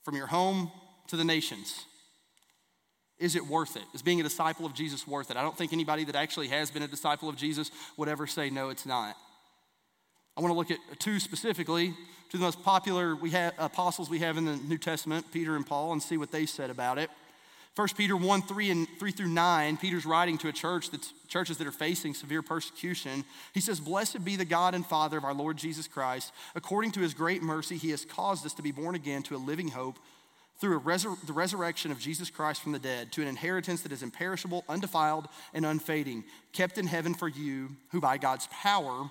From 0.04 0.16
your 0.16 0.26
home 0.26 0.70
to 1.08 1.16
the 1.16 1.24
nations. 1.24 1.84
Is 3.18 3.36
it 3.36 3.46
worth 3.46 3.76
it? 3.76 3.82
Is 3.92 4.02
being 4.02 4.20
a 4.20 4.22
disciple 4.22 4.66
of 4.66 4.74
Jesus 4.74 5.06
worth 5.06 5.30
it? 5.30 5.36
I 5.36 5.42
don't 5.42 5.56
think 5.56 5.72
anybody 5.72 6.04
that 6.04 6.16
actually 6.16 6.48
has 6.48 6.70
been 6.70 6.82
a 6.82 6.88
disciple 6.88 7.28
of 7.28 7.36
Jesus 7.36 7.70
would 7.96 8.08
ever 8.08 8.26
say, 8.26 8.50
no, 8.50 8.70
it's 8.70 8.86
not. 8.86 9.14
I 10.40 10.42
want 10.42 10.54
to 10.54 10.58
look 10.58 10.70
at 10.70 10.98
two 10.98 11.20
specifically, 11.20 11.88
two 12.30 12.36
of 12.36 12.40
the 12.40 12.46
most 12.46 12.62
popular 12.62 13.14
we 13.14 13.28
have, 13.32 13.52
apostles 13.58 14.08
we 14.08 14.20
have 14.20 14.38
in 14.38 14.46
the 14.46 14.56
New 14.56 14.78
Testament, 14.78 15.26
Peter 15.30 15.54
and 15.54 15.66
Paul, 15.66 15.92
and 15.92 16.02
see 16.02 16.16
what 16.16 16.32
they 16.32 16.46
said 16.46 16.70
about 16.70 16.96
it. 16.96 17.10
1 17.76 17.88
Peter 17.94 18.16
1 18.16 18.40
3 18.40 18.70
and 18.70 18.88
3 18.98 19.10
through 19.10 19.28
9, 19.28 19.76
Peter's 19.76 20.06
writing 20.06 20.38
to 20.38 20.48
a 20.48 20.52
church 20.52 20.90
that's 20.90 21.12
churches 21.28 21.58
that 21.58 21.66
are 21.66 21.70
facing 21.72 22.14
severe 22.14 22.40
persecution. 22.40 23.22
He 23.52 23.60
says, 23.60 23.80
Blessed 23.80 24.24
be 24.24 24.36
the 24.36 24.46
God 24.46 24.74
and 24.74 24.86
Father 24.86 25.18
of 25.18 25.24
our 25.24 25.34
Lord 25.34 25.58
Jesus 25.58 25.86
Christ. 25.86 26.32
According 26.54 26.92
to 26.92 27.00
his 27.00 27.12
great 27.12 27.42
mercy, 27.42 27.76
he 27.76 27.90
has 27.90 28.06
caused 28.06 28.46
us 28.46 28.54
to 28.54 28.62
be 28.62 28.72
born 28.72 28.94
again 28.94 29.22
to 29.24 29.36
a 29.36 29.44
living 29.44 29.68
hope 29.68 29.98
through 30.58 30.80
resur- 30.80 31.20
the 31.26 31.34
resurrection 31.34 31.92
of 31.92 31.98
Jesus 31.98 32.30
Christ 32.30 32.62
from 32.62 32.72
the 32.72 32.78
dead, 32.78 33.12
to 33.12 33.20
an 33.20 33.28
inheritance 33.28 33.82
that 33.82 33.92
is 33.92 34.02
imperishable, 34.02 34.64
undefiled, 34.70 35.28
and 35.52 35.66
unfading, 35.66 36.24
kept 36.54 36.78
in 36.78 36.86
heaven 36.86 37.12
for 37.12 37.28
you, 37.28 37.76
who 37.90 38.00
by 38.00 38.16
God's 38.16 38.48
power 38.50 39.10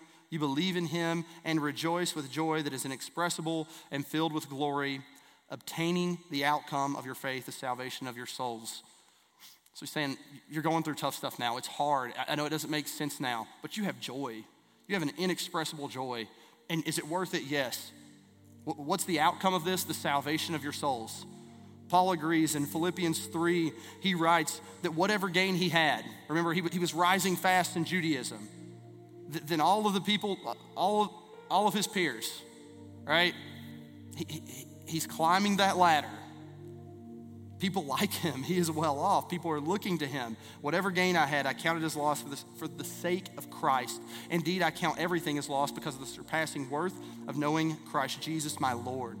you 0.31 0.39
believe 0.39 0.75
in 0.75 0.87
him 0.87 1.25
and 1.45 1.61
rejoice 1.61 2.15
with 2.15 2.31
joy 2.31 2.63
that 2.63 2.73
is 2.73 2.85
inexpressible 2.85 3.67
and 3.91 4.07
filled 4.07 4.33
with 4.33 4.49
glory, 4.49 5.01
obtaining 5.49 6.17
the 6.31 6.45
outcome 6.45 6.95
of 6.95 7.05
your 7.05 7.13
faith, 7.13 7.45
the 7.45 7.51
salvation 7.51 8.07
of 8.07 8.17
your 8.17 8.25
souls. 8.25 8.81
So 9.73 9.81
he's 9.81 9.91
saying, 9.91 10.17
You're 10.49 10.63
going 10.63 10.83
through 10.83 10.95
tough 10.95 11.15
stuff 11.15 11.37
now. 11.37 11.57
It's 11.57 11.67
hard. 11.67 12.13
I 12.27 12.35
know 12.35 12.45
it 12.45 12.49
doesn't 12.49 12.71
make 12.71 12.87
sense 12.87 13.19
now, 13.19 13.47
but 13.61 13.77
you 13.77 13.83
have 13.83 13.99
joy. 13.99 14.43
You 14.87 14.95
have 14.95 15.03
an 15.03 15.11
inexpressible 15.17 15.89
joy. 15.89 16.27
And 16.69 16.87
is 16.87 16.97
it 16.97 17.07
worth 17.07 17.33
it? 17.33 17.43
Yes. 17.43 17.91
What's 18.63 19.03
the 19.03 19.19
outcome 19.19 19.53
of 19.53 19.65
this? 19.65 19.83
The 19.83 19.93
salvation 19.93 20.55
of 20.55 20.63
your 20.63 20.73
souls. 20.73 21.25
Paul 21.89 22.13
agrees 22.13 22.55
in 22.55 22.65
Philippians 22.67 23.27
3, 23.27 23.73
he 23.99 24.15
writes 24.15 24.61
that 24.83 24.93
whatever 24.93 25.27
gain 25.27 25.55
he 25.55 25.67
had, 25.67 26.05
remember, 26.29 26.53
he, 26.53 26.61
he 26.71 26.79
was 26.79 26.93
rising 26.93 27.35
fast 27.35 27.75
in 27.75 27.83
Judaism, 27.83 28.47
th- 29.31 29.45
then 29.45 29.61
all 29.61 29.87
of 29.87 29.93
the 29.93 30.01
people, 30.01 30.37
all 30.75 31.03
of, 31.03 31.09
all 31.49 31.67
of 31.67 31.73
his 31.73 31.87
peers, 31.87 32.41
right? 33.05 33.33
He, 34.15 34.25
he, 34.29 34.67
he's 34.85 35.07
climbing 35.07 35.57
that 35.57 35.77
ladder 35.77 36.09
People 37.61 37.85
like 37.85 38.11
him. 38.11 38.41
He 38.41 38.57
is 38.57 38.71
well 38.71 38.97
off. 38.97 39.29
People 39.29 39.51
are 39.51 39.59
looking 39.59 39.99
to 39.99 40.07
him. 40.07 40.35
Whatever 40.61 40.89
gain 40.89 41.15
I 41.15 41.27
had, 41.27 41.45
I 41.45 41.53
counted 41.53 41.83
as 41.83 41.95
loss 41.95 42.23
for, 42.23 42.29
this, 42.29 42.43
for 42.57 42.67
the 42.67 42.83
sake 42.83 43.27
of 43.37 43.51
Christ. 43.51 44.01
Indeed, 44.31 44.63
I 44.63 44.71
count 44.71 44.97
everything 44.97 45.37
as 45.37 45.47
loss 45.47 45.71
because 45.71 45.93
of 45.93 46.01
the 46.01 46.07
surpassing 46.07 46.71
worth 46.71 46.95
of 47.27 47.37
knowing 47.37 47.77
Christ 47.91 48.19
Jesus, 48.19 48.59
my 48.59 48.73
Lord. 48.73 49.19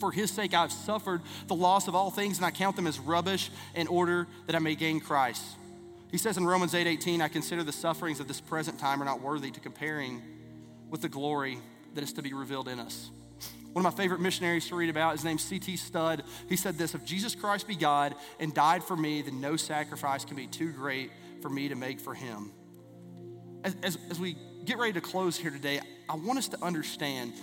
For 0.00 0.10
his 0.10 0.32
sake, 0.32 0.52
I've 0.52 0.72
suffered 0.72 1.22
the 1.46 1.54
loss 1.54 1.86
of 1.86 1.94
all 1.94 2.10
things, 2.10 2.38
and 2.38 2.44
I 2.44 2.50
count 2.50 2.74
them 2.74 2.88
as 2.88 2.98
rubbish 2.98 3.50
in 3.76 3.86
order 3.86 4.26
that 4.46 4.56
I 4.56 4.58
may 4.58 4.74
gain 4.74 4.98
Christ. 4.98 5.44
He 6.10 6.18
says 6.18 6.36
in 6.36 6.46
Romans 6.46 6.74
8 6.74 6.86
18, 6.86 7.20
I 7.20 7.28
consider 7.28 7.62
the 7.62 7.72
sufferings 7.72 8.20
of 8.20 8.28
this 8.28 8.40
present 8.40 8.78
time 8.78 9.02
are 9.02 9.04
not 9.04 9.20
worthy 9.20 9.50
to 9.50 9.60
comparing 9.60 10.22
with 10.88 11.02
the 11.02 11.08
glory 11.08 11.58
that 11.94 12.02
is 12.02 12.12
to 12.14 12.22
be 12.22 12.32
revealed 12.32 12.68
in 12.68 12.80
us. 12.80 13.10
One 13.72 13.84
of 13.84 13.92
my 13.92 14.02
favorite 14.02 14.20
missionaries 14.20 14.66
to 14.68 14.74
read 14.74 14.88
about, 14.88 15.12
his 15.12 15.24
name's 15.24 15.44
C.T. 15.44 15.76
Studd. 15.76 16.24
He 16.48 16.56
said 16.56 16.78
this 16.78 16.94
If 16.94 17.04
Jesus 17.04 17.34
Christ 17.34 17.68
be 17.68 17.76
God 17.76 18.14
and 18.40 18.54
died 18.54 18.82
for 18.82 18.96
me, 18.96 19.22
then 19.22 19.40
no 19.40 19.56
sacrifice 19.56 20.24
can 20.24 20.36
be 20.36 20.46
too 20.46 20.72
great 20.72 21.10
for 21.42 21.50
me 21.50 21.68
to 21.68 21.74
make 21.74 22.00
for 22.00 22.14
him. 22.14 22.52
As, 23.64 23.76
as, 23.82 23.98
as 24.10 24.18
we 24.18 24.36
get 24.64 24.78
ready 24.78 24.94
to 24.94 25.00
close 25.00 25.36
here 25.36 25.50
today, 25.50 25.80
I 26.08 26.16
want 26.16 26.38
us 26.38 26.48
to 26.48 26.64
understand 26.64 27.34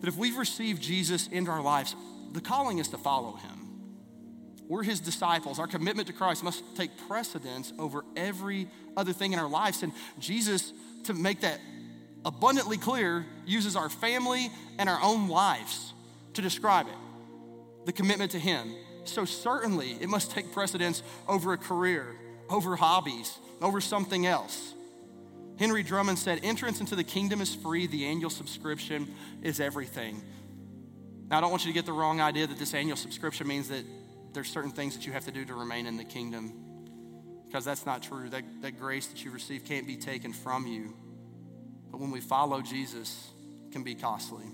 that 0.00 0.08
if 0.08 0.16
we've 0.16 0.36
received 0.36 0.82
Jesus 0.82 1.28
into 1.28 1.50
our 1.50 1.62
lives, 1.62 1.94
the 2.32 2.40
calling 2.40 2.78
is 2.78 2.88
to 2.88 2.98
follow 2.98 3.36
him. 3.36 3.59
We're 4.70 4.84
his 4.84 5.00
disciples. 5.00 5.58
Our 5.58 5.66
commitment 5.66 6.06
to 6.06 6.12
Christ 6.12 6.44
must 6.44 6.62
take 6.76 6.92
precedence 7.08 7.72
over 7.76 8.04
every 8.14 8.68
other 8.96 9.12
thing 9.12 9.32
in 9.32 9.40
our 9.40 9.48
lives. 9.48 9.82
And 9.82 9.92
Jesus, 10.20 10.72
to 11.04 11.12
make 11.12 11.40
that 11.40 11.58
abundantly 12.24 12.78
clear, 12.78 13.26
uses 13.44 13.74
our 13.74 13.88
family 13.88 14.48
and 14.78 14.88
our 14.88 15.00
own 15.02 15.28
lives 15.28 15.92
to 16.34 16.40
describe 16.40 16.86
it 16.86 16.94
the 17.84 17.90
commitment 17.90 18.30
to 18.30 18.38
Him. 18.38 18.72
So, 19.02 19.24
certainly, 19.24 19.98
it 20.00 20.08
must 20.08 20.30
take 20.30 20.52
precedence 20.52 21.02
over 21.26 21.52
a 21.52 21.58
career, 21.58 22.14
over 22.48 22.76
hobbies, 22.76 23.38
over 23.60 23.80
something 23.80 24.24
else. 24.24 24.74
Henry 25.58 25.82
Drummond 25.82 26.16
said, 26.16 26.38
Entrance 26.44 26.78
into 26.78 26.94
the 26.94 27.02
kingdom 27.02 27.40
is 27.40 27.56
free, 27.56 27.88
the 27.88 28.04
annual 28.04 28.30
subscription 28.30 29.12
is 29.42 29.58
everything. 29.58 30.22
Now, 31.28 31.38
I 31.38 31.40
don't 31.40 31.50
want 31.50 31.64
you 31.64 31.72
to 31.72 31.74
get 31.74 31.86
the 31.86 31.92
wrong 31.92 32.20
idea 32.20 32.46
that 32.46 32.58
this 32.58 32.72
annual 32.72 32.96
subscription 32.96 33.48
means 33.48 33.68
that 33.70 33.84
there's 34.32 34.48
certain 34.48 34.70
things 34.70 34.96
that 34.96 35.06
you 35.06 35.12
have 35.12 35.24
to 35.24 35.32
do 35.32 35.44
to 35.44 35.54
remain 35.54 35.86
in 35.86 35.96
the 35.96 36.04
kingdom, 36.04 36.52
because 37.46 37.64
that's 37.64 37.86
not 37.86 38.02
true. 38.02 38.28
That, 38.28 38.44
that 38.62 38.78
grace 38.78 39.06
that 39.08 39.24
you 39.24 39.30
receive 39.30 39.64
can't 39.64 39.86
be 39.86 39.96
taken 39.96 40.32
from 40.32 40.66
you. 40.66 40.94
But 41.90 42.00
when 42.00 42.10
we 42.10 42.20
follow 42.20 42.62
Jesus, 42.62 43.30
can 43.72 43.82
be 43.82 43.94
costly. 43.94 44.44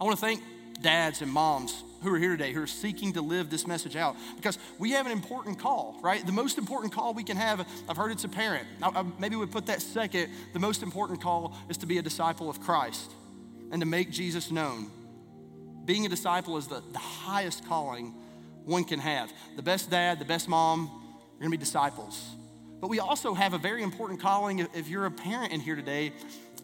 I 0.00 0.04
want 0.04 0.18
to 0.18 0.20
thank 0.20 0.42
dads 0.82 1.22
and 1.22 1.32
moms 1.32 1.82
who 2.02 2.12
are 2.12 2.18
here 2.18 2.36
today 2.36 2.52
who 2.52 2.62
are 2.62 2.66
seeking 2.66 3.14
to 3.14 3.22
live 3.22 3.48
this 3.48 3.66
message 3.66 3.96
out 3.96 4.16
because 4.36 4.58
we 4.78 4.90
have 4.90 5.06
an 5.06 5.12
important 5.12 5.58
call, 5.58 5.96
right? 6.02 6.24
The 6.24 6.32
most 6.32 6.58
important 6.58 6.92
call 6.92 7.14
we 7.14 7.24
can 7.24 7.36
have, 7.36 7.66
I've 7.88 7.96
heard 7.96 8.12
it's 8.12 8.24
a 8.24 8.28
parent. 8.28 8.66
I, 8.82 8.88
uh, 8.88 9.04
maybe 9.18 9.36
we 9.36 9.46
put 9.46 9.66
that 9.66 9.80
second. 9.80 10.30
The 10.52 10.58
most 10.58 10.82
important 10.82 11.22
call 11.22 11.56
is 11.68 11.78
to 11.78 11.86
be 11.86 11.98
a 11.98 12.02
disciple 12.02 12.50
of 12.50 12.60
Christ 12.60 13.10
and 13.72 13.80
to 13.80 13.86
make 13.86 14.10
Jesus 14.10 14.50
known. 14.50 14.90
Being 15.84 16.04
a 16.04 16.08
disciple 16.08 16.56
is 16.56 16.66
the, 16.66 16.82
the 16.92 16.98
highest 16.98 17.66
calling 17.66 18.14
one 18.66 18.84
can 18.84 18.98
have. 18.98 19.32
The 19.56 19.62
best 19.62 19.88
dad, 19.88 20.18
the 20.18 20.24
best 20.26 20.48
mom, 20.48 20.88
are 20.88 21.40
going 21.40 21.50
to 21.50 21.56
be 21.56 21.56
disciples. 21.56 22.22
But 22.80 22.88
we 22.88 22.98
also 22.98 23.32
have 23.32 23.54
a 23.54 23.58
very 23.58 23.82
important 23.82 24.20
calling 24.20 24.58
if 24.74 24.88
you're 24.88 25.06
a 25.06 25.10
parent 25.10 25.52
in 25.52 25.60
here 25.60 25.76
today, 25.76 26.12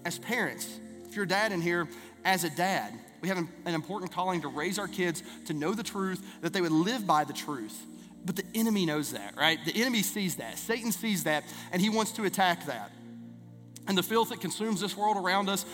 as 0.04 0.18
parents. 0.18 0.68
If 1.08 1.16
you're 1.16 1.24
a 1.24 1.28
dad 1.28 1.52
in 1.52 1.62
here, 1.62 1.88
as 2.24 2.44
a 2.44 2.50
dad. 2.50 2.92
We 3.20 3.28
have 3.28 3.38
an 3.38 3.48
important 3.66 4.12
calling 4.12 4.42
to 4.42 4.48
raise 4.48 4.78
our 4.78 4.88
kids 4.88 5.22
to 5.46 5.54
know 5.54 5.74
the 5.74 5.82
truth, 5.82 6.20
that 6.42 6.52
they 6.52 6.60
would 6.60 6.72
live 6.72 7.06
by 7.06 7.24
the 7.24 7.32
truth. 7.32 7.86
But 8.24 8.36
the 8.36 8.44
enemy 8.54 8.84
knows 8.84 9.12
that, 9.12 9.36
right? 9.36 9.58
The 9.64 9.80
enemy 9.80 10.02
sees 10.02 10.36
that. 10.36 10.58
Satan 10.58 10.92
sees 10.92 11.24
that, 11.24 11.44
and 11.72 11.80
he 11.80 11.88
wants 11.88 12.12
to 12.12 12.24
attack 12.24 12.66
that. 12.66 12.90
And 13.86 13.96
the 13.96 14.02
filth 14.02 14.28
that 14.30 14.40
consumes 14.40 14.80
this 14.80 14.96
world 14.96 15.16
around 15.16 15.48
us, 15.48 15.64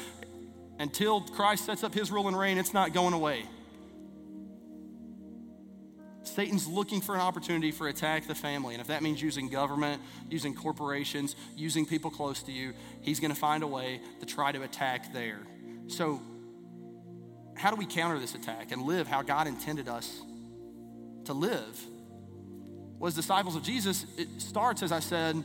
until 0.79 1.20
Christ 1.20 1.66
sets 1.66 1.83
up 1.83 1.93
his 1.93 2.11
rule 2.11 2.29
and 2.29 2.39
reign, 2.39 2.59
it's 2.59 2.72
not 2.72 2.93
going 2.93 3.12
away. 3.12 3.45
Satan's 6.29 6.66
looking 6.66 7.01
for 7.01 7.14
an 7.14 7.20
opportunity 7.20 7.70
for 7.70 7.89
attack 7.89 8.26
the 8.26 8.35
family. 8.35 8.74
And 8.74 8.81
if 8.81 8.89
that 8.89 9.03
means 9.03 9.20
using 9.20 9.49
government, 9.49 10.03
using 10.31 10.55
corporations, 10.55 11.37
using 11.57 11.87
people 11.87 12.11
close 12.11 12.43
to 12.45 12.53
you, 12.53 12.74
he's 13.01 13.20
going 13.20 13.33
to 13.33 13.39
find 13.39 13.62
a 13.62 13.66
way 13.66 14.01
to 14.20 14.26
try 14.26 14.53
to 14.53 14.62
attack 14.62 15.12
there. 15.12 15.41
So, 15.89 16.20
how 17.57 17.70
do 17.70 17.76
we 17.76 17.87
counter 17.87 18.18
this 18.20 18.35
attack 18.35 18.70
and 18.70 18.83
live 18.83 19.09
how 19.09 19.22
God 19.22 19.49
intended 19.49 19.89
us 19.89 20.22
to 21.24 21.33
live? 21.33 21.87
Well, 22.99 23.09
as 23.09 23.14
disciples 23.14 23.57
of 23.57 23.62
Jesus, 23.62 24.07
it 24.16 24.29
starts, 24.39 24.83
as 24.83 24.93
I 24.93 25.01
said, 25.01 25.43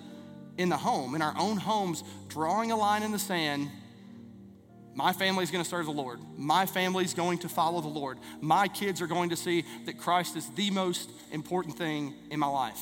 in 0.58 0.70
the 0.70 0.78
home, 0.78 1.16
in 1.16 1.22
our 1.22 1.34
own 1.38 1.58
homes, 1.58 2.04
drawing 2.28 2.72
a 2.72 2.76
line 2.76 3.04
in 3.04 3.12
the 3.12 3.20
sand 3.20 3.70
my 4.96 5.12
family 5.12 5.44
is 5.44 5.52
going 5.52 5.64
to 5.64 5.70
serve 5.70 5.86
the 5.86 5.92
Lord. 5.92 6.20
My 6.38 6.66
family 6.66 7.04
is 7.04 7.14
going 7.14 7.40
to 7.40 7.50
follow 7.50 7.82
the 7.82 7.88
Lord. 7.88 8.20
My 8.42 8.68
kids 8.68 9.02
are 9.02 9.08
going 9.08 9.32
to 9.32 9.36
see 9.36 9.66
that 9.86 9.98
Christ 9.98 10.36
is 10.36 10.48
the 10.52 10.70
most 10.70 11.10
important 11.32 11.78
thing 11.78 12.14
in 12.30 12.40
my 12.40 12.48
life. 12.48 12.82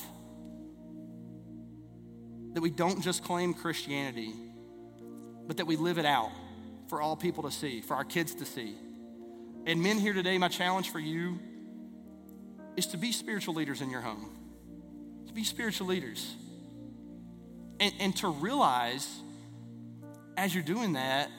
That 2.52 2.60
we 2.60 2.70
don't 2.70 3.02
just 3.02 3.24
claim 3.24 3.54
Christianity, 3.54 4.34
but 5.46 5.56
that 5.56 5.66
we 5.66 5.76
live 5.76 5.98
it 5.98 6.04
out 6.04 6.30
for 6.88 7.00
all 7.00 7.16
people 7.16 7.44
to 7.44 7.50
see, 7.50 7.80
for 7.80 7.94
our 7.94 8.04
kids 8.04 8.34
to 8.36 8.44
see. 8.44 8.76
And 9.66 9.82
men 9.82 9.98
here 9.98 10.12
today, 10.12 10.36
my 10.36 10.48
challenge 10.48 10.90
for 10.90 10.98
you 10.98 11.38
is 12.76 12.88
to 12.88 12.98
be 12.98 13.12
spiritual 13.12 13.54
leaders 13.54 13.80
in 13.80 13.90
your 13.90 14.00
home, 14.00 14.28
to 15.28 15.32
be 15.32 15.44
spiritual 15.44 15.86
leaders. 15.86 16.34
And, 17.80 17.94
and 17.98 18.16
to 18.18 18.28
realize 18.28 19.08
as 20.36 20.54
you're 20.54 20.62
doing 20.62 20.92
that, 20.92 21.30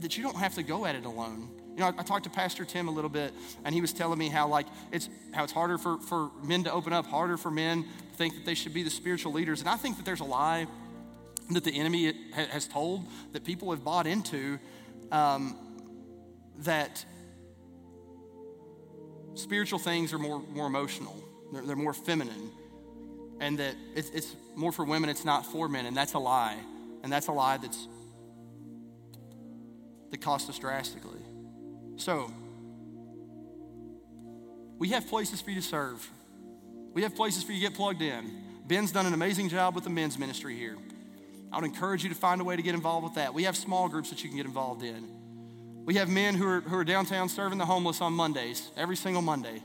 that 0.00 0.16
you 0.16 0.22
don't 0.22 0.36
have 0.36 0.54
to 0.54 0.62
go 0.62 0.86
at 0.86 0.94
it 0.94 1.04
alone. 1.04 1.48
You 1.74 1.80
know, 1.80 1.86
I, 1.86 2.00
I, 2.00 2.02
talked 2.02 2.24
to 2.24 2.30
Pastor 2.30 2.64
Tim 2.64 2.88
a 2.88 2.90
little 2.90 3.10
bit, 3.10 3.32
and 3.64 3.74
he 3.74 3.80
was 3.80 3.92
telling 3.92 4.18
me 4.18 4.28
how 4.28 4.46
like 4.48 4.66
it's 4.92 5.08
how 5.32 5.44
it's 5.44 5.52
harder 5.52 5.78
for, 5.78 5.98
for 5.98 6.30
men 6.42 6.64
to 6.64 6.72
open 6.72 6.92
up, 6.92 7.06
harder 7.06 7.36
for 7.36 7.50
men 7.50 7.84
to 7.84 8.16
think 8.16 8.34
that 8.34 8.44
they 8.44 8.54
should 8.54 8.74
be 8.74 8.82
the 8.82 8.90
spiritual 8.90 9.32
leaders. 9.32 9.60
And 9.60 9.68
I 9.68 9.76
think 9.76 9.96
that 9.96 10.04
there's 10.04 10.20
a 10.20 10.24
lie 10.24 10.66
that 11.50 11.64
the 11.64 11.72
enemy 11.72 12.12
has 12.34 12.66
told 12.66 13.06
that 13.32 13.44
people 13.44 13.70
have 13.70 13.84
bought 13.84 14.06
into. 14.06 14.58
Um, 15.10 15.56
that 16.58 17.04
spiritual 19.34 19.78
things 19.78 20.12
are 20.12 20.18
more, 20.18 20.40
more 20.40 20.66
emotional, 20.66 21.16
they're, 21.52 21.62
they're 21.62 21.76
more 21.76 21.94
feminine, 21.94 22.50
and 23.40 23.58
that 23.58 23.74
it's, 23.94 24.10
it's 24.10 24.36
more 24.54 24.72
for 24.72 24.84
women, 24.84 25.10
it's 25.10 25.24
not 25.24 25.46
for 25.46 25.68
men, 25.68 25.86
and 25.86 25.96
that's 25.96 26.14
a 26.14 26.18
lie. 26.18 26.58
And 27.02 27.12
that's 27.12 27.26
a 27.26 27.32
lie 27.32 27.56
that's 27.56 27.88
that 30.12 30.20
cost 30.20 30.48
us 30.48 30.58
drastically. 30.58 31.18
So, 31.96 32.30
we 34.78 34.90
have 34.90 35.08
places 35.08 35.40
for 35.40 35.50
you 35.50 35.60
to 35.60 35.66
serve. 35.66 36.08
We 36.92 37.02
have 37.02 37.16
places 37.16 37.42
for 37.42 37.52
you 37.52 37.60
to 37.60 37.68
get 37.68 37.76
plugged 37.76 38.02
in. 38.02 38.30
Ben's 38.66 38.92
done 38.92 39.06
an 39.06 39.14
amazing 39.14 39.48
job 39.48 39.74
with 39.74 39.84
the 39.84 39.90
men's 39.90 40.18
ministry 40.18 40.54
here. 40.54 40.76
I 41.50 41.56
would 41.56 41.64
encourage 41.64 42.02
you 42.02 42.10
to 42.10 42.14
find 42.14 42.40
a 42.40 42.44
way 42.44 42.56
to 42.56 42.62
get 42.62 42.74
involved 42.74 43.04
with 43.04 43.14
that. 43.14 43.32
We 43.32 43.44
have 43.44 43.56
small 43.56 43.88
groups 43.88 44.10
that 44.10 44.22
you 44.22 44.28
can 44.28 44.36
get 44.36 44.46
involved 44.46 44.82
in. 44.82 45.08
We 45.84 45.94
have 45.94 46.08
men 46.08 46.34
who 46.34 46.46
are, 46.46 46.60
who 46.60 46.76
are 46.76 46.84
downtown 46.84 47.28
serving 47.28 47.58
the 47.58 47.66
homeless 47.66 48.00
on 48.00 48.12
Mondays, 48.12 48.70
every 48.76 48.96
single 48.96 49.22
Monday. 49.22 49.62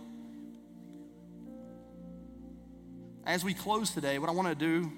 As 3.25 3.43
we 3.43 3.53
close 3.53 3.91
today, 3.91 4.17
what 4.17 4.29
I 4.29 4.33
want 4.33 4.47
to 4.47 4.55
do 4.55 4.91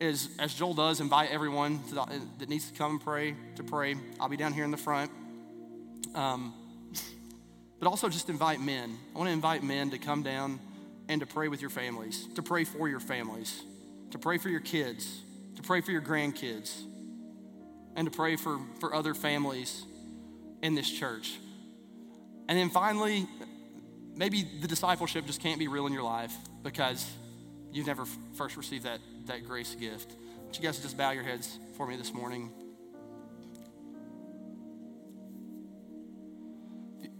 is, 0.00 0.28
as 0.38 0.54
Joel 0.54 0.74
does, 0.74 1.00
invite 1.00 1.30
everyone 1.30 1.80
the, 1.90 2.04
that 2.38 2.48
needs 2.48 2.70
to 2.70 2.76
come 2.76 2.92
and 2.92 3.00
pray 3.00 3.34
to 3.56 3.62
pray. 3.62 3.94
I'll 4.20 4.28
be 4.28 4.36
down 4.36 4.52
here 4.52 4.64
in 4.64 4.70
the 4.70 4.76
front. 4.76 5.10
Um, 6.14 6.54
but 7.78 7.88
also 7.88 8.08
just 8.08 8.28
invite 8.28 8.60
men. 8.60 8.96
I 9.14 9.18
want 9.18 9.28
to 9.28 9.32
invite 9.32 9.62
men 9.62 9.90
to 9.90 9.98
come 9.98 10.22
down 10.22 10.60
and 11.08 11.20
to 11.20 11.26
pray 11.26 11.48
with 11.48 11.60
your 11.60 11.70
families, 11.70 12.26
to 12.34 12.42
pray 12.42 12.64
for 12.64 12.88
your 12.88 13.00
families, 13.00 13.62
to 14.10 14.18
pray 14.18 14.38
for 14.38 14.48
your 14.48 14.60
kids, 14.60 15.20
to 15.56 15.62
pray 15.62 15.80
for 15.80 15.90
your 15.90 16.00
grandkids, 16.00 16.82
and 17.96 18.10
to 18.10 18.16
pray 18.16 18.36
for, 18.36 18.58
for 18.80 18.94
other 18.94 19.14
families 19.14 19.84
in 20.62 20.74
this 20.74 20.90
church. 20.90 21.38
And 22.48 22.58
then 22.58 22.70
finally, 22.70 23.26
maybe 24.16 24.48
the 24.60 24.68
discipleship 24.68 25.26
just 25.26 25.40
can't 25.40 25.58
be 25.58 25.68
real 25.68 25.86
in 25.86 25.92
your 25.92 26.02
life 26.02 26.34
because 26.62 27.06
you've 27.74 27.86
never 27.86 28.06
first 28.34 28.56
received 28.56 28.84
that, 28.84 29.00
that 29.26 29.46
grace 29.46 29.74
gift. 29.74 30.14
But 30.46 30.56
you 30.56 30.62
guys 30.62 30.78
just 30.78 30.96
bow 30.96 31.10
your 31.10 31.24
heads 31.24 31.58
for 31.76 31.86
me 31.86 31.96
this 31.96 32.14
morning. 32.14 32.50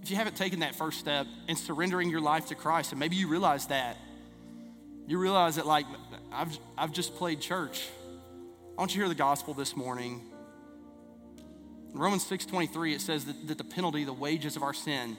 If 0.00 0.10
you 0.10 0.16
haven't 0.16 0.36
taken 0.36 0.60
that 0.60 0.74
first 0.74 1.00
step 1.00 1.26
in 1.48 1.56
surrendering 1.56 2.08
your 2.08 2.20
life 2.20 2.46
to 2.46 2.54
Christ, 2.54 2.92
and 2.92 3.00
maybe 3.00 3.16
you 3.16 3.26
realize 3.26 3.66
that, 3.66 3.96
you 5.06 5.18
realize 5.18 5.56
that, 5.56 5.66
like, 5.66 5.86
I've, 6.32 6.56
I've 6.78 6.92
just 6.92 7.16
played 7.16 7.40
church. 7.40 7.88
I 8.76 8.80
want 8.80 8.94
you 8.94 9.00
to 9.00 9.06
hear 9.06 9.08
the 9.08 9.14
gospel 9.14 9.54
this 9.54 9.76
morning. 9.76 10.20
In 11.92 11.98
Romans 11.98 12.24
6.23, 12.28 12.94
it 12.94 13.00
says 13.00 13.24
that, 13.24 13.48
that 13.48 13.58
the 13.58 13.64
penalty, 13.64 14.04
the 14.04 14.12
wages 14.12 14.56
of 14.56 14.62
our 14.62 14.74
sin, 14.74 15.16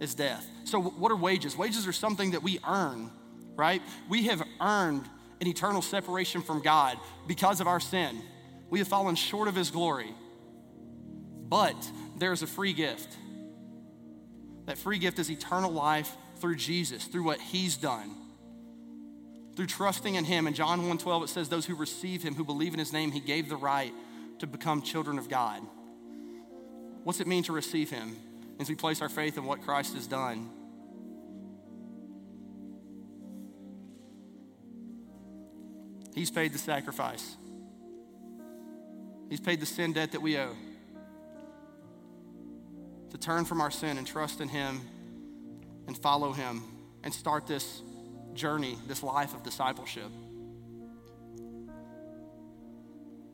is 0.00 0.14
death. 0.14 0.46
So, 0.64 0.80
what 0.80 1.12
are 1.12 1.16
wages? 1.16 1.56
Wages 1.56 1.86
are 1.86 1.92
something 1.92 2.32
that 2.32 2.42
we 2.42 2.58
earn 2.66 3.10
right? 3.56 3.82
We 4.08 4.24
have 4.24 4.42
earned 4.60 5.08
an 5.40 5.46
eternal 5.46 5.82
separation 5.82 6.42
from 6.42 6.60
God 6.60 6.98
because 7.26 7.60
of 7.60 7.66
our 7.66 7.80
sin. 7.80 8.20
We 8.70 8.78
have 8.78 8.88
fallen 8.88 9.14
short 9.14 9.48
of 9.48 9.54
His 9.54 9.70
glory. 9.70 10.14
But 11.48 11.76
there's 12.16 12.42
a 12.42 12.46
free 12.46 12.72
gift. 12.72 13.16
That 14.66 14.78
free 14.78 14.98
gift 14.98 15.18
is 15.18 15.30
eternal 15.30 15.70
life 15.70 16.16
through 16.36 16.56
Jesus, 16.56 17.04
through 17.04 17.24
what 17.24 17.40
He's 17.40 17.76
done. 17.76 18.10
Through 19.56 19.66
trusting 19.66 20.14
in 20.14 20.24
Him. 20.24 20.46
In 20.46 20.54
John 20.54 20.82
1:12, 20.82 21.24
it 21.24 21.28
says, 21.28 21.48
Those 21.48 21.66
who 21.66 21.74
receive 21.74 22.22
Him, 22.22 22.34
who 22.34 22.44
believe 22.44 22.72
in 22.72 22.78
His 22.78 22.92
name, 22.92 23.12
He 23.12 23.20
gave 23.20 23.48
the 23.48 23.56
right 23.56 23.92
to 24.38 24.46
become 24.46 24.82
children 24.82 25.18
of 25.18 25.28
God. 25.28 25.62
What's 27.04 27.20
it 27.20 27.26
mean 27.26 27.42
to 27.44 27.52
receive 27.52 27.90
Him? 27.90 28.16
As 28.58 28.68
we 28.68 28.74
place 28.74 29.02
our 29.02 29.08
faith 29.08 29.36
in 29.36 29.44
what 29.44 29.62
Christ 29.62 29.94
has 29.94 30.06
done. 30.06 30.50
He's 36.14 36.30
paid 36.30 36.52
the 36.52 36.58
sacrifice. 36.58 37.36
He's 39.28 39.40
paid 39.40 39.60
the 39.60 39.66
sin 39.66 39.92
debt 39.92 40.12
that 40.12 40.22
we 40.22 40.38
owe. 40.38 40.54
To 43.10 43.18
turn 43.18 43.44
from 43.44 43.60
our 43.60 43.70
sin 43.70 43.98
and 43.98 44.06
trust 44.06 44.40
in 44.40 44.48
Him 44.48 44.80
and 45.88 45.98
follow 45.98 46.32
Him 46.32 46.62
and 47.02 47.12
start 47.12 47.48
this 47.48 47.82
journey, 48.32 48.78
this 48.86 49.02
life 49.02 49.34
of 49.34 49.42
discipleship. 49.42 50.10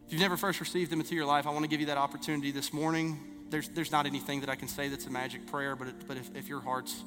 If 0.07 0.14
you've 0.14 0.22
never 0.22 0.39
first 0.39 0.59
received 0.59 0.91
Him 0.91 1.01
into 1.01 1.14
your 1.14 1.26
life, 1.26 1.47
I 1.47 1.51
want 1.51 1.64
to 1.64 1.68
give 1.68 1.81
you 1.81 1.87
that 1.87 1.99
opportunity 1.99 2.51
this 2.51 2.72
morning. 2.72 3.47
There's, 3.51 3.68
there's 3.68 3.93
not 3.93 4.07
anything 4.07 4.41
that 4.41 4.49
I 4.49 4.55
can 4.55 4.68
say 4.68 4.89
that's 4.89 5.07
a 5.07 5.11
magic 5.11 5.47
prayer, 5.47 5.76
but, 5.76 5.89
it, 5.89 5.95
but 6.09 6.16
if, 6.16 6.35
if 6.35 6.49
your 6.49 6.61
heart's 6.61 7.05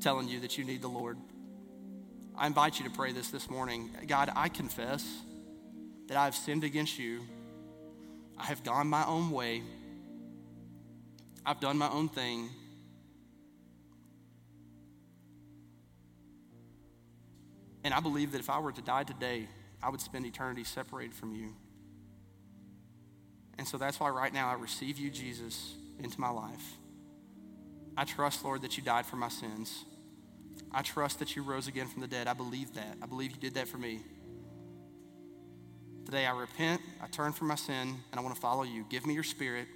telling 0.00 0.28
you 0.28 0.40
that 0.40 0.56
you 0.56 0.64
need 0.64 0.80
the 0.80 0.88
Lord, 0.88 1.18
I 2.40 2.46
invite 2.46 2.78
you 2.78 2.86
to 2.86 2.90
pray 2.90 3.12
this 3.12 3.28
this 3.28 3.50
morning. 3.50 3.90
God, 4.06 4.32
I 4.34 4.48
confess 4.48 5.06
that 6.08 6.16
I 6.16 6.24
have 6.24 6.34
sinned 6.34 6.64
against 6.64 6.98
you. 6.98 7.20
I 8.38 8.46
have 8.46 8.64
gone 8.64 8.86
my 8.86 9.04
own 9.04 9.30
way. 9.30 9.62
I've 11.44 11.60
done 11.60 11.76
my 11.76 11.90
own 11.90 12.08
thing. 12.08 12.48
And 17.84 17.92
I 17.92 18.00
believe 18.00 18.32
that 18.32 18.38
if 18.38 18.48
I 18.48 18.58
were 18.58 18.72
to 18.72 18.82
die 18.82 19.04
today, 19.04 19.46
I 19.82 19.90
would 19.90 20.00
spend 20.00 20.24
eternity 20.24 20.64
separated 20.64 21.12
from 21.12 21.34
you. 21.34 21.52
And 23.58 23.68
so 23.68 23.76
that's 23.76 24.00
why 24.00 24.08
right 24.08 24.32
now 24.32 24.48
I 24.48 24.54
receive 24.54 24.96
you, 24.96 25.10
Jesus, 25.10 25.74
into 25.98 26.18
my 26.18 26.30
life. 26.30 26.78
I 27.98 28.04
trust, 28.04 28.42
Lord, 28.46 28.62
that 28.62 28.78
you 28.78 28.82
died 28.82 29.04
for 29.04 29.16
my 29.16 29.28
sins. 29.28 29.84
I 30.72 30.82
trust 30.82 31.18
that 31.18 31.34
you 31.34 31.42
rose 31.42 31.66
again 31.66 31.88
from 31.88 32.00
the 32.00 32.06
dead. 32.06 32.28
I 32.28 32.34
believe 32.34 32.74
that. 32.74 32.96
I 33.02 33.06
believe 33.06 33.32
you 33.32 33.38
did 33.38 33.54
that 33.54 33.66
for 33.66 33.78
me. 33.78 34.00
Today 36.04 36.26
I 36.26 36.32
repent, 36.32 36.80
I 37.02 37.06
turn 37.06 37.32
from 37.32 37.48
my 37.48 37.54
sin, 37.54 37.96
and 38.10 38.18
I 38.18 38.20
want 38.20 38.34
to 38.34 38.40
follow 38.40 38.62
you. 38.62 38.84
Give 38.88 39.06
me 39.06 39.14
your 39.14 39.22
spirit, 39.22 39.68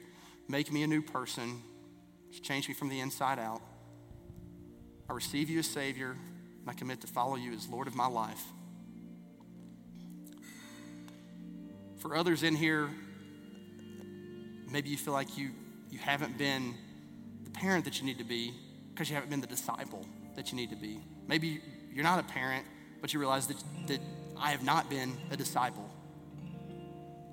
make 0.49 0.73
me 0.73 0.83
a 0.83 0.87
new 0.87 1.03
person, 1.03 1.63
change 2.43 2.69
me 2.69 2.75
from 2.75 2.89
the 2.89 3.01
inside 3.01 3.39
out. 3.39 3.61
I 5.09 5.13
receive 5.13 5.51
you 5.51 5.61
as 5.61 5.67
Savior, 5.67 6.17
and 6.61 6.69
I 6.69 6.73
commit 6.73 7.01
to 7.03 7.07
follow 7.07 7.37
you 7.37 7.53
as 7.53 7.69
Lord 7.69 7.87
of 7.87 7.95
my 7.95 8.07
life. 8.07 8.43
For 11.99 12.17
others 12.17 12.43
in 12.43 12.57
here, 12.57 12.89
maybe 14.71 14.91
you 14.91 14.97
feel 14.97 15.15
like 15.15 15.39
you, 15.39 15.51
you 15.91 15.99
haven't 15.99 16.37
been 16.37 16.75
the 17.45 17.51
parent 17.51 17.85
that 17.85 18.01
you 18.01 18.07
need 18.07 18.19
to 18.19 18.25
be 18.25 18.53
because 18.93 19.09
you 19.09 19.15
haven't 19.15 19.31
been 19.31 19.41
the 19.41 19.47
disciple 19.47 20.07
that 20.37 20.51
you 20.51 20.57
need 20.57 20.71
to 20.71 20.77
be. 20.77 21.01
Maybe 21.27 21.61
you're 21.93 22.05
not 22.05 22.19
a 22.19 22.25
parent, 22.25 22.67
but 23.01 23.13
you 23.13 23.21
realize 23.21 23.47
that, 23.47 23.57
that 23.87 24.01
I 24.39 24.51
have 24.51 24.63
not 24.63 24.91
been 24.91 25.17
a 25.31 25.37
disciple. 25.37 25.89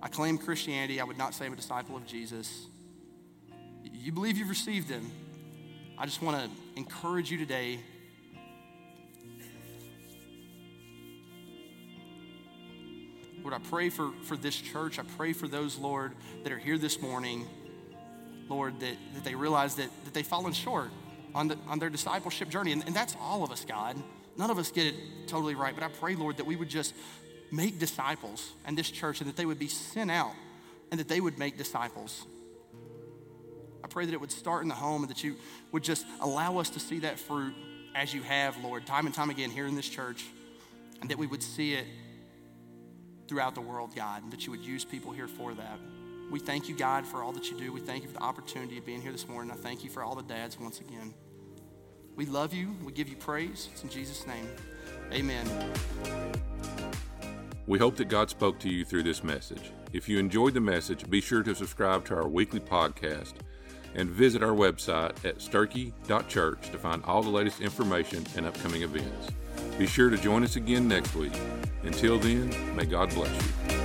I 0.01 0.07
claim 0.07 0.37
Christianity. 0.37 0.99
I 0.99 1.03
would 1.03 1.17
not 1.17 1.33
say 1.33 1.45
I'm 1.45 1.53
a 1.53 1.55
disciple 1.55 1.95
of 1.95 2.05
Jesus. 2.05 2.67
You 3.83 4.11
believe 4.11 4.37
you've 4.37 4.49
received 4.49 4.89
him. 4.89 5.11
I 5.97 6.05
just 6.05 6.21
want 6.21 6.37
to 6.37 6.49
encourage 6.75 7.29
you 7.31 7.37
today. 7.37 7.79
Lord, 13.41 13.53
I 13.53 13.59
pray 13.69 13.89
for, 13.89 14.11
for 14.23 14.37
this 14.37 14.55
church. 14.55 14.99
I 14.99 15.03
pray 15.17 15.33
for 15.33 15.47
those, 15.47 15.77
Lord, 15.77 16.13
that 16.43 16.51
are 16.51 16.59
here 16.59 16.77
this 16.77 17.01
morning, 17.01 17.47
Lord, 18.47 18.79
that, 18.79 18.95
that 19.15 19.23
they 19.23 19.33
realize 19.33 19.75
that, 19.75 19.89
that 20.05 20.13
they've 20.13 20.25
fallen 20.25 20.53
short 20.53 20.91
on, 21.33 21.47
the, 21.49 21.57
on 21.67 21.79
their 21.79 21.89
discipleship 21.89 22.49
journey. 22.49 22.71
And, 22.71 22.85
and 22.85 22.95
that's 22.95 23.15
all 23.21 23.43
of 23.43 23.51
us, 23.51 23.65
God. 23.65 23.97
None 24.37 24.49
of 24.49 24.57
us 24.57 24.71
get 24.71 24.87
it 24.87 24.95
totally 25.27 25.55
right, 25.55 25.73
but 25.75 25.83
I 25.83 25.89
pray, 25.89 26.15
Lord, 26.15 26.37
that 26.37 26.45
we 26.45 26.55
would 26.55 26.69
just 26.69 26.93
make 27.51 27.79
disciples 27.79 28.51
in 28.67 28.75
this 28.75 28.89
church 28.89 29.19
and 29.19 29.29
that 29.29 29.35
they 29.35 29.45
would 29.45 29.59
be 29.59 29.67
sent 29.67 30.09
out 30.09 30.31
and 30.89 30.99
that 30.99 31.07
they 31.07 31.19
would 31.19 31.37
make 31.37 31.57
disciples. 31.57 32.25
I 33.83 33.87
pray 33.87 34.05
that 34.05 34.13
it 34.13 34.21
would 34.21 34.31
start 34.31 34.63
in 34.63 34.69
the 34.69 34.75
home 34.75 35.03
and 35.03 35.09
that 35.09 35.23
you 35.23 35.35
would 35.71 35.83
just 35.83 36.05
allow 36.21 36.59
us 36.59 36.69
to 36.71 36.79
see 36.79 36.99
that 36.99 37.19
fruit 37.19 37.53
as 37.93 38.13
you 38.13 38.21
have, 38.23 38.61
Lord, 38.63 38.85
time 38.85 39.05
and 39.05 39.13
time 39.13 39.29
again 39.29 39.49
here 39.49 39.67
in 39.67 39.75
this 39.75 39.89
church, 39.89 40.25
and 41.01 41.09
that 41.09 41.17
we 41.17 41.27
would 41.27 41.43
see 41.43 41.73
it 41.73 41.85
throughout 43.27 43.55
the 43.55 43.61
world, 43.61 43.95
God, 43.95 44.23
and 44.23 44.31
that 44.31 44.45
you 44.45 44.51
would 44.51 44.61
use 44.61 44.85
people 44.85 45.11
here 45.11 45.27
for 45.27 45.53
that. 45.53 45.79
We 46.31 46.39
thank 46.39 46.69
you, 46.69 46.75
God, 46.77 47.05
for 47.05 47.21
all 47.21 47.33
that 47.33 47.51
you 47.51 47.57
do. 47.57 47.73
We 47.73 47.81
thank 47.81 48.03
you 48.03 48.07
for 48.07 48.15
the 48.15 48.23
opportunity 48.23 48.77
of 48.77 48.85
being 48.85 49.01
here 49.01 49.11
this 49.11 49.27
morning. 49.27 49.51
I 49.51 49.55
thank 49.55 49.83
you 49.83 49.89
for 49.89 50.01
all 50.01 50.15
the 50.15 50.23
dads 50.23 50.57
once 50.57 50.79
again. 50.79 51.13
We 52.15 52.25
love 52.25 52.53
you. 52.53 52.73
We 52.85 52.93
give 52.93 53.09
you 53.09 53.17
praise. 53.17 53.67
It's 53.73 53.83
in 53.83 53.89
Jesus' 53.89 54.25
name. 54.25 54.47
Amen. 55.11 55.45
We 57.67 57.79
hope 57.79 57.97
that 57.97 58.07
God 58.07 58.29
spoke 58.29 58.59
to 58.59 58.69
you 58.69 58.85
through 58.85 59.03
this 59.03 59.25
message. 59.25 59.71
If 59.91 60.07
you 60.07 60.19
enjoyed 60.19 60.53
the 60.53 60.61
message, 60.61 61.09
be 61.09 61.19
sure 61.19 61.43
to 61.43 61.53
subscribe 61.53 62.05
to 62.05 62.15
our 62.15 62.29
weekly 62.29 62.61
podcast 62.61 63.33
and 63.93 64.09
visit 64.09 64.41
our 64.41 64.55
website 64.55 65.25
at 65.25 65.39
sturkey.church 65.39 66.71
to 66.71 66.77
find 66.77 67.03
all 67.03 67.21
the 67.21 67.29
latest 67.29 67.59
information 67.59 68.25
and 68.37 68.45
upcoming 68.45 68.83
events. 68.83 69.27
Be 69.77 69.85
sure 69.85 70.09
to 70.09 70.17
join 70.17 70.45
us 70.45 70.55
again 70.55 70.87
next 70.87 71.13
week. 71.13 71.33
Until 71.83 72.17
then, 72.19 72.75
may 72.75 72.85
God 72.85 73.13
bless 73.13 73.33
you. 73.69 73.80